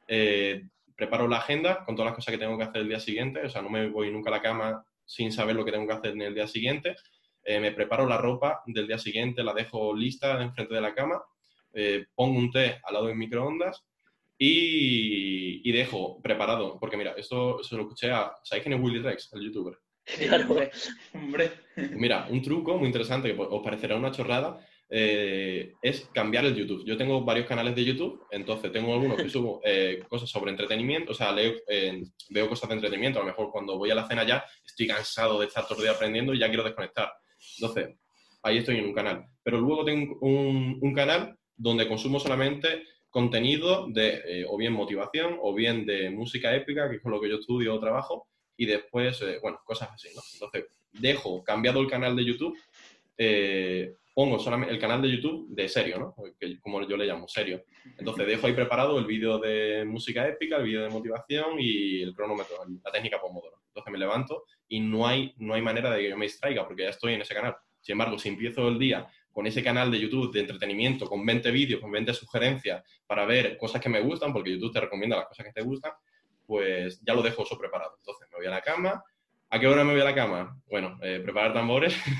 eh, 0.08 0.64
preparo 0.96 1.28
la 1.28 1.38
agenda 1.38 1.84
con 1.86 1.96
todas 1.96 2.12
las 2.12 2.16
cosas 2.16 2.32
que 2.34 2.38
tengo 2.38 2.58
que 2.58 2.64
hacer 2.64 2.82
el 2.82 2.90
día 2.90 3.00
siguiente, 3.00 3.42
o 3.42 3.50
sea, 3.50 3.62
no 3.62 3.70
me 3.70 3.88
voy 3.90 4.12
nunca 4.12 4.30
a 4.30 4.34
la 4.34 4.42
cama 4.42 4.86
sin 5.06 5.32
saber 5.32 5.56
lo 5.56 5.66
que 5.66 5.72
tengo 5.72 5.88
que 5.88 5.94
hacer 5.94 6.12
en 6.12 6.22
el 6.22 6.36
día 6.36 6.48
siguiente, 6.48 6.96
Eh, 7.44 7.60
me 7.60 7.72
preparo 7.72 8.06
la 8.06 8.18
ropa 8.18 8.62
del 8.68 8.86
día 8.88 9.00
siguiente, 9.00 9.44
la 9.44 9.54
dejo 9.54 9.96
lista 9.96 10.40
enfrente 10.44 10.76
de 10.76 10.82
la 10.82 10.94
cama, 10.94 11.20
eh, 11.74 12.06
pongo 12.14 12.38
un 12.38 12.52
té 12.52 12.80
al 12.84 12.94
lado 12.94 13.08
del 13.08 13.18
microondas 13.18 13.84
y, 14.38 15.68
y 15.68 15.72
dejo 15.72 16.22
preparado, 16.22 16.78
porque 16.80 16.98
mira, 16.98 17.14
esto 17.18 17.64
se 17.64 17.76
lo 17.76 17.84
escuché 17.84 18.12
a, 18.12 18.32
¿sabéis 18.44 18.64
quién 18.64 18.76
es 18.76 18.82
Willy 18.84 19.00
Rex, 19.00 19.30
el 19.34 19.42
youtuber? 19.46 19.76
Claro. 20.18 20.46
Hombre, 20.50 20.72
hombre. 21.14 21.52
Mira, 21.92 22.28
un 22.30 22.42
truco 22.42 22.78
muy 22.78 22.88
interesante 22.88 23.34
que 23.34 23.40
os 23.40 23.64
parecerá 23.64 23.96
una 23.96 24.12
chorrada 24.12 24.60
eh, 24.90 25.74
es 25.82 26.10
cambiar 26.14 26.46
el 26.46 26.56
YouTube. 26.56 26.84
Yo 26.86 26.98
tengo 26.98 27.24
varios 27.24 27.48
canales 27.48 27.76
de 27.76 27.86
YouTube, 27.86 28.26
entonces 28.30 28.72
tengo 28.72 28.94
algunos 28.94 29.18
que 29.18 29.30
subo 29.30 29.62
eh, 29.64 30.04
cosas 30.10 30.30
sobre 30.30 30.52
entretenimiento, 30.52 31.12
o 31.12 31.16
sea, 31.16 31.32
leo, 31.32 31.54
eh, 31.68 32.02
veo 32.30 32.50
cosas 32.50 32.70
de 32.70 32.76
entretenimiento. 32.76 33.20
A 33.20 33.24
lo 33.24 33.28
mejor 33.28 33.52
cuando 33.52 33.78
voy 33.78 33.92
a 33.92 33.96
la 33.96 34.08
cena 34.08 34.26
ya 34.26 34.44
estoy 34.66 34.88
cansado 34.88 35.40
de 35.40 35.48
estar 35.48 35.66
todo 35.66 35.78
el 35.78 35.84
día 35.84 35.94
aprendiendo 35.94 36.34
y 36.34 36.40
ya 36.40 36.50
quiero 36.50 36.64
desconectar. 36.64 37.12
Entonces, 37.58 37.96
ahí 38.44 38.58
estoy 38.58 38.80
en 38.80 38.86
un 38.86 38.94
canal. 38.94 39.26
Pero 39.44 39.60
luego 39.62 39.86
tengo 39.86 40.18
un, 40.22 40.78
un 40.82 40.94
canal 40.94 41.38
donde 41.56 41.88
consumo 41.88 42.20
solamente 42.20 42.84
contenido 43.12 43.88
de 43.90 44.22
eh, 44.26 44.46
o 44.48 44.58
bien 44.58 44.74
motivación 44.74 45.38
o 45.42 45.54
bien 45.54 45.86
de 45.86 46.10
música 46.10 46.56
épica, 46.56 46.90
que 46.90 46.96
es 46.96 47.02
con 47.02 47.12
lo 47.12 47.22
que 47.22 47.30
yo 47.30 47.36
estudio 47.36 47.76
o 47.76 47.80
trabajo, 47.80 48.28
y 48.58 48.66
después, 48.66 49.22
eh, 49.22 49.40
bueno, 49.42 49.60
cosas 49.64 49.90
así, 49.94 50.10
¿no? 50.16 50.22
Entonces, 50.34 50.66
dejo 50.94 51.44
cambiado 51.44 51.80
el 51.82 51.88
canal 51.88 52.16
de 52.16 52.26
YouTube, 52.26 52.58
eh, 53.18 53.96
pongo 54.14 54.40
solamente 54.40 54.74
el 54.74 54.80
canal 54.80 55.02
de 55.02 55.10
YouTube 55.10 55.48
de 55.50 55.70
serio, 55.70 55.98
¿no? 56.00 56.16
Que, 56.40 56.60
como 56.60 56.86
yo 56.88 56.98
le 56.98 57.06
llamo, 57.06 57.28
serio. 57.28 57.64
Entonces, 57.98 58.28
dejo 58.28 58.48
ahí 58.48 58.54
preparado 58.54 59.00
el 59.00 59.06
vídeo 59.06 59.40
de 59.40 59.86
música 59.86 60.28
épica, 60.28 60.58
el 60.58 60.64
vídeo 60.64 60.84
de 60.84 60.90
motivación 60.90 61.60
y 61.60 62.02
el 62.02 62.14
cronómetro, 62.14 62.58
la 62.84 62.92
técnica 62.92 63.22
Pomodoro. 63.22 63.62
Entonces, 63.68 63.92
me 63.92 64.00
levanto 64.00 64.44
y 64.68 64.80
no 64.80 65.08
hay, 65.08 65.34
no 65.38 65.54
hay 65.54 65.62
manera 65.62 65.92
de 65.92 66.02
que 66.02 66.10
yo 66.10 66.18
me 66.18 66.26
distraiga 66.26 66.68
porque 66.68 66.84
ya 66.84 66.90
estoy 66.90 67.14
en 67.14 67.22
ese 67.22 67.34
canal. 67.34 67.56
Sin 67.80 67.94
embargo, 67.94 68.20
si 68.20 68.30
empiezo 68.30 68.68
el 68.68 68.78
día 68.78 69.08
con 69.32 69.48
ese 69.48 69.64
canal 69.64 69.90
de 69.90 70.00
YouTube 70.00 70.32
de 70.34 70.42
entretenimiento, 70.42 71.08
con 71.08 71.26
20 71.26 71.52
vídeos, 71.52 71.80
con 71.80 71.92
20 71.92 72.14
sugerencias 72.14 72.84
para 73.08 73.26
ver 73.26 73.58
cosas 73.58 73.82
que 73.82 73.90
me 73.90 74.02
gustan, 74.02 74.34
porque 74.34 74.52
YouTube 74.52 74.74
te 74.74 74.82
recomienda 74.82 75.18
las 75.18 75.28
cosas 75.28 75.46
que 75.46 75.54
te 75.54 75.62
gustan, 75.62 75.94
pues 76.52 77.00
ya 77.08 77.14
lo 77.14 77.22
dejo 77.22 77.44
eso 77.44 77.58
preparado. 77.58 77.96
Entonces 78.00 78.28
me 78.30 78.36
voy 78.40 78.46
a 78.48 78.50
la 78.50 78.62
cama. 78.62 79.02
¿A 79.54 79.58
qué 79.58 79.68
hora 79.68 79.86
me 79.86 79.94
voy 79.94 80.02
a 80.02 80.04
la 80.06 80.14
cama? 80.14 80.62
Bueno, 80.70 80.98
eh, 81.02 81.22
preparar 81.24 81.54
tambores. 81.54 81.96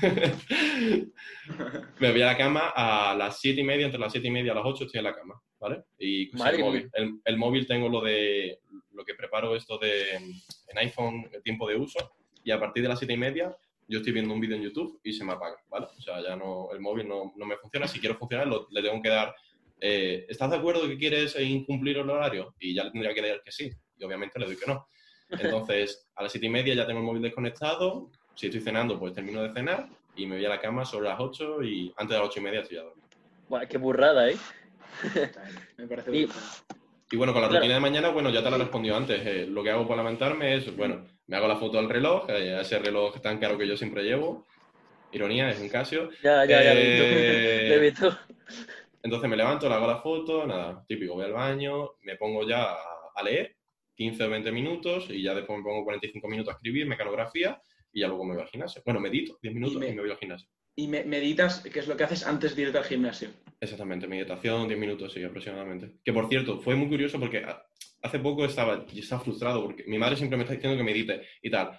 me 2.00 2.10
voy 2.12 2.22
a 2.22 2.26
la 2.26 2.36
cama 2.38 2.72
a 2.74 3.14
las 3.14 3.40
7 3.40 3.60
y 3.60 3.64
media, 3.64 3.84
entre 3.84 4.00
las 4.00 4.10
7 4.12 4.26
y 4.26 4.30
media 4.30 4.52
a 4.52 4.54
las 4.54 4.64
8 4.64 4.84
estoy 4.84 4.98
en 5.00 5.04
la 5.04 5.14
cama, 5.14 5.38
¿vale? 5.60 5.84
Y 5.98 6.30
Madre 6.38 6.56
el 6.56 6.62
móvil. 6.64 6.90
El, 6.94 7.20
el 7.24 7.36
móvil 7.36 7.66
tengo 7.66 7.88
lo 7.90 8.00
de 8.00 8.60
lo 8.92 9.04
que 9.04 9.14
preparo 9.14 9.54
esto 9.54 9.76
de 9.78 10.14
en 10.14 10.78
iPhone, 10.78 11.28
el 11.30 11.42
tiempo 11.42 11.68
de 11.68 11.76
uso, 11.76 12.14
y 12.42 12.50
a 12.52 12.58
partir 12.58 12.82
de 12.82 12.88
las 12.88 12.98
7 12.98 13.12
y 13.12 13.18
media 13.18 13.54
yo 13.86 13.98
estoy 13.98 14.12
viendo 14.14 14.32
un 14.32 14.40
vídeo 14.40 14.56
en 14.56 14.62
YouTube 14.62 14.98
y 15.04 15.12
se 15.12 15.24
me 15.24 15.32
apaga, 15.32 15.56
¿vale? 15.68 15.86
O 15.98 16.00
sea, 16.00 16.22
ya 16.22 16.36
no, 16.36 16.68
el 16.72 16.80
móvil 16.80 17.06
no, 17.06 17.34
no 17.36 17.44
me 17.44 17.56
funciona. 17.58 17.86
Si 17.86 18.00
quiero 18.00 18.16
funcionar, 18.16 18.46
lo- 18.46 18.66
le 18.70 18.80
tengo 18.82 19.02
que 19.02 19.08
dar, 19.10 19.34
eh, 19.80 20.24
¿estás 20.28 20.50
de 20.50 20.56
acuerdo 20.56 20.88
que 20.88 20.96
quieres 20.96 21.38
incumplir 21.38 21.98
el 21.98 22.08
horario? 22.08 22.54
Y 22.58 22.74
ya 22.74 22.84
le 22.84 22.90
tendría 22.90 23.12
que 23.12 23.20
dar 23.22 23.42
que 23.42 23.50
sí. 23.52 23.70
Y 24.02 24.04
obviamente 24.04 24.36
le 24.40 24.46
doy 24.46 24.56
que 24.56 24.66
no. 24.66 24.88
Entonces, 25.30 26.10
a 26.16 26.24
las 26.24 26.32
siete 26.32 26.46
y 26.48 26.50
media 26.50 26.74
ya 26.74 26.86
tengo 26.86 26.98
el 26.98 27.06
móvil 27.06 27.22
desconectado. 27.22 28.10
Si 28.34 28.46
estoy 28.46 28.60
cenando, 28.60 28.98
pues 28.98 29.14
termino 29.14 29.40
de 29.42 29.52
cenar 29.52 29.88
y 30.16 30.26
me 30.26 30.36
voy 30.36 30.44
a 30.44 30.48
la 30.48 30.60
cama 30.60 30.84
sobre 30.84 31.08
las 31.08 31.20
8 31.20 31.62
y 31.62 31.92
antes 31.96 32.16
de 32.16 32.18
las 32.20 32.28
8 32.28 32.40
y 32.40 32.42
media 32.42 32.60
estoy 32.62 32.76
ya 32.78 32.82
dormido. 32.82 33.08
Buah, 33.48 33.66
qué 33.66 33.78
burrada, 33.78 34.28
¿eh? 34.28 34.36
Me 35.78 35.86
parece 35.86 36.10
Y-. 36.16 36.28
Y 37.12 37.16
bueno, 37.16 37.32
con 37.32 37.42
la 37.42 37.48
Claro. 37.48 37.60
rutina 37.60 37.74
de 37.74 37.80
mañana, 37.80 38.08
bueno, 38.08 38.30
ya 38.30 38.42
te 38.42 38.50
la 38.50 38.56
he 38.56 38.58
respondido 38.60 38.96
antes. 38.96 39.24
Eh, 39.24 39.46
lo 39.46 39.62
que 39.62 39.70
hago 39.70 39.86
para 39.86 40.02
levantarme 40.02 40.56
es, 40.56 40.74
bueno, 40.76 41.06
me 41.28 41.36
hago 41.36 41.46
la 41.46 41.56
foto 41.56 41.76
del 41.76 41.88
reloj, 41.90 42.28
eh, 42.28 42.58
ese 42.60 42.78
reloj 42.78 43.20
tan 43.20 43.38
caro 43.38 43.56
que 43.56 43.68
yo 43.68 43.76
siempre 43.76 44.02
llevo. 44.02 44.46
Ironía, 45.12 45.50
es 45.50 45.60
un 45.60 45.68
Casio. 45.68 46.10
Ya, 46.22 46.44
ya, 46.46 46.62
ya. 46.62 46.72
Eh, 46.74 47.66
Lo 47.68 47.74
he 47.74 47.78
visto. 47.78 48.18
Entonces 49.02 49.28
me 49.30 49.36
levanto, 49.36 49.68
le 49.68 49.74
hago 49.74 49.86
la 49.86 49.98
foto, 49.98 50.46
nada, 50.46 50.84
típico, 50.88 51.14
voy 51.14 51.24
al 51.26 51.32
baño, 51.32 51.90
me 52.02 52.16
pongo 52.16 52.46
ya 52.48 52.64
a, 52.64 52.76
a 53.14 53.22
leer 53.22 53.56
15 53.94 54.24
o 54.24 54.30
20 54.30 54.52
minutos 54.52 55.06
y 55.10 55.22
ya 55.22 55.34
después 55.34 55.58
me 55.58 55.64
pongo 55.64 55.84
45 55.84 56.28
minutos 56.28 56.52
a 56.52 56.56
escribir 56.56 56.86
mecanografía 56.86 57.60
y 57.92 58.00
ya 58.00 58.08
luego 58.08 58.24
me 58.24 58.34
voy 58.34 58.42
al 58.42 58.48
gimnasio. 58.48 58.82
Bueno, 58.84 59.00
medito 59.00 59.38
10 59.42 59.54
minutos 59.54 59.76
y 59.76 59.78
me, 59.78 59.88
y 59.88 59.94
me 59.94 60.00
voy 60.02 60.10
al 60.10 60.18
gimnasio. 60.18 60.48
Y 60.74 60.88
me, 60.88 61.04
meditas, 61.04 61.60
que 61.60 61.80
es 61.80 61.86
lo 61.86 61.96
que 61.96 62.04
haces 62.04 62.26
antes 62.26 62.56
de 62.56 62.62
irte 62.62 62.78
al 62.78 62.84
gimnasio. 62.84 63.28
Exactamente, 63.60 64.06
meditación, 64.06 64.66
10 64.66 64.80
minutos, 64.80 65.12
sí, 65.12 65.22
aproximadamente. 65.22 65.98
Que 66.04 66.12
por 66.12 66.28
cierto, 66.28 66.60
fue 66.60 66.74
muy 66.74 66.88
curioso 66.88 67.20
porque 67.20 67.44
hace 68.02 68.18
poco 68.18 68.44
estaba, 68.44 68.86
estaba 68.94 69.22
frustrado 69.22 69.62
porque 69.62 69.84
mi 69.86 69.98
madre 69.98 70.16
siempre 70.16 70.36
me 70.36 70.44
está 70.44 70.54
diciendo 70.54 70.76
que 70.76 70.84
medite 70.84 71.22
y 71.42 71.50
tal. 71.50 71.78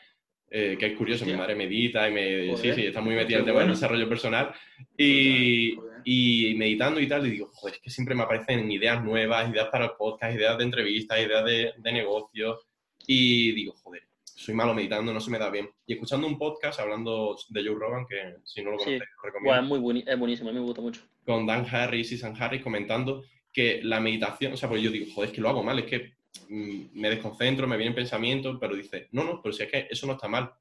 Eh, 0.56 0.78
que 0.80 0.86
es 0.86 0.94
curioso, 0.94 1.26
mi 1.26 1.34
madre 1.34 1.56
medita 1.56 2.08
y 2.08 2.14
me... 2.14 2.58
sí, 2.58 2.72
sí, 2.74 2.86
está 2.86 3.02
muy 3.02 3.16
metida 3.16 3.38
en 3.38 3.42
el 3.42 3.48
tema 3.48 3.62
del 3.62 3.70
desarrollo 3.70 4.08
personal. 4.08 4.54
Y, 4.96 5.76
y, 6.06 6.56
meditando 6.56 7.00
y 7.00 7.08
tal, 7.08 7.26
y 7.28 7.32
digo, 7.32 7.50
joder, 7.54 7.76
es 7.76 7.82
que 7.82 7.90
siempre 7.90 8.16
me 8.16 8.24
aparecen 8.24 8.72
ideas 8.72 9.04
nuevas, 9.04 9.50
ideas 9.50 9.70
para 9.70 9.86
el 9.86 9.92
podcast, 9.98 10.36
ideas 10.36 10.58
de 10.58 10.64
entrevistas, 10.64 11.20
ideas 11.20 11.46
de, 11.46 11.74
de 11.78 11.92
negocios. 11.92 12.68
Y 13.06 13.52
digo, 13.52 13.74
joder, 13.84 14.04
soy 14.44 14.54
malo 14.54 14.74
meditando, 14.74 15.14
no 15.14 15.20
se 15.20 15.32
me 15.32 15.40
da 15.40 15.50
bien. 15.50 15.70
Y 15.86 15.94
escuchando 15.94 16.28
un 16.28 16.38
podcast 16.38 16.80
hablando 16.80 17.38
de 17.50 17.64
Joe 17.64 17.76
Rogan, 17.76 18.06
que 18.06 18.36
si 18.44 18.62
no 18.62 18.72
lo 18.72 18.78
conocéis, 18.78 19.02
lo 19.02 19.24
recomiendo. 19.24 19.76
es, 19.76 19.82
muy 19.82 20.04
es 20.06 20.20
buenísimo, 20.20 20.50
a 20.50 20.54
mí 20.54 20.60
me 20.60 20.66
gusta 20.66 20.82
mucho. 20.82 21.02
Con 21.26 21.46
Dan 21.46 21.66
Harris 21.70 22.12
y 22.12 22.18
Sam 22.18 22.36
Harris 22.38 22.62
comentando 22.62 23.24
que 23.52 23.82
la 23.84 24.00
meditación, 24.00 24.54
o 24.54 24.58
sea, 24.58 24.68
pues 24.68 24.82
yo 24.82 24.92
digo, 24.92 25.06
joder, 25.14 25.30
es 25.30 25.36
que 25.36 25.42
lo 25.42 25.50
hago 25.50 25.64
mal, 25.64 25.80
es 25.80 25.86
que 25.86 26.14
mm, 26.50 27.00
me 27.00 27.10
desconcentro, 27.10 27.68
me 27.68 27.78
vienen 27.78 27.96
pensamientos, 27.96 28.58
pero 28.60 28.76
dice, 28.76 29.08
no, 29.12 29.24
no, 29.24 29.42
pero 29.42 29.54
si 29.54 29.64
es 29.64 29.72
que 29.72 29.88
eso 29.90 30.08
no 30.08 30.14
está 30.14 30.28
mal. 30.28 30.52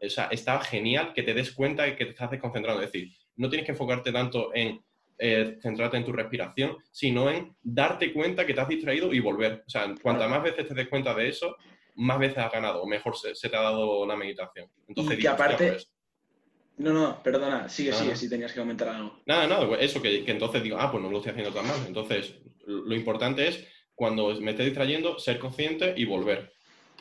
O 0.00 0.08
sea, 0.08 0.26
está 0.26 0.60
genial 0.60 1.12
que 1.12 1.24
te 1.24 1.34
des 1.34 1.52
cuenta 1.52 1.82
de 1.82 1.96
que 1.96 2.04
te 2.04 2.12
estás 2.12 2.30
desconcentrando. 2.30 2.80
Es 2.80 2.92
decir, 2.92 3.12
no 3.38 3.48
tienes 3.48 3.64
que 3.64 3.72
enfocarte 3.72 4.12
tanto 4.12 4.50
en 4.54 4.80
eh, 5.20 5.58
centrarte 5.60 5.96
en 5.96 6.04
tu 6.04 6.12
respiración, 6.12 6.76
sino 6.92 7.28
en 7.28 7.56
darte 7.60 8.12
cuenta 8.12 8.46
que 8.46 8.54
te 8.54 8.60
has 8.60 8.68
distraído 8.68 9.12
y 9.12 9.18
volver. 9.18 9.64
O 9.66 9.70
sea, 9.70 9.92
cuantas 10.00 10.30
más 10.30 10.42
veces 10.42 10.68
te 10.68 10.74
des 10.74 10.88
cuenta 10.88 11.12
de 11.12 11.28
eso, 11.28 11.56
más 11.96 12.20
veces 12.20 12.38
has 12.38 12.52
ganado, 12.52 12.82
o 12.82 12.86
mejor 12.86 13.16
se, 13.16 13.48
te 13.48 13.56
ha 13.56 13.62
dado 13.62 14.06
la 14.06 14.14
meditación. 14.14 14.70
Entonces, 14.86 15.18
y 15.18 15.22
que 15.22 15.28
aparte... 15.28 15.68
Pues 15.72 15.90
no, 16.76 16.92
no, 16.92 17.20
perdona, 17.24 17.68
sigue, 17.68 17.92
sigue, 17.92 18.14
si 18.14 18.30
tenías 18.30 18.52
que 18.52 18.60
comentar 18.60 18.88
algo. 18.88 19.20
Nada, 19.26 19.48
nada, 19.48 19.66
pues 19.66 19.82
eso, 19.82 20.00
que, 20.00 20.22
entonces 20.24 20.62
digo, 20.62 20.76
ah, 20.78 20.92
pues 20.92 21.02
no 21.02 21.10
lo 21.10 21.18
estoy 21.18 21.32
haciendo 21.32 21.52
tan 21.52 21.66
mal. 21.66 21.80
Entonces, 21.88 22.36
lo 22.66 22.94
importante 22.94 23.48
es, 23.48 23.66
cuando 23.96 24.40
me 24.40 24.52
esté 24.52 24.64
distrayendo, 24.64 25.18
ser 25.18 25.40
consciente 25.40 25.94
y 25.96 26.04
volver. 26.04 26.52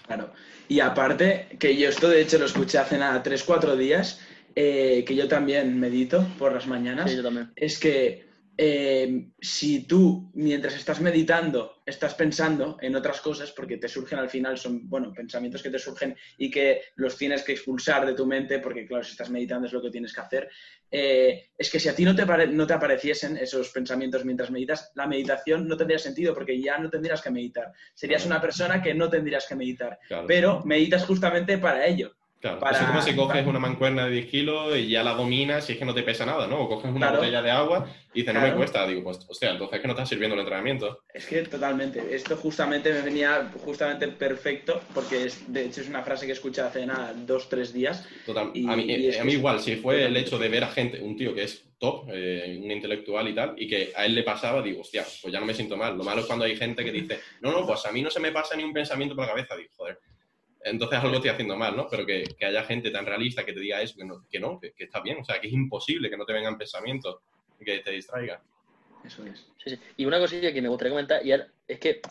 Claro. 0.07 0.33
Y 0.67 0.79
aparte, 0.79 1.49
que 1.59 1.77
yo 1.77 1.89
esto 1.89 2.09
de 2.09 2.21
hecho 2.21 2.39
lo 2.39 2.45
escuché 2.45 2.79
hace 2.79 2.97
nada, 2.97 3.21
tres, 3.21 3.43
cuatro 3.43 3.75
días, 3.75 4.19
eh, 4.59 5.05
que 5.05 5.13
yo 5.13 5.27
también 5.27 5.79
medito 5.79 6.25
por 6.39 6.51
las 6.51 6.65
mañanas. 6.65 7.11
Sí, 7.11 7.17
yo 7.17 7.21
también. 7.21 7.51
Es 7.55 7.77
que 7.77 8.25
eh, 8.57 9.27
si 9.39 9.85
tú, 9.85 10.31
mientras 10.33 10.73
estás 10.73 10.99
meditando, 10.99 11.83
estás 11.85 12.15
pensando 12.15 12.75
en 12.81 12.95
otras 12.95 13.21
cosas, 13.21 13.51
porque 13.51 13.77
te 13.77 13.87
surgen 13.87 14.17
al 14.17 14.31
final, 14.31 14.57
son, 14.57 14.89
bueno, 14.89 15.13
pensamientos 15.13 15.61
que 15.61 15.69
te 15.69 15.77
surgen 15.77 16.17
y 16.39 16.49
que 16.49 16.81
los 16.95 17.15
tienes 17.15 17.43
que 17.43 17.51
expulsar 17.51 18.07
de 18.07 18.15
tu 18.15 18.25
mente, 18.25 18.57
porque 18.57 18.87
claro, 18.87 19.03
si 19.03 19.11
estás 19.11 19.29
meditando 19.29 19.67
es 19.67 19.73
lo 19.73 19.81
que 19.83 19.91
tienes 19.91 20.11
que 20.11 20.21
hacer, 20.21 20.49
eh, 20.89 21.51
es 21.55 21.69
que 21.69 21.79
si 21.79 21.89
a 21.89 21.95
ti 21.95 22.03
no 22.03 22.15
te, 22.15 22.25
no 22.47 22.65
te 22.65 22.73
apareciesen 22.73 23.37
esos 23.37 23.69
pensamientos 23.69 24.25
mientras 24.25 24.49
meditas, 24.49 24.91
la 24.95 25.05
meditación 25.05 25.67
no 25.67 25.77
tendría 25.77 25.99
sentido, 25.99 26.33
porque 26.33 26.59
ya 26.59 26.79
no 26.79 26.89
tendrías 26.89 27.21
que 27.21 27.29
meditar. 27.29 27.71
Serías 27.93 28.25
una 28.25 28.41
persona 28.41 28.81
que 28.81 28.95
no 28.95 29.07
tendrías 29.07 29.45
que 29.47 29.53
meditar, 29.53 29.99
pero 30.25 30.65
meditas 30.65 31.05
justamente 31.05 31.59
para 31.59 31.85
ello. 31.85 32.17
Claro, 32.39 32.59
es 32.71 32.77
como 32.77 33.01
si 33.01 33.15
coges 33.15 33.47
una 33.47 33.57
mancuerna 33.57 34.05
de 34.05 34.11
10 34.11 34.25
kilos 34.27 34.77
y 34.77 34.89
ya 34.89 35.03
la 35.03 35.13
dominas 35.13 35.67
y 35.69 35.73
es 35.73 35.79
que 35.79 35.85
no 35.85 35.93
te 35.95 36.03
pesa 36.03 36.23
nada, 36.23 36.45
¿no? 36.45 36.61
O 36.61 36.69
coges 36.69 36.91
una 36.93 37.11
botella 37.11 37.41
de 37.41 37.49
agua 37.49 37.87
y 38.13 38.19
dices, 38.19 38.33
no 38.33 38.41
me 38.41 38.53
cuesta. 38.53 38.85
Digo, 38.85 39.03
pues, 39.03 39.25
hostia, 39.27 39.51
entonces 39.51 39.77
es 39.77 39.81
que 39.81 39.87
no 39.87 39.93
estás 39.93 40.07
sirviendo 40.07 40.35
el 40.35 40.41
entrenamiento. 40.41 41.01
Es 41.11 41.25
que 41.25 41.41
totalmente. 41.41 42.15
Esto 42.15 42.37
justamente 42.37 42.93
me 42.93 43.01
venía 43.01 43.51
justamente 43.65 44.07
perfecto 44.09 44.81
porque 44.93 45.25
es, 45.25 45.51
de 45.51 45.65
hecho 45.65 45.81
es 45.81 45.89
una 45.89 46.03
frase 46.03 46.27
que 46.27 46.33
escuché 46.33 46.61
hace 46.61 46.85
nada, 46.85 47.11
dos, 47.15 47.49
tres 47.49 47.73
días. 47.73 48.07
Total. 48.23 48.49
a 48.49 48.75
mí, 48.75 49.15
a 49.17 49.23
mí 49.23 49.33
igual, 49.33 49.59
si 49.59 49.77
fue 49.77 50.05
el 50.05 50.15
hecho 50.15 50.37
de 50.37 50.49
ver 50.49 50.63
a 50.63 50.67
gente, 50.67 51.01
un 51.01 51.17
tío 51.17 51.33
que 51.33 51.43
es 51.43 51.63
top, 51.79 52.07
eh, 52.11 52.59
un 52.63 52.69
intelectual 52.69 53.27
y 53.29 53.33
tal, 53.33 53.55
y 53.57 53.67
que 53.67 53.93
a 53.95 54.05
él 54.05 54.13
le 54.13 54.21
pasaba, 54.21 54.61
digo, 54.61 54.81
hostia, 54.81 55.03
pues 55.21 55.33
ya 55.33 55.39
no 55.39 55.45
me 55.47 55.55
siento 55.55 55.75
mal. 55.75 55.97
Lo 55.97 56.03
malo 56.03 56.21
es 56.21 56.27
cuando 56.27 56.45
hay 56.45 56.55
gente 56.55 56.85
que 56.85 56.91
dice, 56.91 57.19
no, 57.41 57.51
no, 57.51 57.65
pues 57.65 57.83
a 57.87 57.91
mí 57.91 58.03
no 58.03 58.11
se 58.11 58.19
me 58.19 58.31
pasa 58.31 58.55
ni 58.55 58.63
un 58.63 58.73
pensamiento 58.73 59.15
por 59.15 59.25
la 59.25 59.31
cabeza. 59.31 59.55
Digo, 59.55 59.71
joder 59.75 59.99
entonces 60.63 60.99
algo 60.99 61.15
estoy 61.15 61.29
haciendo 61.29 61.55
mal, 61.55 61.75
¿no? 61.75 61.87
Pero 61.89 62.05
que, 62.05 62.23
haya 62.45 62.63
gente 62.63 62.91
tan 62.91 63.05
realista 63.05 63.45
que 63.45 63.53
te 63.53 63.59
diga 63.59 63.81
eso, 63.81 63.95
que 63.97 64.05
no, 64.05 64.25
que, 64.29 64.39
no 64.39 64.59
que, 64.59 64.73
está 64.77 65.01
bien, 65.01 65.19
o 65.19 65.23
sea, 65.23 65.39
que 65.39 65.47
es 65.47 65.53
imposible 65.53 66.09
que 66.09 66.17
no 66.17 66.25
te 66.25 66.33
vengan 66.33 66.57
pensamientos 66.57 67.17
y 67.59 67.65
que 67.65 67.79
te 67.79 67.91
distraigan. 67.91 68.39
Eso 69.05 69.23
es. 69.25 69.47
Sí, 69.63 69.69
sí. 69.69 69.79
Y 69.97 70.05
una 70.05 70.19
cosilla 70.19 70.51
que 70.51 70.61
me 70.61 70.69
gustaría 70.69 70.91
comentar 70.91 71.25
y 71.25 71.31
es 71.31 71.79
que 71.79 72.01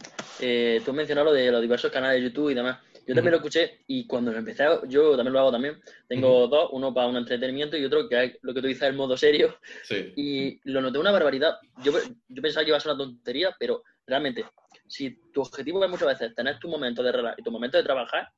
eh, 0.41 0.81
tú 0.85 0.91
has 0.91 0.97
mencionado 0.97 1.27
lo 1.27 1.33
de 1.33 1.51
los 1.51 1.61
diversos 1.61 1.91
canales 1.91 2.23
de 2.23 2.29
YouTube 2.29 2.51
y 2.51 2.55
demás. 2.55 2.79
Yo 3.07 3.15
también 3.15 3.33
lo 3.33 3.37
escuché 3.37 3.79
y 3.87 4.05
cuando 4.05 4.33
lo 4.33 4.39
empecé, 4.39 4.65
yo 4.89 5.15
también 5.15 5.33
lo 5.33 5.39
hago 5.39 5.53
también. 5.53 5.81
Tengo 6.09 6.49
dos, 6.49 6.71
uno 6.73 6.93
para 6.93 7.07
un 7.07 7.17
entretenimiento 7.17 7.77
y 7.77 7.85
otro 7.85 8.09
que 8.09 8.25
es 8.25 8.39
lo 8.43 8.53
que 8.53 8.61
tú 8.61 8.67
dices, 8.67 8.83
el 8.83 8.97
modo 8.97 9.17
serio. 9.17 9.57
Sí. 9.85 10.13
Y 10.17 10.61
lo 10.65 10.81
noté 10.81 10.99
una 10.99 11.13
barbaridad. 11.13 11.57
Yo, 11.85 11.93
yo 12.29 12.43
pensaba 12.43 12.65
que 12.65 12.71
iba 12.71 12.79
a 12.79 12.81
ser 12.81 12.93
una 12.93 13.05
tontería, 13.05 13.55
pero 13.61 13.85
realmente, 14.07 14.45
si 14.89 15.19
tu 15.33 15.43
objetivo 15.43 15.85
es 15.85 15.91
muchas 15.91 16.09
veces 16.09 16.35
tener 16.35 16.59
tu 16.59 16.69
momento 16.69 17.03
de 17.03 17.13
relajar 17.13 17.39
y 17.39 17.43
tu 17.43 17.51
momento 17.51 17.77
de 17.77 17.85
trabajar, 17.85 18.29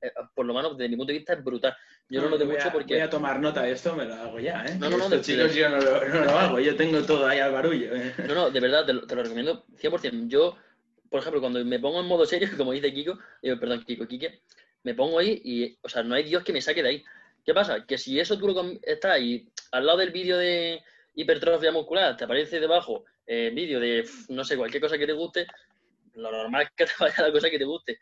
eh, 0.00 0.12
por 0.34 0.46
lo 0.46 0.54
menos 0.54 0.76
desde 0.76 0.88
mi 0.88 0.96
punto 0.96 1.12
de 1.12 1.18
vista 1.18 1.32
es 1.34 1.44
brutal. 1.44 1.76
Yo 2.08 2.20
no, 2.20 2.28
lo 2.28 2.38
noto 2.38 2.46
mucho 2.46 2.70
porque... 2.72 2.94
Voy 2.94 3.02
a 3.02 3.10
tomar 3.10 3.40
nota 3.40 3.62
de 3.62 3.72
esto, 3.72 3.94
me 3.94 4.04
lo 4.04 4.14
hago 4.14 4.38
ya, 4.38 4.64
¿eh? 4.64 4.76
No, 4.78 4.88
no, 4.88 4.96
no. 4.96 5.08
de, 5.08 5.20
chicos, 5.20 5.54
yo 5.54 5.68
no 5.68 5.78
lo, 5.78 6.38
hago, 6.38 6.60
yo 6.60 6.74
tengo 6.76 7.02
todo 7.02 7.26
ahí 7.26 7.38
al 7.38 7.52
barullo. 7.52 7.94
¿eh? 7.94 8.14
No, 8.26 8.34
no, 8.34 8.50
de 8.50 8.60
verdad, 8.60 8.86
te 8.86 8.92
lo, 8.94 9.06
te 9.06 9.14
lo, 9.14 9.22
recomiendo 9.22 9.66
100%. 9.76 10.28
Yo, 10.28 10.56
por 11.10 11.20
ejemplo, 11.20 11.40
cuando 11.40 11.64
me 11.64 11.78
pongo 11.78 12.00
en 12.00 12.06
modo 12.06 12.24
serio, 12.24 12.48
como 12.56 12.72
dice 12.72 12.92
Kiko, 12.92 13.18
eh, 13.42 13.56
perdón, 13.56 13.84
Kiko, 13.84 14.06
Kike, 14.06 14.42
me 14.84 14.94
pongo 14.94 15.18
ahí 15.18 15.40
y, 15.44 15.78
o 15.82 15.88
sea, 15.88 16.02
no 16.02 16.14
hay 16.14 16.24
Dios 16.24 16.42
que 16.44 16.52
me 16.52 16.62
saque 16.62 16.82
de 16.82 16.88
ahí. 16.88 17.04
¿Qué 17.44 17.52
pasa? 17.52 17.84
Que 17.86 17.98
si 17.98 18.18
eso 18.20 18.38
tú 18.38 18.48
lo 18.48 18.78
estás 18.82 19.12
ahí 19.12 19.48
al 19.72 19.86
lado 19.86 19.98
del 19.98 20.10
vídeo 20.10 20.36
de 20.38 20.82
hipertrofia 21.14 21.72
muscular, 21.72 22.16
te 22.16 22.24
aparece 22.24 22.60
debajo 22.60 23.04
eh, 23.26 23.50
vídeo 23.54 23.80
de, 23.80 24.08
no 24.28 24.44
sé, 24.44 24.56
cualquier 24.56 24.82
cosa 24.82 24.96
que 24.96 25.06
te 25.06 25.12
guste, 25.12 25.46
lo 26.14 26.30
normal 26.30 26.62
es 26.62 26.70
que 26.76 26.84
te 26.84 26.92
vaya 27.00 27.22
la 27.22 27.32
cosa 27.32 27.50
que 27.50 27.58
te 27.58 27.64
guste. 27.64 27.98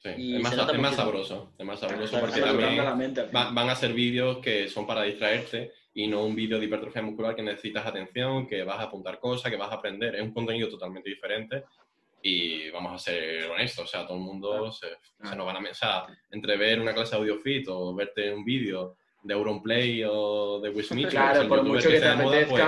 Sí, 0.00 0.36
es, 0.36 0.42
más, 0.42 0.54
sabroso, 0.94 1.52
es 1.58 1.66
más 1.66 1.80
sabroso 1.80 2.20
porque 2.20 2.40
también 2.40 2.76
van 3.32 3.68
a 3.68 3.74
ser 3.74 3.92
vídeos 3.92 4.38
que 4.38 4.68
son 4.68 4.86
para 4.86 5.02
distraerte 5.02 5.72
y 5.92 6.06
no 6.06 6.24
un 6.24 6.36
vídeo 6.36 6.60
de 6.60 6.66
hipertrofia 6.66 7.02
muscular 7.02 7.34
que 7.34 7.42
necesitas 7.42 7.84
atención, 7.84 8.46
que 8.46 8.62
vas 8.62 8.78
a 8.78 8.84
apuntar 8.84 9.18
cosas, 9.18 9.50
que 9.50 9.56
vas 9.56 9.72
a 9.72 9.74
aprender. 9.74 10.14
Es 10.14 10.22
un 10.22 10.32
contenido 10.32 10.68
totalmente 10.68 11.10
diferente 11.10 11.64
y 12.22 12.70
vamos 12.70 12.92
a 12.94 12.98
ser 12.98 13.50
honestos, 13.50 13.84
o 13.84 13.88
sea, 13.88 14.06
todo 14.06 14.16
el 14.16 14.22
mundo 14.22 14.70
se, 14.70 14.86
nos 15.18 15.46
van 15.46 15.56
a 15.56 15.62
pensar 15.62 16.06
entre 16.30 16.56
ver 16.56 16.80
una 16.80 16.94
clase 16.94 17.12
de 17.12 17.16
AudioFit 17.16 17.66
o 17.68 17.94
verte 17.94 18.32
un 18.32 18.44
vídeo 18.44 18.96
de 19.22 19.34
Auronplay 19.34 20.04
o 20.04 20.60
de 20.60 20.70
Wismith, 20.70 21.08
claro, 21.08 21.48
por 21.48 21.62
mucho 21.64 21.88
que, 21.88 22.00
te 22.00 22.46
pues, 22.46 22.62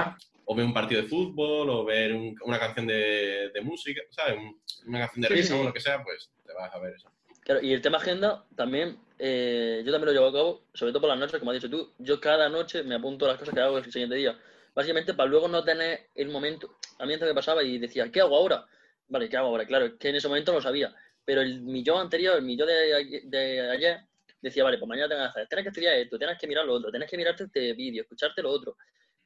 o 0.50 0.54
ver 0.56 0.66
un 0.66 0.74
partido 0.74 1.02
de 1.02 1.08
fútbol 1.08 1.70
o 1.70 1.84
ver 1.84 2.12
una 2.12 2.58
canción 2.58 2.86
de, 2.86 3.52
música, 3.62 4.00
¿sabes? 4.10 4.36
Una 4.84 5.00
canción 5.00 5.22
de 5.22 5.28
risa 5.28 5.56
o 5.56 5.62
lo 5.62 5.72
que 5.72 5.80
sea, 5.80 6.02
pues 6.02 6.30
te 6.44 6.52
vas 6.52 6.74
a 6.74 6.78
ver 6.80 6.94
eso 6.94 7.08
y 7.62 7.72
el 7.72 7.80
tema 7.80 7.98
agenda 7.98 8.44
también, 8.54 8.98
eh, 9.18 9.82
yo 9.84 9.90
también 9.90 10.06
lo 10.06 10.12
llevo 10.12 10.28
a 10.28 10.32
cabo, 10.32 10.64
sobre 10.74 10.92
todo 10.92 11.00
por 11.00 11.10
las 11.10 11.18
noches, 11.18 11.38
como 11.38 11.50
has 11.50 11.56
dicho 11.56 11.70
tú. 11.70 11.92
Yo 11.98 12.20
cada 12.20 12.48
noche 12.48 12.82
me 12.82 12.94
apunto 12.94 13.26
las 13.26 13.38
cosas 13.38 13.54
que 13.54 13.60
hago 13.60 13.78
el 13.78 13.90
siguiente 13.90 14.14
día. 14.14 14.38
Básicamente 14.74 15.14
para 15.14 15.28
luego 15.28 15.48
no 15.48 15.64
tener 15.64 16.08
el 16.14 16.28
momento. 16.28 16.76
A 16.98 17.06
mí 17.06 17.14
antes 17.14 17.28
me 17.28 17.34
pasaba 17.34 17.62
y 17.62 17.78
decía, 17.78 18.10
¿qué 18.12 18.20
hago 18.20 18.36
ahora? 18.36 18.64
Vale, 19.08 19.28
¿qué 19.28 19.36
hago 19.36 19.48
ahora? 19.48 19.66
Claro, 19.66 19.86
es 19.86 19.92
que 19.94 20.10
en 20.10 20.16
ese 20.16 20.28
momento 20.28 20.52
no 20.52 20.58
lo 20.58 20.62
sabía. 20.62 20.94
Pero 21.24 21.40
el 21.40 21.60
millón 21.62 22.00
anterior, 22.00 22.36
el 22.36 22.44
millón 22.44 22.68
de, 22.68 23.70
ayer, 23.72 24.00
decía, 24.40 24.62
vale, 24.62 24.78
pues 24.78 24.88
mañana 24.88 25.08
tengo 25.08 25.22
que 25.22 25.28
hacer, 25.28 25.48
tienes 25.48 25.64
que 25.64 25.68
estudiar 25.70 25.94
esto, 25.96 26.18
tienes 26.18 26.38
que 26.38 26.46
mirar 26.46 26.64
lo 26.64 26.74
otro, 26.74 26.90
tienes 26.90 27.10
que 27.10 27.16
mirarte 27.16 27.44
este 27.44 27.72
vídeo, 27.72 28.02
escucharte 28.02 28.42
lo 28.42 28.50
otro. 28.50 28.76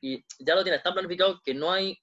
Y 0.00 0.24
ya 0.38 0.54
lo 0.54 0.62
tienes 0.62 0.82
tan 0.82 0.92
planificado 0.92 1.40
que 1.44 1.54
no 1.54 1.72
hay, 1.72 1.98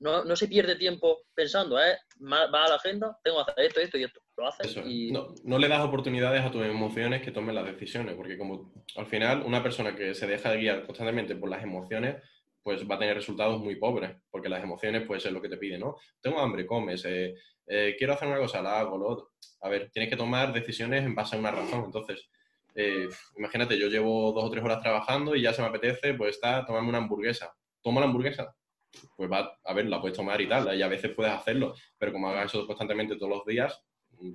no, 0.00 0.24
no 0.24 0.36
se 0.36 0.48
pierde 0.48 0.76
tiempo 0.76 1.22
pensando, 1.34 1.80
¿eh? 1.80 1.96
va 2.22 2.64
a 2.64 2.68
la 2.68 2.76
agenda, 2.76 3.18
tengo 3.22 3.44
que 3.44 3.52
hacer 3.52 3.64
esto, 3.66 3.80
esto 3.80 3.98
y 3.98 4.04
esto 4.04 4.20
lo 4.36 4.48
haces 4.48 4.76
y... 4.84 5.12
no, 5.12 5.34
no, 5.44 5.58
le 5.58 5.68
das 5.68 5.84
oportunidades 5.84 6.44
a 6.44 6.50
tus 6.50 6.64
emociones 6.64 7.22
que 7.22 7.30
tomen 7.30 7.54
las 7.54 7.66
decisiones, 7.66 8.14
porque 8.14 8.36
como 8.36 8.72
al 8.96 9.06
final 9.06 9.42
una 9.42 9.62
persona 9.62 9.94
que 9.94 10.14
se 10.14 10.26
deja 10.26 10.50
de 10.50 10.58
guiar 10.58 10.86
constantemente 10.86 11.36
por 11.36 11.50
las 11.50 11.62
emociones, 11.62 12.16
pues 12.62 12.88
va 12.88 12.96
a 12.96 12.98
tener 12.98 13.14
resultados 13.14 13.60
muy 13.60 13.76
pobres, 13.76 14.16
porque 14.30 14.48
las 14.48 14.62
emociones 14.62 15.04
pues 15.06 15.24
es 15.24 15.32
lo 15.32 15.42
que 15.42 15.48
te 15.48 15.58
piden, 15.58 15.80
¿no? 15.80 15.96
Tengo 16.20 16.40
hambre, 16.40 16.66
comes, 16.66 17.04
eh, 17.04 17.34
eh, 17.66 17.94
quiero 17.98 18.14
hacer 18.14 18.28
una 18.28 18.38
cosa, 18.38 18.62
la 18.62 18.80
hago, 18.80 18.98
lo 18.98 19.08
otro. 19.08 19.32
A 19.60 19.68
ver, 19.68 19.90
tienes 19.92 20.10
que 20.10 20.16
tomar 20.16 20.52
decisiones 20.52 21.04
en 21.04 21.14
base 21.14 21.36
a 21.36 21.38
una 21.38 21.50
razón, 21.50 21.84
entonces... 21.84 22.28
Eh, 22.74 23.08
imagínate, 23.36 23.78
yo 23.78 23.88
llevo 23.88 24.32
dos 24.32 24.44
o 24.44 24.50
tres 24.50 24.64
horas 24.64 24.80
trabajando 24.80 25.36
y 25.36 25.42
ya 25.42 25.52
se 25.52 25.62
me 25.62 25.68
apetece, 25.68 26.14
pues 26.14 26.36
está 26.36 26.64
tomarme 26.66 26.88
una 26.88 26.98
hamburguesa. 26.98 27.54
Toma 27.82 28.00
la 28.00 28.06
hamburguesa, 28.06 28.54
pues 29.16 29.30
va, 29.30 29.58
a 29.64 29.74
ver, 29.74 29.86
la 29.86 30.00
puedes 30.00 30.16
tomar 30.16 30.40
y 30.40 30.48
tal, 30.48 30.76
y 30.76 30.82
a 30.82 30.88
veces 30.88 31.12
puedes 31.12 31.32
hacerlo, 31.32 31.74
pero 31.98 32.12
como 32.12 32.28
hagas 32.28 32.46
eso 32.46 32.66
constantemente 32.66 33.16
todos 33.16 33.30
los 33.30 33.44
días, 33.46 33.80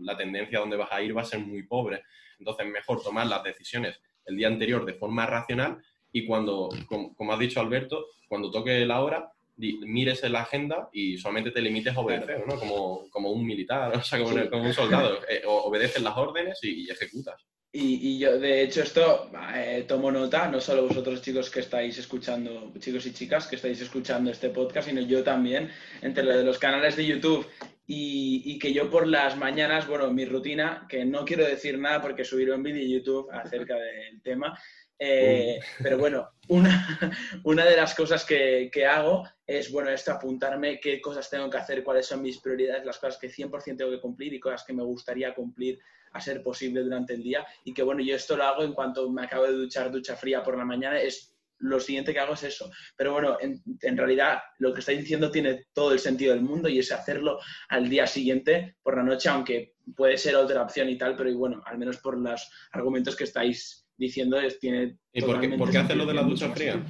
la 0.02 0.16
tendencia 0.16 0.58
a 0.58 0.62
donde 0.62 0.78
vas 0.78 0.92
a 0.92 1.02
ir 1.02 1.16
va 1.16 1.22
a 1.22 1.26
ser 1.26 1.40
muy 1.40 1.64
pobre. 1.64 2.04
Entonces, 2.38 2.68
mejor 2.68 3.02
tomar 3.02 3.28
las 3.28 3.44
decisiones 3.44 4.00
el 4.26 4.38
día 4.38 4.48
anterior 4.48 4.86
de 4.86 4.94
forma 4.94 5.26
racional 5.26 5.82
y 6.12 6.26
cuando, 6.26 6.70
como, 6.88 7.34
has 7.34 7.40
dicho 7.40 7.60
Alberto, 7.60 8.06
cuando 8.28 8.52
toque 8.52 8.86
la 8.86 9.02
hora, 9.02 9.32
mires 9.58 10.24
en 10.24 10.34
la 10.34 10.42
agenda 10.42 10.90
y 10.94 11.18
solamente 11.18 11.52
te 11.52 11.62
limites 11.62 11.96
a 11.96 12.00
obedecer, 12.00 12.48
¿no? 12.48 12.56
Como, 12.58 13.10
como 13.10 13.32
un 13.32 13.46
militar, 13.46 13.92
o 13.98 14.02
sea, 14.02 14.20
como, 14.20 14.32
Sí. 14.38 14.48
como 14.50 14.64
un 14.64 14.74
soldado. 14.74 15.20
Eh, 15.28 15.42
obedeces 15.46 16.02
las 16.02 16.16
órdenes 16.16 16.64
y, 16.64 16.86
y 16.86 16.90
ejecutas. 16.90 17.46
Y, 17.72 18.16
y 18.16 18.20
yo, 18.20 18.40
de 18.40 18.64
hecho, 18.64 18.82
esto 18.82 19.30
eh, 19.54 19.86
tomo 19.88 20.12
nota, 20.12 20.48
no 20.48 20.60
solo 20.60 20.88
vosotros 20.88 21.22
chicos 21.22 21.52
que 21.52 21.60
estáis 21.60 22.00
escuchando, 22.00 22.74
chicos 22.80 23.06
y 23.06 23.14
chicas 23.14 23.46
que 23.46 23.58
estáis 23.58 23.80
escuchando 23.80 24.32
este 24.32 24.50
podcast, 24.50 24.88
sino 24.88 25.02
yo 25.02 25.24
también, 25.24 25.70
entre 26.02 26.24
lo 26.24 26.36
de 26.36 26.44
los 26.44 26.58
canales 26.58 26.96
de 26.96 27.06
YouTube 27.06 27.48
y, 27.86 28.42
y 28.46 28.58
que 28.58 28.74
yo 28.74 28.90
por 28.90 29.06
las 29.06 29.38
mañanas, 29.38 29.88
bueno, 29.88 30.12
mi 30.12 30.26
rutina, 30.26 30.88
que 30.90 31.06
no 31.06 31.24
quiero 31.26 31.46
decir 31.46 31.78
nada 31.78 32.02
porque 32.02 32.26
subiré 32.26 32.54
un 32.54 32.64
vídeo 32.64 32.82
en 32.82 32.90
YouTube 32.90 33.30
acerca 33.32 33.76
del 33.76 34.20
tema, 34.24 34.58
eh, 34.98 35.60
pero 35.82 36.00
bueno, 36.00 36.28
una, 36.48 37.00
una 37.44 37.66
de 37.66 37.78
las 37.78 37.94
cosas 37.94 38.26
que, 38.26 38.72
que 38.74 38.88
hago 38.88 39.30
es, 39.46 39.72
bueno, 39.72 39.92
esto, 39.92 40.12
apuntarme 40.12 40.80
qué 40.80 41.00
cosas 41.00 41.30
tengo 41.30 41.50
que 41.52 41.58
hacer, 41.58 41.84
cuáles 41.84 42.08
son 42.08 42.24
mis 42.24 42.40
prioridades, 42.40 42.84
las 42.84 42.98
cosas 42.98 43.20
que 43.20 43.30
100% 43.30 43.78
tengo 43.78 43.92
que 43.92 44.02
cumplir 44.02 44.34
y 44.34 44.40
cosas 44.40 44.64
que 44.64 44.74
me 44.74 44.84
gustaría 44.84 45.36
cumplir 45.36 45.80
a 46.12 46.22
ser 46.22 46.44
posible 46.44 46.82
durante 46.82 47.14
el 47.14 47.24
día. 47.24 47.46
Y 47.64 47.74
que 47.74 47.84
bueno, 47.84 48.02
yo 48.02 48.16
esto 48.16 48.38
lo 48.38 48.44
hago 48.44 48.64
en 48.64 48.74
cuanto 48.74 49.10
me 49.10 49.24
acabo 49.24 49.46
de 49.46 49.54
duchar 49.54 49.92
ducha 49.92 50.16
fría 50.16 50.44
por 50.44 50.58
la 50.58 50.66
mañana, 50.66 51.00
es 51.00 51.36
lo 51.60 51.80
siguiente 51.80 52.14
que 52.14 52.20
hago 52.20 52.34
es 52.34 52.44
eso. 52.44 52.72
Pero 52.96 53.14
bueno, 53.14 53.38
en, 53.40 53.62
en 53.82 53.98
realidad 53.98 54.40
lo 54.60 54.74
que 54.74 54.80
estáis 54.80 55.00
diciendo 55.00 55.30
tiene 55.30 55.66
todo 55.74 55.92
el 55.92 56.00
sentido 56.00 56.34
del 56.34 56.42
mundo 56.42 56.70
y 56.70 56.80
es 56.80 56.92
hacerlo 56.92 57.40
al 57.68 57.90
día 57.90 58.08
siguiente 58.08 58.78
por 58.82 58.98
la 58.98 59.04
noche, 59.04 59.30
aunque 59.30 59.74
puede 59.96 60.18
ser 60.18 60.36
otra 60.36 60.62
opción 60.62 60.90
y 60.90 60.98
tal, 60.98 61.16
pero 61.16 61.30
y 61.30 61.36
bueno, 61.36 61.62
al 61.66 61.78
menos 61.78 61.98
por 61.98 62.18
los 62.18 62.50
argumentos 62.72 63.16
que 63.16 63.26
estáis 63.26 63.88
diciendo, 63.98 64.40
es, 64.40 64.60
tiene... 64.60 64.98
¿Y 65.12 65.22
por 65.22 65.40
qué, 65.40 65.50
por 65.50 65.70
qué 65.70 65.80
haces 65.80 65.98
lo 65.98 66.06
de 66.06 66.14
la 66.14 66.24
ducha 66.24 66.50
fría? 66.52 66.82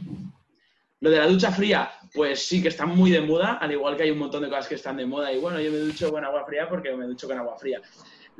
Lo 1.02 1.10
de 1.10 1.18
la 1.18 1.28
ducha 1.28 1.52
fría, 1.52 1.90
pues 2.14 2.46
sí 2.46 2.62
que 2.62 2.68
está 2.68 2.86
muy 2.86 3.10
de 3.10 3.22
moda, 3.22 3.54
al 3.54 3.72
igual 3.72 3.96
que 3.96 4.04
hay 4.04 4.12
un 4.12 4.20
montón 4.20 4.44
de 4.44 4.50
cosas 4.50 4.68
que 4.68 4.76
están 4.76 4.98
de 4.98 5.06
moda. 5.06 5.32
Y 5.32 5.40
bueno, 5.40 5.60
yo 5.60 5.72
me 5.72 5.78
ducho 5.78 6.12
con 6.12 6.24
agua 6.24 6.46
fría 6.46 6.68
porque 6.70 6.94
me 6.94 7.06
ducho 7.06 7.28
con 7.28 7.38
agua 7.38 7.58
fría. 7.58 7.82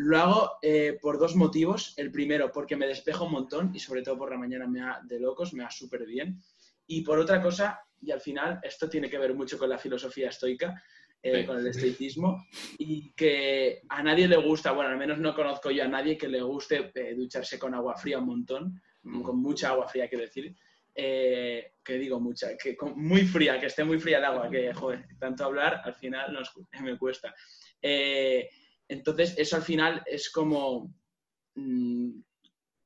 Lo 0.02 0.18
hago 0.18 0.52
eh, 0.62 0.98
por 1.02 1.20
dos 1.20 1.36
motivos. 1.36 1.94
El 1.98 2.10
primero, 2.10 2.52
porque 2.54 2.78
me 2.78 2.88
despejo 2.88 3.26
un 3.26 3.34
montón 3.34 3.72
y 3.76 3.80
sobre 3.80 4.02
todo 4.02 4.18
por 4.18 4.32
la 4.32 4.38
mañana 4.38 4.66
me 4.66 4.80
da 4.80 5.02
de 5.04 5.20
locos, 5.20 5.54
me 5.54 5.64
da 5.64 5.70
súper 5.70 6.06
bien. 6.06 6.42
Y 6.88 7.02
por 7.02 7.20
otra 7.20 7.42
cosa, 7.42 7.82
y 8.02 8.12
al 8.12 8.22
final 8.22 8.60
esto 8.64 8.90
tiene 8.90 9.10
que 9.10 9.18
ver 9.18 9.34
mucho 9.34 9.58
con 9.58 9.68
la 9.70 9.78
filosofía 9.78 10.30
estoica, 10.30 10.82
eh, 11.22 11.42
Sí. 11.42 11.46
con 11.46 11.58
el 11.60 11.68
estoicismo, 11.68 12.46
y 12.78 13.12
que 13.12 13.82
a 13.90 14.02
nadie 14.02 14.26
le 14.30 14.38
gusta, 14.38 14.72
bueno, 14.72 14.90
al 14.90 14.98
menos 14.98 15.18
no 15.20 15.36
conozco 15.36 15.70
yo 15.70 15.84
a 15.84 15.88
nadie 15.90 16.18
que 16.18 16.30
le 16.30 16.42
guste 16.42 16.92
eh, 16.96 17.14
ducharse 17.14 17.60
con 17.60 17.74
agua 17.74 17.98
fría 17.98 18.20
un 18.20 18.26
montón, 18.28 18.82
con 19.22 19.38
mucha 19.42 19.70
agua 19.72 19.88
fría, 19.90 20.08
quiero 20.08 20.24
decir. 20.24 20.56
Eh, 20.96 21.74
que 21.84 21.94
digo 21.94 22.20
mucha, 22.20 22.58
que 22.58 22.76
con- 22.76 22.98
muy 23.02 23.22
fría, 23.26 23.60
que 23.60 23.68
esté 23.68 23.84
muy 23.84 24.00
fría 24.00 24.18
el 24.18 24.26
agua, 24.26 24.50
que 24.50 24.74
joder, 24.74 25.06
tanto 25.20 25.44
hablar 25.46 25.82
al 25.84 25.94
final 25.94 26.34
nos, 26.34 26.52
me 26.84 26.98
cuesta. 26.98 27.34
Eh, 27.82 28.50
entonces, 28.90 29.36
eso 29.38 29.56
al 29.56 29.62
final 29.62 30.04
es 30.06 30.30
como, 30.30 30.94
mm, 31.56 32.10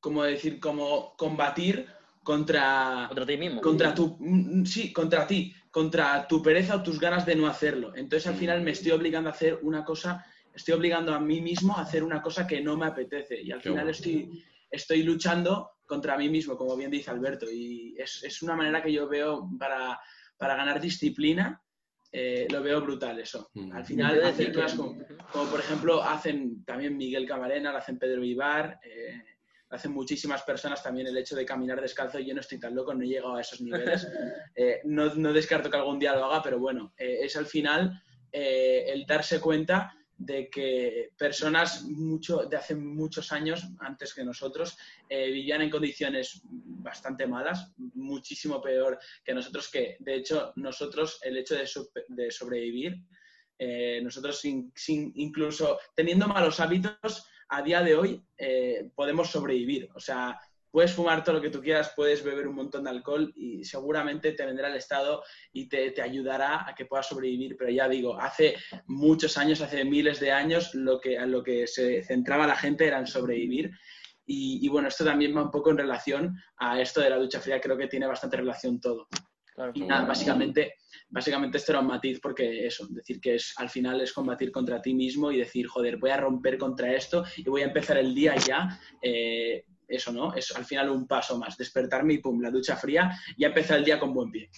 como 0.00 0.22
decir, 0.22 0.60
como 0.60 1.16
combatir 1.16 1.86
contra, 2.22 3.04
Contra 3.08 3.26
ti 3.26 3.36
mismo. 3.36 3.60
contra 3.60 3.94
tu, 3.94 4.16
mm, 4.20 4.64
sí, 4.64 4.92
contra 4.92 5.26
ti, 5.26 5.52
contra 5.70 6.26
tu 6.28 6.42
pereza 6.42 6.76
o 6.76 6.82
tus 6.82 6.98
ganas 7.00 7.26
de 7.26 7.34
no 7.36 7.46
hacerlo. 7.46 7.94
Entonces, 7.96 8.26
al 8.28 8.36
final 8.36 8.62
me 8.62 8.70
estoy 8.70 8.92
obligando 8.92 9.28
a 9.28 9.32
hacer 9.32 9.58
una 9.62 9.84
cosa, 9.84 10.24
estoy 10.54 10.74
obligando 10.74 11.12
a 11.14 11.20
mí 11.20 11.40
mismo 11.40 11.76
a 11.76 11.82
hacer 11.82 12.02
una 12.04 12.22
cosa 12.22 12.46
que 12.46 12.60
no 12.60 12.76
me 12.76 12.86
apetece. 12.86 13.42
Y 13.42 13.50
al 13.50 13.58
Qué 13.60 13.70
final 13.70 13.84
bueno. 13.84 13.90
estoy, 13.90 14.44
estoy 14.70 15.02
luchando 15.02 15.70
contra 15.86 16.16
mí 16.16 16.28
mismo, 16.30 16.56
como 16.56 16.76
bien 16.76 16.90
dice 16.90 17.10
Alberto. 17.10 17.50
Y 17.50 17.94
es, 17.98 18.22
es 18.24 18.40
una 18.42 18.56
manera 18.56 18.82
que 18.82 18.92
yo 18.92 19.06
veo 19.08 19.48
para, 19.58 19.98
para 20.38 20.54
ganar 20.56 20.80
disciplina. 20.80 21.60
eh, 22.16 22.46
lo 22.48 22.62
veo 22.62 22.80
brutal 22.80 23.18
eso. 23.18 23.50
Mm. 23.54 23.72
Al 23.72 23.84
final, 23.84 24.10
hacer 24.22 24.24
decir 24.32 24.46
que- 24.46 24.52
cosas 24.62 24.74
como, 24.74 24.96
como, 25.34 25.50
por 25.50 25.58
ejemplo 25.58 26.00
hacen 26.00 26.64
también 26.64 26.96
Miguel 26.96 27.26
Camarena, 27.26 27.72
lo 27.72 27.78
hacen 27.78 27.98
Pedro 27.98 28.20
Vivar, 28.20 28.78
eh, 28.84 29.20
lo 29.68 29.76
hacen 29.76 29.90
muchísimas 29.90 30.42
personas 30.42 30.80
también 30.80 31.08
el 31.08 31.18
hecho 31.18 31.34
de 31.34 31.44
caminar 31.44 31.80
descalzo. 31.80 32.20
Yo 32.20 32.34
no 32.34 32.40
estoy 32.40 32.60
tan 32.60 32.72
loco, 32.72 32.94
no 32.94 33.02
he 33.02 33.08
llegado 33.08 33.34
a 33.34 33.40
esos 33.40 33.60
niveles. 33.60 34.06
Eh, 34.56 34.80
no, 34.84 35.12
no 35.16 35.32
descarto 35.32 35.68
que 35.68 35.76
algún 35.76 35.98
día 35.98 36.14
lo 36.14 36.26
haga, 36.26 36.40
pero 36.40 36.60
bueno, 36.60 36.94
eh, 36.96 37.18
es 37.22 37.34
al 37.34 37.46
final 37.46 38.00
eh, 38.30 38.84
el 38.86 39.04
darse 39.04 39.40
cuenta 39.40 39.92
de 40.16 40.48
que 40.48 41.10
personas 41.18 41.82
mucho, 41.82 42.44
de 42.44 42.56
hace 42.56 42.76
muchos 42.76 43.32
años, 43.32 43.66
antes 43.80 44.14
que 44.14 44.22
nosotros, 44.22 44.78
eh, 45.08 45.32
vivían 45.32 45.62
en 45.62 45.70
condiciones 45.70 46.40
bastante 46.44 47.26
malas, 47.26 47.72
muchísimo 47.76 48.62
peor 48.62 49.00
que 49.24 49.34
nosotros, 49.34 49.68
que 49.68 49.96
de 49.98 50.14
hecho 50.14 50.52
nosotros 50.54 51.18
el 51.22 51.36
hecho 51.36 51.56
de, 51.56 51.68
de 52.10 52.30
sobrevivir, 52.30 53.02
eh, 53.58 54.00
nosotros 54.02 54.40
sin, 54.40 54.72
incluso 55.14 55.78
teniendo 55.94 56.26
malos 56.28 56.60
hábitos, 56.60 57.26
a 57.48 57.62
día 57.62 57.82
de 57.82 57.94
hoy 57.94 58.24
eh, 58.36 58.90
podemos 58.94 59.30
sobrevivir. 59.30 59.88
O 59.94 60.00
sea, 60.00 60.40
puedes 60.70 60.92
fumar 60.92 61.22
todo 61.22 61.36
lo 61.36 61.40
que 61.40 61.50
tú 61.50 61.60
quieras, 61.60 61.92
puedes 61.94 62.24
beber 62.24 62.48
un 62.48 62.56
montón 62.56 62.84
de 62.84 62.90
alcohol 62.90 63.32
y 63.36 63.64
seguramente 63.64 64.32
te 64.32 64.44
vendrá 64.44 64.68
el 64.68 64.76
Estado 64.76 65.22
y 65.52 65.68
te, 65.68 65.92
te 65.92 66.02
ayudará 66.02 66.68
a 66.68 66.74
que 66.74 66.86
puedas 66.86 67.06
sobrevivir. 67.06 67.56
Pero 67.56 67.70
ya 67.70 67.88
digo, 67.88 68.18
hace 68.18 68.56
muchos 68.86 69.38
años, 69.38 69.60
hace 69.60 69.84
miles 69.84 70.18
de 70.18 70.32
años, 70.32 70.74
lo 70.74 71.00
que, 71.00 71.16
a 71.16 71.26
lo 71.26 71.42
que 71.42 71.66
se 71.66 72.02
centraba 72.02 72.46
la 72.46 72.56
gente 72.56 72.86
era 72.86 72.98
en 72.98 73.06
sobrevivir. 73.06 73.70
Y, 74.26 74.66
y 74.66 74.68
bueno, 74.68 74.88
esto 74.88 75.04
también 75.04 75.36
va 75.36 75.42
un 75.42 75.50
poco 75.50 75.70
en 75.70 75.78
relación 75.78 76.34
a 76.56 76.80
esto 76.80 77.00
de 77.00 77.10
la 77.10 77.18
ducha 77.18 77.40
fría, 77.40 77.60
creo 77.60 77.76
que 77.76 77.88
tiene 77.88 78.06
bastante 78.06 78.38
relación 78.38 78.80
todo. 78.80 79.06
Claro. 79.54 79.72
Y 79.74 79.80
nada, 79.82 80.04
básicamente, 80.04 80.74
básicamente 81.08 81.58
esto 81.58 81.72
era 81.72 81.80
un 81.80 81.86
matiz 81.86 82.18
porque 82.20 82.66
eso, 82.66 82.86
decir 82.90 83.20
que 83.20 83.36
es 83.36 83.54
al 83.58 83.70
final 83.70 84.00
es 84.00 84.12
combatir 84.12 84.50
contra 84.50 84.82
ti 84.82 84.94
mismo 84.94 85.30
y 85.30 85.38
decir, 85.38 85.66
joder, 85.68 85.96
voy 85.98 86.10
a 86.10 86.16
romper 86.16 86.58
contra 86.58 86.92
esto 86.92 87.24
y 87.36 87.44
voy 87.48 87.62
a 87.62 87.66
empezar 87.66 87.96
el 87.98 88.14
día 88.14 88.34
ya. 88.36 88.80
eh, 89.00 89.64
eso, 89.86 90.12
¿no? 90.12 90.32
Es 90.34 90.50
al 90.56 90.64
final 90.64 90.88
un 90.88 91.06
paso 91.06 91.38
más, 91.38 91.58
despertarme 91.58 92.14
y 92.14 92.18
pum, 92.18 92.40
la 92.40 92.50
ducha 92.50 92.74
fría 92.74 93.12
y 93.36 93.44
empezar 93.44 93.78
el 93.78 93.84
día 93.84 94.00
con 94.00 94.14
buen 94.14 94.30
pie. 94.30 94.48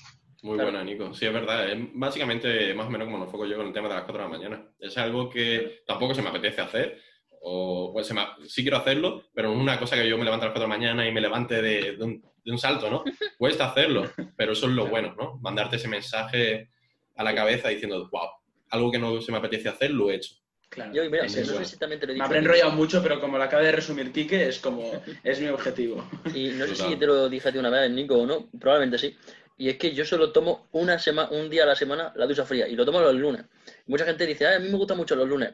Muy 0.43 0.55
Claro. 0.55 0.71
buena, 0.71 0.85
Nico. 0.85 1.13
Sí, 1.13 1.27
es 1.27 1.33
verdad. 1.33 1.69
Es 1.69 1.77
básicamente 1.95 2.73
más 2.75 2.87
o 2.87 2.91
menos 2.91 3.07
como 3.07 3.19
nos 3.19 3.27
enfoco 3.27 3.45
yo 3.45 3.57
con 3.57 3.67
el 3.67 3.73
tema 3.73 3.89
de 3.89 3.95
las 3.95 4.05
4 4.05 4.23
de 4.23 4.31
la 4.31 4.39
mañana. 4.39 4.71
Es 4.79 4.97
algo 4.97 5.29
que 5.29 5.81
tampoco 5.85 6.15
se 6.15 6.23
me 6.23 6.29
apetece 6.29 6.61
hacer. 6.61 7.01
O, 7.43 7.91
pues, 7.93 8.07
se 8.07 8.15
me- 8.15 8.23
sí 8.47 8.63
quiero 8.63 8.77
hacerlo, 8.77 9.25
pero 9.35 9.49
no 9.49 9.57
es 9.57 9.61
una 9.63 9.79
cosa 9.81 9.97
que 9.97 10.09
yo 10.09 10.17
me 10.17 10.25
levante 10.25 10.45
a 10.45 10.49
las 10.49 10.53
4 10.55 10.69
de 10.69 10.73
la 10.73 10.79
mañana 10.79 11.09
y 11.09 11.13
me 11.13 11.21
levante 11.21 11.61
de, 11.61 11.97
de 11.97 12.05
un, 12.05 12.23
de 12.47 12.53
un 12.53 12.59
salto, 12.59 12.89
¿no? 12.89 13.03
Cuesta 13.39 13.67
hacerlo, 13.71 14.11
pero 14.37 14.53
eso 14.53 14.67
es 14.67 14.73
lo 14.73 14.87
bueno, 14.87 15.15
¿no? 15.19 15.37
Mandarte 15.43 15.77
ese 15.77 15.89
mensaje 15.89 16.71
a 17.17 17.25
la 17.25 17.35
cabeza 17.35 17.69
diciendo, 17.69 18.09
wow, 18.11 18.29
algo 18.71 18.91
que 18.93 18.99
no 19.01 19.21
se 19.21 19.33
me 19.33 19.39
apetece 19.39 19.69
hacer, 19.69 19.91
lo 19.91 20.11
he 20.11 20.15
hecho. 20.15 20.37
Claro. 20.69 20.93
Yo, 20.95 21.11
mira, 21.11 21.25
es 21.25 21.35
no 21.37 21.43
eso. 21.43 21.59
sé 21.59 21.65
si 21.65 21.79
también 21.79 22.01
te 22.01 22.07
lo 22.07 22.13
he 22.13 22.17
Me 22.17 22.25
habré 22.25 22.39
enrollado 22.39 22.71
mucho, 22.73 23.03
pero 23.03 23.21
como 23.21 23.37
lo 23.39 23.45
acaba 23.45 23.63
de 23.63 23.73
resumir 23.73 24.13
Quique, 24.13 24.49
es 24.49 24.61
como, 24.61 24.91
es 25.25 25.41
mi 25.41 25.49
objetivo. 25.49 26.09
Y 26.35 26.51
no 26.51 26.67
sé 26.67 26.73
Total. 26.75 26.91
si 26.91 26.97
te 26.97 27.07
lo 27.07 27.29
dije 27.29 27.49
a 27.49 27.53
ti 27.53 27.59
una 27.59 27.71
vez, 27.71 27.91
Nico, 27.91 28.17
o 28.17 28.27
no, 28.27 28.49
probablemente 28.61 28.99
sí. 28.99 29.17
Y 29.59 29.69
es 29.71 29.77
que 29.77 29.93
yo 29.93 30.05
solo 30.05 30.31
tomo 30.33 30.69
una 30.73 30.99
semana, 30.99 31.31
un 31.31 31.49
día 31.51 31.65
a 31.65 31.67
la 31.67 31.75
semana 31.75 32.13
la 32.15 32.27
ducha 32.27 32.45
fría 32.45 32.69
y 32.69 32.77
lo 32.77 32.85
tomo 32.85 33.01
los 33.01 33.15
lunes. 33.15 33.45
Mucha 33.87 34.05
gente 34.05 34.27
dice, 34.27 34.47
"Ay, 34.47 34.57
a 34.57 34.59
mí 34.61 34.69
me 34.69 34.77
gustan 34.77 34.99
mucho 34.99 35.17
los 35.17 35.27
lunes. 35.27 35.53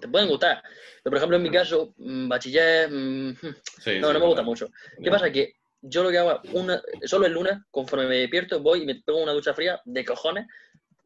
Te 0.00 0.06
pueden 0.06 0.28
gustar. 0.28 0.62
Pero, 1.02 1.10
por 1.10 1.16
ejemplo, 1.16 1.36
en 1.38 1.42
mi 1.42 1.50
caso, 1.50 1.94
mm, 1.96 2.28
bachiller, 2.28 2.88
mm, 2.90 3.34
Sí, 3.34 3.46
no, 3.46 3.52
sí, 3.80 3.98
no 4.00 4.12
me 4.12 4.18
gusta 4.18 4.26
verdad. 4.28 4.44
mucho. 4.44 4.70
¿Qué 5.02 5.10
pasa? 5.10 5.32
Que 5.32 5.54
yo 5.82 6.04
lo 6.04 6.10
que 6.10 6.18
hago, 6.18 6.40
una, 6.52 6.80
solo 7.04 7.26
el 7.26 7.32
lunes, 7.32 7.58
conforme 7.70 8.06
me 8.06 8.16
despierto, 8.16 8.60
voy 8.60 8.82
y 8.82 8.86
me 8.86 8.94
pego 8.94 9.22
una 9.22 9.32
ducha 9.32 9.52
fría 9.52 9.80
de 9.84 10.04
cojones. 10.04 10.46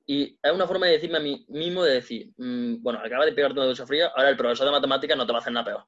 Y 0.07 0.39
es 0.41 0.53
una 0.53 0.68
forma 0.68 0.87
de 0.87 0.93
decirme 0.93 1.16
a 1.16 1.20
mí 1.20 1.45
mismo 1.49 1.83
de 1.83 1.95
decir, 1.95 2.29
mm, 2.37 2.83
bueno, 2.83 3.01
acabas 3.05 3.27
de 3.27 3.33
pegarte 3.33 3.59
una 3.59 3.68
ducha 3.68 3.87
fría, 3.87 4.12
ahora 4.14 4.29
el 4.29 4.37
profesor 4.37 4.66
de 4.66 4.72
matemáticas 4.72 5.16
no 5.16 5.27
te 5.27 5.33
va 5.33 5.39
a 5.39 5.41
hacer 5.41 5.53
nada 5.53 5.64
peor. 5.64 5.85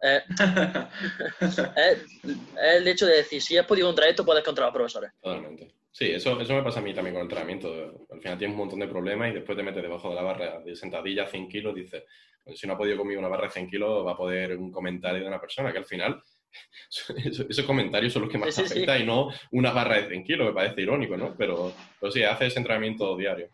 Eh, 0.00 0.22
es, 1.76 1.98
es 2.22 2.38
el 2.56 2.88
hecho 2.88 3.06
de 3.06 3.16
decir, 3.16 3.42
si 3.42 3.58
has 3.58 3.66
podido 3.66 3.88
contra 3.88 4.08
esto, 4.08 4.24
puedes 4.24 4.44
contra 4.44 4.66
los 4.66 4.74
profesores. 4.74 5.10
Totalmente. 5.20 5.74
Sí, 5.90 6.12
eso, 6.12 6.40
eso 6.40 6.54
me 6.54 6.62
pasa 6.62 6.78
a 6.78 6.82
mí 6.82 6.94
también 6.94 7.14
con 7.14 7.22
el 7.22 7.24
entrenamiento. 7.24 8.06
Al 8.10 8.20
final 8.20 8.38
tienes 8.38 8.54
un 8.54 8.60
montón 8.60 8.78
de 8.78 8.86
problemas 8.86 9.30
y 9.30 9.34
después 9.34 9.58
te 9.58 9.64
metes 9.64 9.82
debajo 9.82 10.10
de 10.10 10.14
la 10.14 10.22
barra 10.22 10.60
de 10.60 10.76
sentadilla 10.76 11.26
100 11.26 11.48
kilos, 11.48 11.74
dices, 11.74 12.04
"Pues 12.44 12.58
si 12.58 12.68
no 12.68 12.74
ha 12.74 12.78
podido 12.78 12.96
conmigo 12.96 13.18
una 13.18 13.28
barra 13.28 13.48
de 13.48 13.52
100 13.52 13.68
kilos, 13.68 14.06
va 14.06 14.12
a 14.12 14.16
poder 14.16 14.56
un 14.56 14.70
comentario 14.70 15.22
de 15.22 15.26
una 15.26 15.40
persona 15.40 15.72
que 15.72 15.78
al 15.78 15.86
final 15.86 16.22
esos, 17.24 17.66
comentarios 17.66 18.12
son 18.12 18.22
los 18.22 18.30
que 18.30 18.38
más 18.38 18.54
Sí, 18.54 18.62
te 18.62 18.68
sí, 18.68 18.74
sí. 18.74 18.78
afectan 18.80 19.02
y 19.02 19.04
no 19.04 19.28
una 19.52 19.72
barra 19.72 19.96
de 19.96 20.08
100 20.08 20.24
kilos, 20.24 20.46
me 20.46 20.54
parece 20.54 20.80
irónico, 20.82 21.16
¿no? 21.16 21.34
Pero, 21.36 21.72
pero 22.00 22.12
sí, 22.12 22.22
haces 22.22 22.56
entrenamiento 22.56 23.16
diario. 23.16 23.48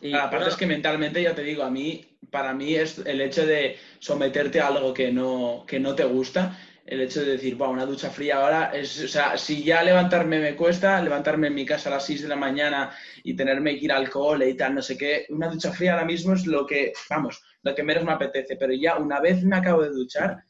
Y 0.00 0.14
Aparte 0.14 0.50
es 0.50 0.56
que 0.56 0.66
mentalmente, 0.66 1.22
ya 1.22 1.34
te 1.34 1.42
digo, 1.42 1.62
a 1.62 1.70
mí, 1.70 2.04
para 2.30 2.54
mí 2.54 2.74
es 2.74 2.98
el 2.98 3.20
hecho 3.20 3.46
de 3.46 3.76
someterte 3.98 4.60
a 4.60 4.68
algo 4.68 4.92
que 4.94 5.12
no, 5.12 5.64
que 5.66 5.78
no 5.78 5.94
te 5.94 6.04
gusta, 6.04 6.58
el 6.84 7.00
hecho 7.00 7.20
de 7.20 7.32
decir, 7.32 7.54
wow, 7.54 7.70
una 7.70 7.86
ducha 7.86 8.10
fría 8.10 8.36
ahora, 8.36 8.70
es, 8.74 9.00
o 9.04 9.08
sea, 9.08 9.36
si 9.38 9.62
ya 9.62 9.82
levantarme 9.84 10.40
me 10.40 10.56
cuesta, 10.56 11.00
levantarme 11.00 11.46
en 11.46 11.54
mi 11.54 11.64
casa 11.64 11.88
a 11.88 11.92
las 11.94 12.06
6 12.06 12.22
de 12.22 12.28
la 12.28 12.36
mañana 12.36 12.90
y 13.22 13.34
tenerme 13.34 13.78
que 13.78 13.84
ir 13.84 13.92
al 13.92 14.10
cole 14.10 14.48
y 14.50 14.54
tal, 14.56 14.74
no 14.74 14.82
sé 14.82 14.96
qué, 14.98 15.26
una 15.28 15.48
ducha 15.48 15.72
fría 15.72 15.92
ahora 15.92 16.04
mismo 16.04 16.34
es 16.34 16.46
lo 16.46 16.66
que, 16.66 16.92
vamos, 17.08 17.40
lo 17.62 17.74
que 17.74 17.84
menos 17.84 18.04
me 18.04 18.12
apetece, 18.12 18.56
pero 18.56 18.72
ya 18.72 18.96
una 18.96 19.20
vez 19.20 19.44
me 19.44 19.56
acabo 19.56 19.82
de 19.82 19.90
duchar, 19.90 20.44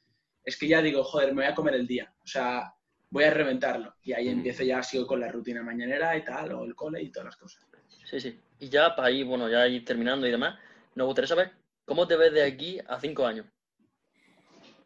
es 0.45 0.59
que 0.59 0.69
ya 0.69 0.83
digo, 0.83 1.05
joder, 1.05 1.29
me 1.35 1.43
voy 1.43 1.53
a 1.53 1.55
comer 1.55 1.75
el 1.75 1.87
día, 1.87 2.13
o 2.23 2.27
sea, 2.27 2.73
voy 3.11 3.25
a 3.25 3.31
reventarlo. 3.31 3.95
Y 4.03 4.13
ahí 4.13 4.29
Mm. 4.29 4.33
empiezo 4.33 4.65
ya, 4.65 4.83
sigo 4.83 5.07
con 5.07 5.21
la 5.21 5.31
rutina 5.31 5.63
mañanera 5.63 6.17
y 6.17 6.25
tal, 6.25 6.53
o 6.53 6.65
el 6.65 6.75
cole 6.75 7.03
y 7.03 7.11
todas 7.11 7.27
las 7.27 7.37
cosas. 7.37 7.67
Sí, 8.05 8.21
sí. 8.21 8.39
Y 8.59 8.69
ya 8.69 8.95
para 8.95 9.11
ir, 9.11 9.25
bueno, 9.25 9.49
ya 9.49 9.67
ir 9.67 9.85
terminando 9.85 10.27
y 10.27 10.31
demás, 10.31 10.59
nos 10.95 11.07
gustaría 11.07 11.29
saber 11.29 11.53
cómo 11.85 12.07
te 12.07 12.17
ves 12.17 12.33
de 12.33 12.43
aquí 12.43 12.79
a 12.87 12.99
cinco 13.01 13.27
años. 13.27 13.47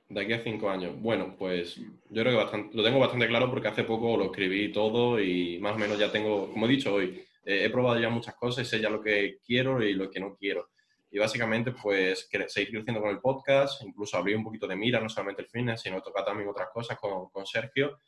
De 0.08 0.20
aquí 0.20 0.32
a 0.32 0.40
cinco 0.42 0.70
años. 0.70 0.94
Bueno, 1.00 1.34
pues 1.36 1.76
yo 1.76 2.22
creo 2.22 2.30
que 2.30 2.44
bastante, 2.44 2.76
lo 2.76 2.84
tengo 2.84 3.00
bastante 3.00 3.26
claro 3.26 3.50
porque 3.50 3.68
hace 3.68 3.82
poco 3.84 4.16
lo 4.16 4.26
escribí 4.26 4.70
todo 4.70 5.20
y 5.20 5.58
más 5.58 5.74
o 5.74 5.78
menos 5.78 5.98
ya 5.98 6.12
tengo, 6.12 6.50
como 6.52 6.66
he 6.66 6.68
dicho 6.70 6.94
hoy, 6.94 7.24
eh, 7.44 7.64
he 7.64 7.70
probado 7.70 7.98
ya 7.98 8.08
muchas 8.08 8.34
cosas, 8.36 8.68
sé 8.68 8.80
ya 8.80 8.88
lo 8.88 9.02
que 9.02 9.38
quiero 9.44 9.82
y 9.82 9.94
lo 9.94 10.08
que 10.10 10.20
no 10.20 10.36
quiero. 10.36 10.68
Y 11.10 11.18
básicamente, 11.18 11.72
pues, 11.72 12.28
seguir 12.48 12.70
creciendo 12.70 13.00
con 13.00 13.10
el 13.10 13.20
podcast, 13.20 13.82
incluso 13.82 14.16
abrir 14.16 14.36
un 14.36 14.44
poquito 14.44 14.66
de 14.66 14.76
mira, 14.76 15.00
no 15.00 15.08
solamente 15.08 15.42
el 15.42 15.48
fitness, 15.48 15.82
sino 15.82 16.02
tocar 16.02 16.24
también 16.24 16.48
otras 16.48 16.68
cosas 16.72 16.98
con, 16.98 17.28
con 17.30 17.46
Sergio. 17.46 18.00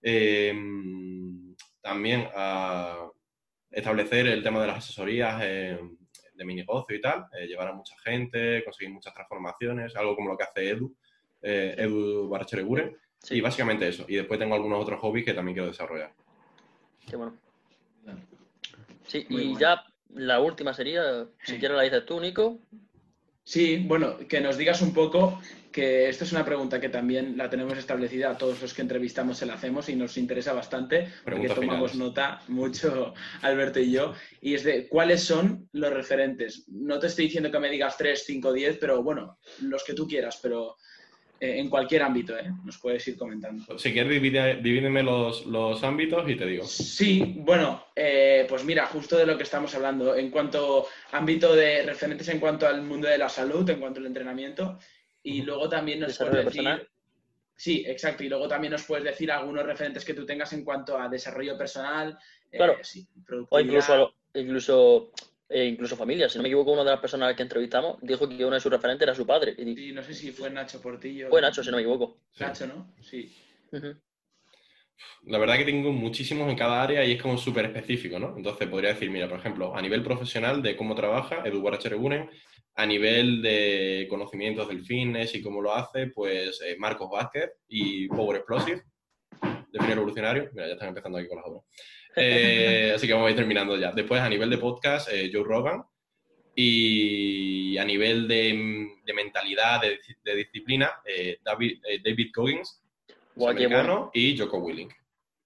Em, 0.00 1.54
también 1.80 2.28
a 2.34 3.08
establecer 3.70 4.26
el 4.28 4.42
tema 4.42 4.60
de 4.60 4.66
las 4.68 4.78
asesorías 4.78 5.40
de 6.36 6.44
mi 6.44 6.54
negocio 6.54 6.94
y 6.96 7.00
tal, 7.00 7.26
eh, 7.32 7.46
llevar 7.46 7.68
a 7.68 7.72
mucha 7.72 7.96
gente, 7.98 8.62
conseguir 8.64 8.92
muchas 8.92 9.14
transformaciones, 9.14 9.96
algo 9.96 10.14
como 10.14 10.30
lo 10.30 10.36
que 10.36 10.44
hace 10.44 10.70
Edu 10.70 10.94
eh, 11.42 11.74
Edu 11.78 12.28
Barchereguren. 12.28 12.96
Y 13.30 13.40
básicamente 13.40 13.88
eso. 13.88 14.04
Y 14.08 14.16
después 14.16 14.38
tengo 14.38 14.54
algunos 14.54 14.80
otros 14.80 15.00
hobbies 15.00 15.24
que 15.24 15.34
también 15.34 15.54
quiero 15.54 15.68
desarrollar. 15.68 16.12
Qué 17.08 17.16
bueno. 17.16 17.36
Sí, 19.04 19.26
y 19.28 19.56
ya 19.56 19.82
la 20.16 20.40
última 20.40 20.74
sería, 20.74 21.26
si 21.44 21.58
quieres 21.58 21.76
la 21.76 21.82
dices 21.82 22.06
tú, 22.06 22.20
Nico. 22.20 22.58
Sí, 23.44 23.84
bueno, 23.86 24.18
que 24.28 24.40
nos 24.40 24.56
digas 24.56 24.82
un 24.82 24.92
poco, 24.92 25.40
que 25.70 26.08
esto 26.08 26.24
es 26.24 26.32
una 26.32 26.44
pregunta 26.44 26.80
que 26.80 26.88
también 26.88 27.36
la 27.36 27.48
tenemos 27.48 27.78
establecida 27.78 28.30
a 28.30 28.36
todos 28.36 28.60
los 28.60 28.74
que 28.74 28.82
entrevistamos, 28.82 29.38
se 29.38 29.46
la 29.46 29.54
hacemos 29.54 29.88
y 29.88 29.94
nos 29.94 30.16
interesa 30.16 30.52
bastante, 30.52 31.12
porque 31.22 31.48
tomamos 31.50 31.94
nota 31.94 32.40
mucho 32.48 33.14
Alberto 33.42 33.78
y 33.78 33.92
yo, 33.92 34.14
y 34.40 34.54
es 34.54 34.64
de 34.64 34.88
cuáles 34.88 35.22
son 35.22 35.68
los 35.72 35.92
referentes. 35.92 36.64
No 36.68 36.98
te 36.98 37.06
estoy 37.06 37.26
diciendo 37.26 37.52
que 37.52 37.60
me 37.60 37.70
digas 37.70 37.96
3, 37.96 38.20
5, 38.26 38.52
10, 38.52 38.78
pero 38.78 39.04
bueno, 39.04 39.38
los 39.60 39.84
que 39.84 39.94
tú 39.94 40.08
quieras, 40.08 40.40
pero 40.42 40.76
eh, 41.38 41.58
en 41.58 41.68
cualquier 41.68 42.02
ámbito, 42.02 42.36
¿eh? 42.36 42.50
Nos 42.64 42.78
puedes 42.78 43.06
ir 43.08 43.16
comentando. 43.16 43.78
Si 43.78 43.92
quieres, 43.92 44.22
divídeme 44.22 45.02
los, 45.02 45.44
los 45.46 45.82
ámbitos 45.84 46.28
y 46.28 46.36
te 46.36 46.46
digo. 46.46 46.64
Sí, 46.64 47.34
bueno, 47.38 47.86
eh, 47.94 48.46
pues 48.48 48.64
mira, 48.64 48.86
justo 48.86 49.16
de 49.16 49.26
lo 49.26 49.36
que 49.36 49.42
estamos 49.42 49.74
hablando, 49.74 50.16
en 50.16 50.30
cuanto 50.30 50.86
a 51.12 51.18
ámbito 51.18 51.54
de 51.54 51.82
referentes 51.82 52.28
en 52.28 52.40
cuanto 52.40 52.66
al 52.66 52.82
mundo 52.82 53.08
de 53.08 53.18
la 53.18 53.28
salud, 53.28 53.68
en 53.68 53.80
cuanto 53.80 54.00
al 54.00 54.06
entrenamiento, 54.06 54.78
y 55.22 55.42
luego 55.42 55.68
también 55.68 56.00
nos 56.00 56.16
puedes 56.18 56.44
decir... 56.44 56.88
Sí, 57.58 57.84
exacto, 57.86 58.22
y 58.22 58.28
luego 58.28 58.46
también 58.46 58.72
nos 58.72 58.84
puedes 58.84 59.04
decir 59.04 59.32
algunos 59.32 59.64
referentes 59.64 60.04
que 60.04 60.12
tú 60.12 60.26
tengas 60.26 60.52
en 60.52 60.62
cuanto 60.62 60.98
a 60.98 61.08
desarrollo 61.08 61.56
personal, 61.56 62.18
claro. 62.50 62.76
o 63.48 63.60
incluso, 63.60 64.14
incluso 64.34 65.10
e 65.48 65.64
incluso 65.64 65.96
familia. 65.96 66.28
Si 66.28 66.38
no 66.38 66.42
me 66.42 66.48
equivoco, 66.48 66.72
una 66.72 66.84
de 66.84 66.90
las 66.90 67.00
personas 67.00 67.34
que 67.34 67.42
entrevistamos 67.42 67.98
dijo 68.02 68.28
que 68.28 68.44
uno 68.44 68.54
de 68.54 68.60
sus 68.60 68.72
referentes 68.72 69.06
era 69.06 69.14
su 69.14 69.26
padre. 69.26 69.54
Y 69.56 69.74
sí, 69.74 69.92
no 69.92 70.02
sé 70.02 70.14
si 70.14 70.32
fue 70.32 70.50
Nacho 70.50 70.80
Portillo. 70.80 71.28
Fue 71.28 71.40
Nacho, 71.40 71.62
si 71.62 71.70
no 71.70 71.76
me 71.76 71.82
equivoco. 71.82 72.20
Nacho, 72.38 72.66
¿no? 72.66 72.94
Sí. 73.00 73.34
La 75.24 75.38
verdad 75.38 75.56
que 75.56 75.64
tengo 75.64 75.92
muchísimos 75.92 76.48
en 76.50 76.56
cada 76.56 76.82
área 76.82 77.04
y 77.04 77.12
es 77.12 77.22
como 77.22 77.36
súper 77.36 77.66
específico, 77.66 78.18
¿no? 78.18 78.34
Entonces 78.36 78.68
podría 78.68 78.94
decir, 78.94 79.10
mira, 79.10 79.28
por 79.28 79.38
ejemplo, 79.38 79.76
a 79.76 79.82
nivel 79.82 80.02
profesional 80.02 80.62
de 80.62 80.76
cómo 80.76 80.94
trabaja 80.94 81.42
Edu 81.44 81.60
Guaracheregunen, 81.60 82.30
a 82.74 82.86
nivel 82.86 83.42
de 83.42 84.06
conocimientos 84.08 84.68
del 84.68 84.84
fitness 84.84 85.34
y 85.34 85.42
cómo 85.42 85.60
lo 85.60 85.74
hace, 85.74 86.08
pues 86.08 86.60
eh, 86.62 86.76
Marcos 86.78 87.10
Vázquez 87.10 87.50
y 87.68 88.08
Power 88.08 88.38
Explosive, 88.38 88.82
de 89.72 89.78
fin 89.80 89.90
evolucionario. 89.90 90.50
Mira, 90.52 90.66
ya 90.68 90.74
están 90.74 90.88
empezando 90.88 91.18
aquí 91.18 91.28
con 91.28 91.38
las 91.38 91.46
obras. 91.46 91.64
Eh, 92.16 92.92
así 92.94 93.06
que 93.06 93.12
vamos 93.12 93.28
a 93.28 93.30
ir 93.30 93.36
terminando 93.36 93.76
ya. 93.76 93.92
Después, 93.92 94.20
a 94.20 94.28
nivel 94.28 94.50
de 94.50 94.58
podcast, 94.58 95.08
eh, 95.12 95.30
Joe 95.32 95.44
Rogan. 95.44 95.84
Y 96.58 97.76
a 97.76 97.84
nivel 97.84 98.26
de, 98.26 98.88
mentalidad, 99.14 99.82
de, 99.82 100.34
disciplina, 100.34 100.90
eh, 101.04 101.38
David, 101.44 101.82
David 102.02 102.30
Coggins, 102.34 102.82
y 104.14 104.38
Joko 104.38 104.58
Willing. 104.58 104.88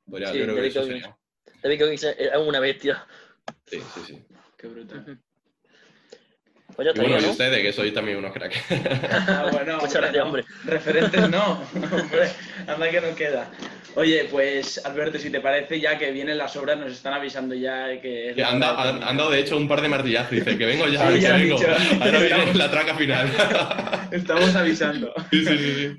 David, 0.06 0.72
Coggins. 0.72 2.04
es 2.04 2.36
una 2.36 2.60
bestia. 2.60 3.04
Sí, 3.66 3.80
sí, 3.94 4.00
sí. 4.06 4.22
Qué 4.56 4.68
brutal. 4.68 5.20
Pues 6.80 6.94
ya 6.94 7.02
y 7.02 7.06
bueno, 7.06 7.26
y 7.26 7.30
ustedes, 7.30 7.60
que 7.60 7.72
soy 7.74 7.92
también 7.92 8.16
unos 8.16 8.32
cracks. 8.32 8.56
ah, 9.28 9.50
bueno, 9.52 9.76
Muchas 9.76 9.96
gracias, 9.96 10.24
hombre. 10.24 10.44
Referentes 10.64 11.28
no, 11.28 11.60
hombre, 11.74 12.30
anda 12.66 12.90
que 12.90 13.00
no 13.02 13.14
queda. 13.14 13.50
Oye, 13.96 14.26
pues 14.30 14.82
Alberto, 14.86 15.18
si 15.18 15.28
te 15.28 15.40
parece, 15.42 15.78
ya 15.78 15.98
que 15.98 16.10
vienen 16.10 16.38
las 16.38 16.56
obras, 16.56 16.78
nos 16.78 16.92
están 16.92 17.12
avisando 17.12 17.54
ya 17.54 18.00
que... 18.00 18.32
que 18.34 18.42
han, 18.42 18.60
dado, 18.60 19.30
de 19.30 19.40
hecho 19.40 19.58
un 19.58 19.68
par 19.68 19.82
de 19.82 19.88
martillazos, 19.88 20.30
dice 20.30 20.56
que 20.56 20.64
vengo 20.64 20.88
ya, 20.88 21.06
que 21.08 21.18
vengo. 21.18 21.58
Ahora 22.00 22.18
viene 22.18 22.54
la 22.54 22.70
traca 22.70 22.94
final. 22.94 23.30
Estamos 24.10 24.56
avisando. 24.56 25.12
Sí, 25.30 25.44
sí, 25.44 25.58
sí. 25.58 25.96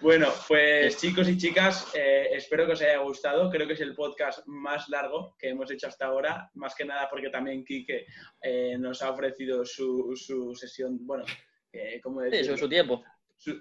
Bueno, 0.00 0.28
pues 0.48 0.96
chicos 0.98 1.28
y 1.28 1.36
chicas, 1.36 1.92
eh, 1.94 2.28
espero 2.32 2.66
que 2.66 2.72
os 2.72 2.82
haya 2.82 2.98
gustado. 2.98 3.50
Creo 3.50 3.66
que 3.66 3.74
es 3.74 3.80
el 3.80 3.94
podcast 3.94 4.46
más 4.46 4.88
largo 4.88 5.36
que 5.38 5.50
hemos 5.50 5.70
hecho 5.70 5.88
hasta 5.88 6.06
ahora, 6.06 6.50
más 6.54 6.74
que 6.74 6.84
nada 6.84 7.08
porque 7.10 7.28
también 7.28 7.64
Quique 7.64 8.06
eh, 8.42 8.76
nos 8.78 9.02
ha 9.02 9.10
ofrecido 9.10 9.64
su, 9.64 10.14
su 10.16 10.54
sesión, 10.54 10.98
bueno, 11.06 11.24
eh, 11.72 12.00
¿cómo 12.02 12.22
decirlo? 12.22 12.56
Sí, 12.56 12.60
su 12.60 12.68
tiempo 12.68 13.04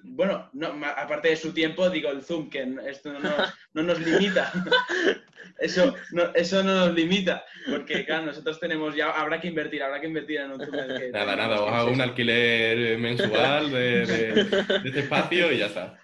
bueno, 0.04 0.50
no, 0.54 0.68
aparte 0.86 1.30
de 1.30 1.36
su 1.38 1.54
tiempo, 1.54 1.90
digo 1.90 2.10
el 2.10 2.24
Zoom, 2.24 2.50
que 2.50 2.68
esto 2.88 3.14
no 3.14 3.20
nos, 3.20 3.54
no 3.74 3.84
nos 3.84 4.00
limita. 4.00 4.52
eso, 5.60 5.96
no, 6.12 6.34
eso 6.36 6.64
no 6.64 6.76
nos 6.76 6.94
limita, 6.94 7.46
porque 7.70 8.06
claro, 8.06 8.26
nosotros 8.26 8.60
tenemos 8.60 8.96
ya, 8.96 9.12
habrá 9.12 9.40
que 9.40 9.48
invertir, 9.48 9.82
habrá 9.82 10.02
que 10.02 10.08
invertir 10.08 10.42
en 10.42 10.52
un 10.52 10.60
Zoom. 10.60 10.76
nada, 11.14 11.36
nada, 11.36 11.62
os 11.62 11.72
hago 11.72 11.92
un 11.92 12.02
alquiler 12.02 12.98
mensual 12.98 13.72
de, 13.72 14.04
este 14.86 15.00
espacio 15.00 15.52
y 15.52 15.60
ya 15.60 15.68
está. 15.68 15.98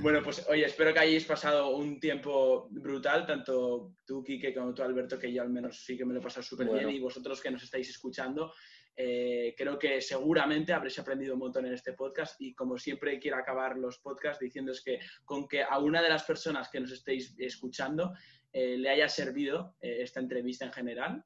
Bueno, 0.00 0.22
pues 0.22 0.46
oye, 0.48 0.64
espero 0.64 0.92
que 0.92 1.00
hayáis 1.00 1.24
pasado 1.24 1.76
un 1.76 1.98
tiempo 1.98 2.68
brutal, 2.70 3.26
tanto 3.26 3.94
tú, 4.06 4.22
Kike, 4.22 4.54
como 4.54 4.72
tú, 4.72 4.82
Alberto, 4.82 5.18
que 5.18 5.32
yo 5.32 5.42
al 5.42 5.50
menos 5.50 5.84
sí 5.84 5.96
que 5.96 6.04
me 6.04 6.14
lo 6.14 6.20
he 6.20 6.22
pasado 6.22 6.42
súper 6.42 6.68
bien, 6.68 6.90
y 6.90 7.00
vosotros 7.00 7.40
que 7.40 7.50
nos 7.50 7.62
estáis 7.62 7.88
escuchando. 7.88 8.52
Eh, 8.96 9.54
creo 9.56 9.78
que 9.78 10.00
seguramente 10.00 10.72
habréis 10.72 10.98
aprendido 10.98 11.34
un 11.34 11.40
montón 11.40 11.64
en 11.64 11.72
este 11.72 11.94
podcast 11.94 12.38
y 12.40 12.54
como 12.54 12.76
siempre 12.76 13.18
quiero 13.18 13.38
acabar 13.38 13.78
los 13.78 13.98
podcasts 13.98 14.40
diciendo 14.40 14.72
es 14.72 14.82
que 14.82 14.98
con 15.24 15.48
que 15.48 15.62
a 15.62 15.78
una 15.78 16.02
de 16.02 16.10
las 16.10 16.24
personas 16.24 16.68
que 16.68 16.80
nos 16.80 16.90
estéis 16.90 17.34
escuchando 17.38 18.12
eh, 18.52 18.76
le 18.76 18.90
haya 18.90 19.08
servido 19.08 19.76
eh, 19.80 20.02
esta 20.02 20.20
entrevista 20.20 20.66
en 20.66 20.72
general, 20.72 21.24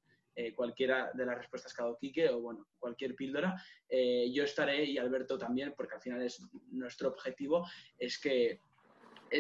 cualquiera 0.57 1.11
de 1.15 1.27
las 1.27 1.39
respuestas 1.39 1.73
que 1.73 1.83
ha 1.83 1.85
dado 1.85 1.99
Quique 1.99 2.29
o 2.29 2.41
bueno, 2.41 2.67
cualquier 2.79 3.15
píldora, 3.15 3.55
yo 3.89 4.45
estaré 4.45 4.85
y 4.85 4.99
Alberto 4.99 5.39
también, 5.39 5.75
porque 5.77 5.95
al 5.95 6.01
final 6.03 6.23
es 6.23 6.43
nuestro 6.73 7.09
objetivo, 7.11 7.67
es 7.99 8.19
que 8.19 8.61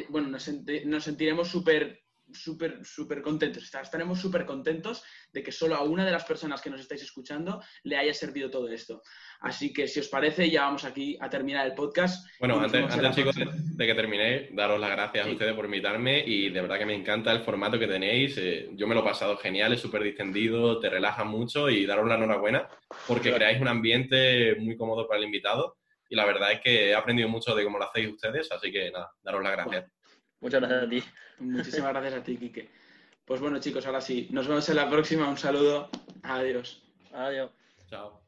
bueno, 0.08 0.28
nos, 0.28 0.48
nos 0.86 1.04
sentiremos 1.04 1.48
súper 1.48 2.03
súper, 2.32 2.84
súper 2.84 3.22
contentos. 3.22 3.64
Estaremos 3.64 4.20
súper 4.20 4.44
contentos 4.44 5.02
de 5.32 5.42
que 5.42 5.52
solo 5.52 5.74
a 5.74 5.82
una 5.82 6.04
de 6.04 6.12
las 6.12 6.24
personas 6.24 6.60
que 6.60 6.70
nos 6.70 6.80
estáis 6.80 7.02
escuchando 7.02 7.62
le 7.82 7.96
haya 7.96 8.14
servido 8.14 8.50
todo 8.50 8.68
esto. 8.68 9.02
Así 9.40 9.72
que 9.72 9.86
si 9.86 10.00
os 10.00 10.08
parece, 10.08 10.50
ya 10.50 10.62
vamos 10.62 10.84
aquí 10.84 11.16
a 11.20 11.28
terminar 11.28 11.66
el 11.66 11.74
podcast. 11.74 12.26
Bueno, 12.38 12.60
antes, 12.60 13.14
chicos 13.14 13.36
de, 13.36 13.86
que 13.86 13.94
terminé, 13.94 14.48
daros 14.52 14.80
las 14.80 14.90
gracias 14.90 15.26
a 15.26 15.30
ustedes 15.30 15.54
por 15.54 15.66
invitarme 15.66 16.24
y 16.26 16.50
de 16.50 16.60
verdad 16.60 16.78
que 16.78 16.86
me 16.86 16.94
encanta 16.94 17.32
el 17.32 17.42
formato 17.42 17.78
que 17.78 17.86
tenéis. 17.86 18.36
Eh, 18.38 18.70
yo 18.72 18.86
me 18.86 18.94
lo 18.94 19.02
he 19.02 19.04
pasado 19.04 19.36
genial, 19.36 19.72
es 19.72 19.80
súper 19.80 20.02
distendido, 20.02 20.78
te 20.80 20.90
relaja 20.90 21.24
mucho 21.24 21.68
y 21.68 21.86
daros 21.86 22.08
la 22.08 22.16
enhorabuena 22.16 22.68
porque 23.06 23.32
creáis 23.32 23.60
un 23.60 23.68
ambiente 23.68 24.56
muy 24.56 24.76
cómodo 24.76 25.06
para 25.06 25.18
el 25.18 25.26
invitado. 25.26 25.76
Y 26.08 26.16
la 26.16 26.26
verdad 26.26 26.52
es 26.52 26.60
que 26.60 26.90
he 26.90 26.94
aprendido 26.94 27.28
mucho 27.28 27.54
de 27.54 27.64
cómo 27.64 27.78
lo 27.78 27.84
hacéis 27.84 28.08
ustedes, 28.08 28.50
así 28.52 28.70
que 28.70 28.90
nada, 28.90 29.10
daros 29.22 29.42
las 29.42 29.52
gracias. 29.52 29.93
Muchas 30.44 30.60
gracias 30.60 30.82
a 30.82 30.88
ti. 30.90 31.02
Muchísimas 31.38 31.90
gracias 31.94 32.14
a 32.20 32.22
ti, 32.22 32.36
Quique. 32.36 32.68
Pues 33.24 33.40
bueno, 33.40 33.58
chicos, 33.60 33.86
ahora 33.86 34.02
sí. 34.02 34.28
Nos 34.30 34.46
vemos 34.46 34.68
en 34.68 34.76
la 34.76 34.90
próxima. 34.90 35.26
Un 35.26 35.38
saludo. 35.38 35.88
Adiós. 36.22 36.82
Adiós. 37.14 37.50
Chao. 37.88 38.23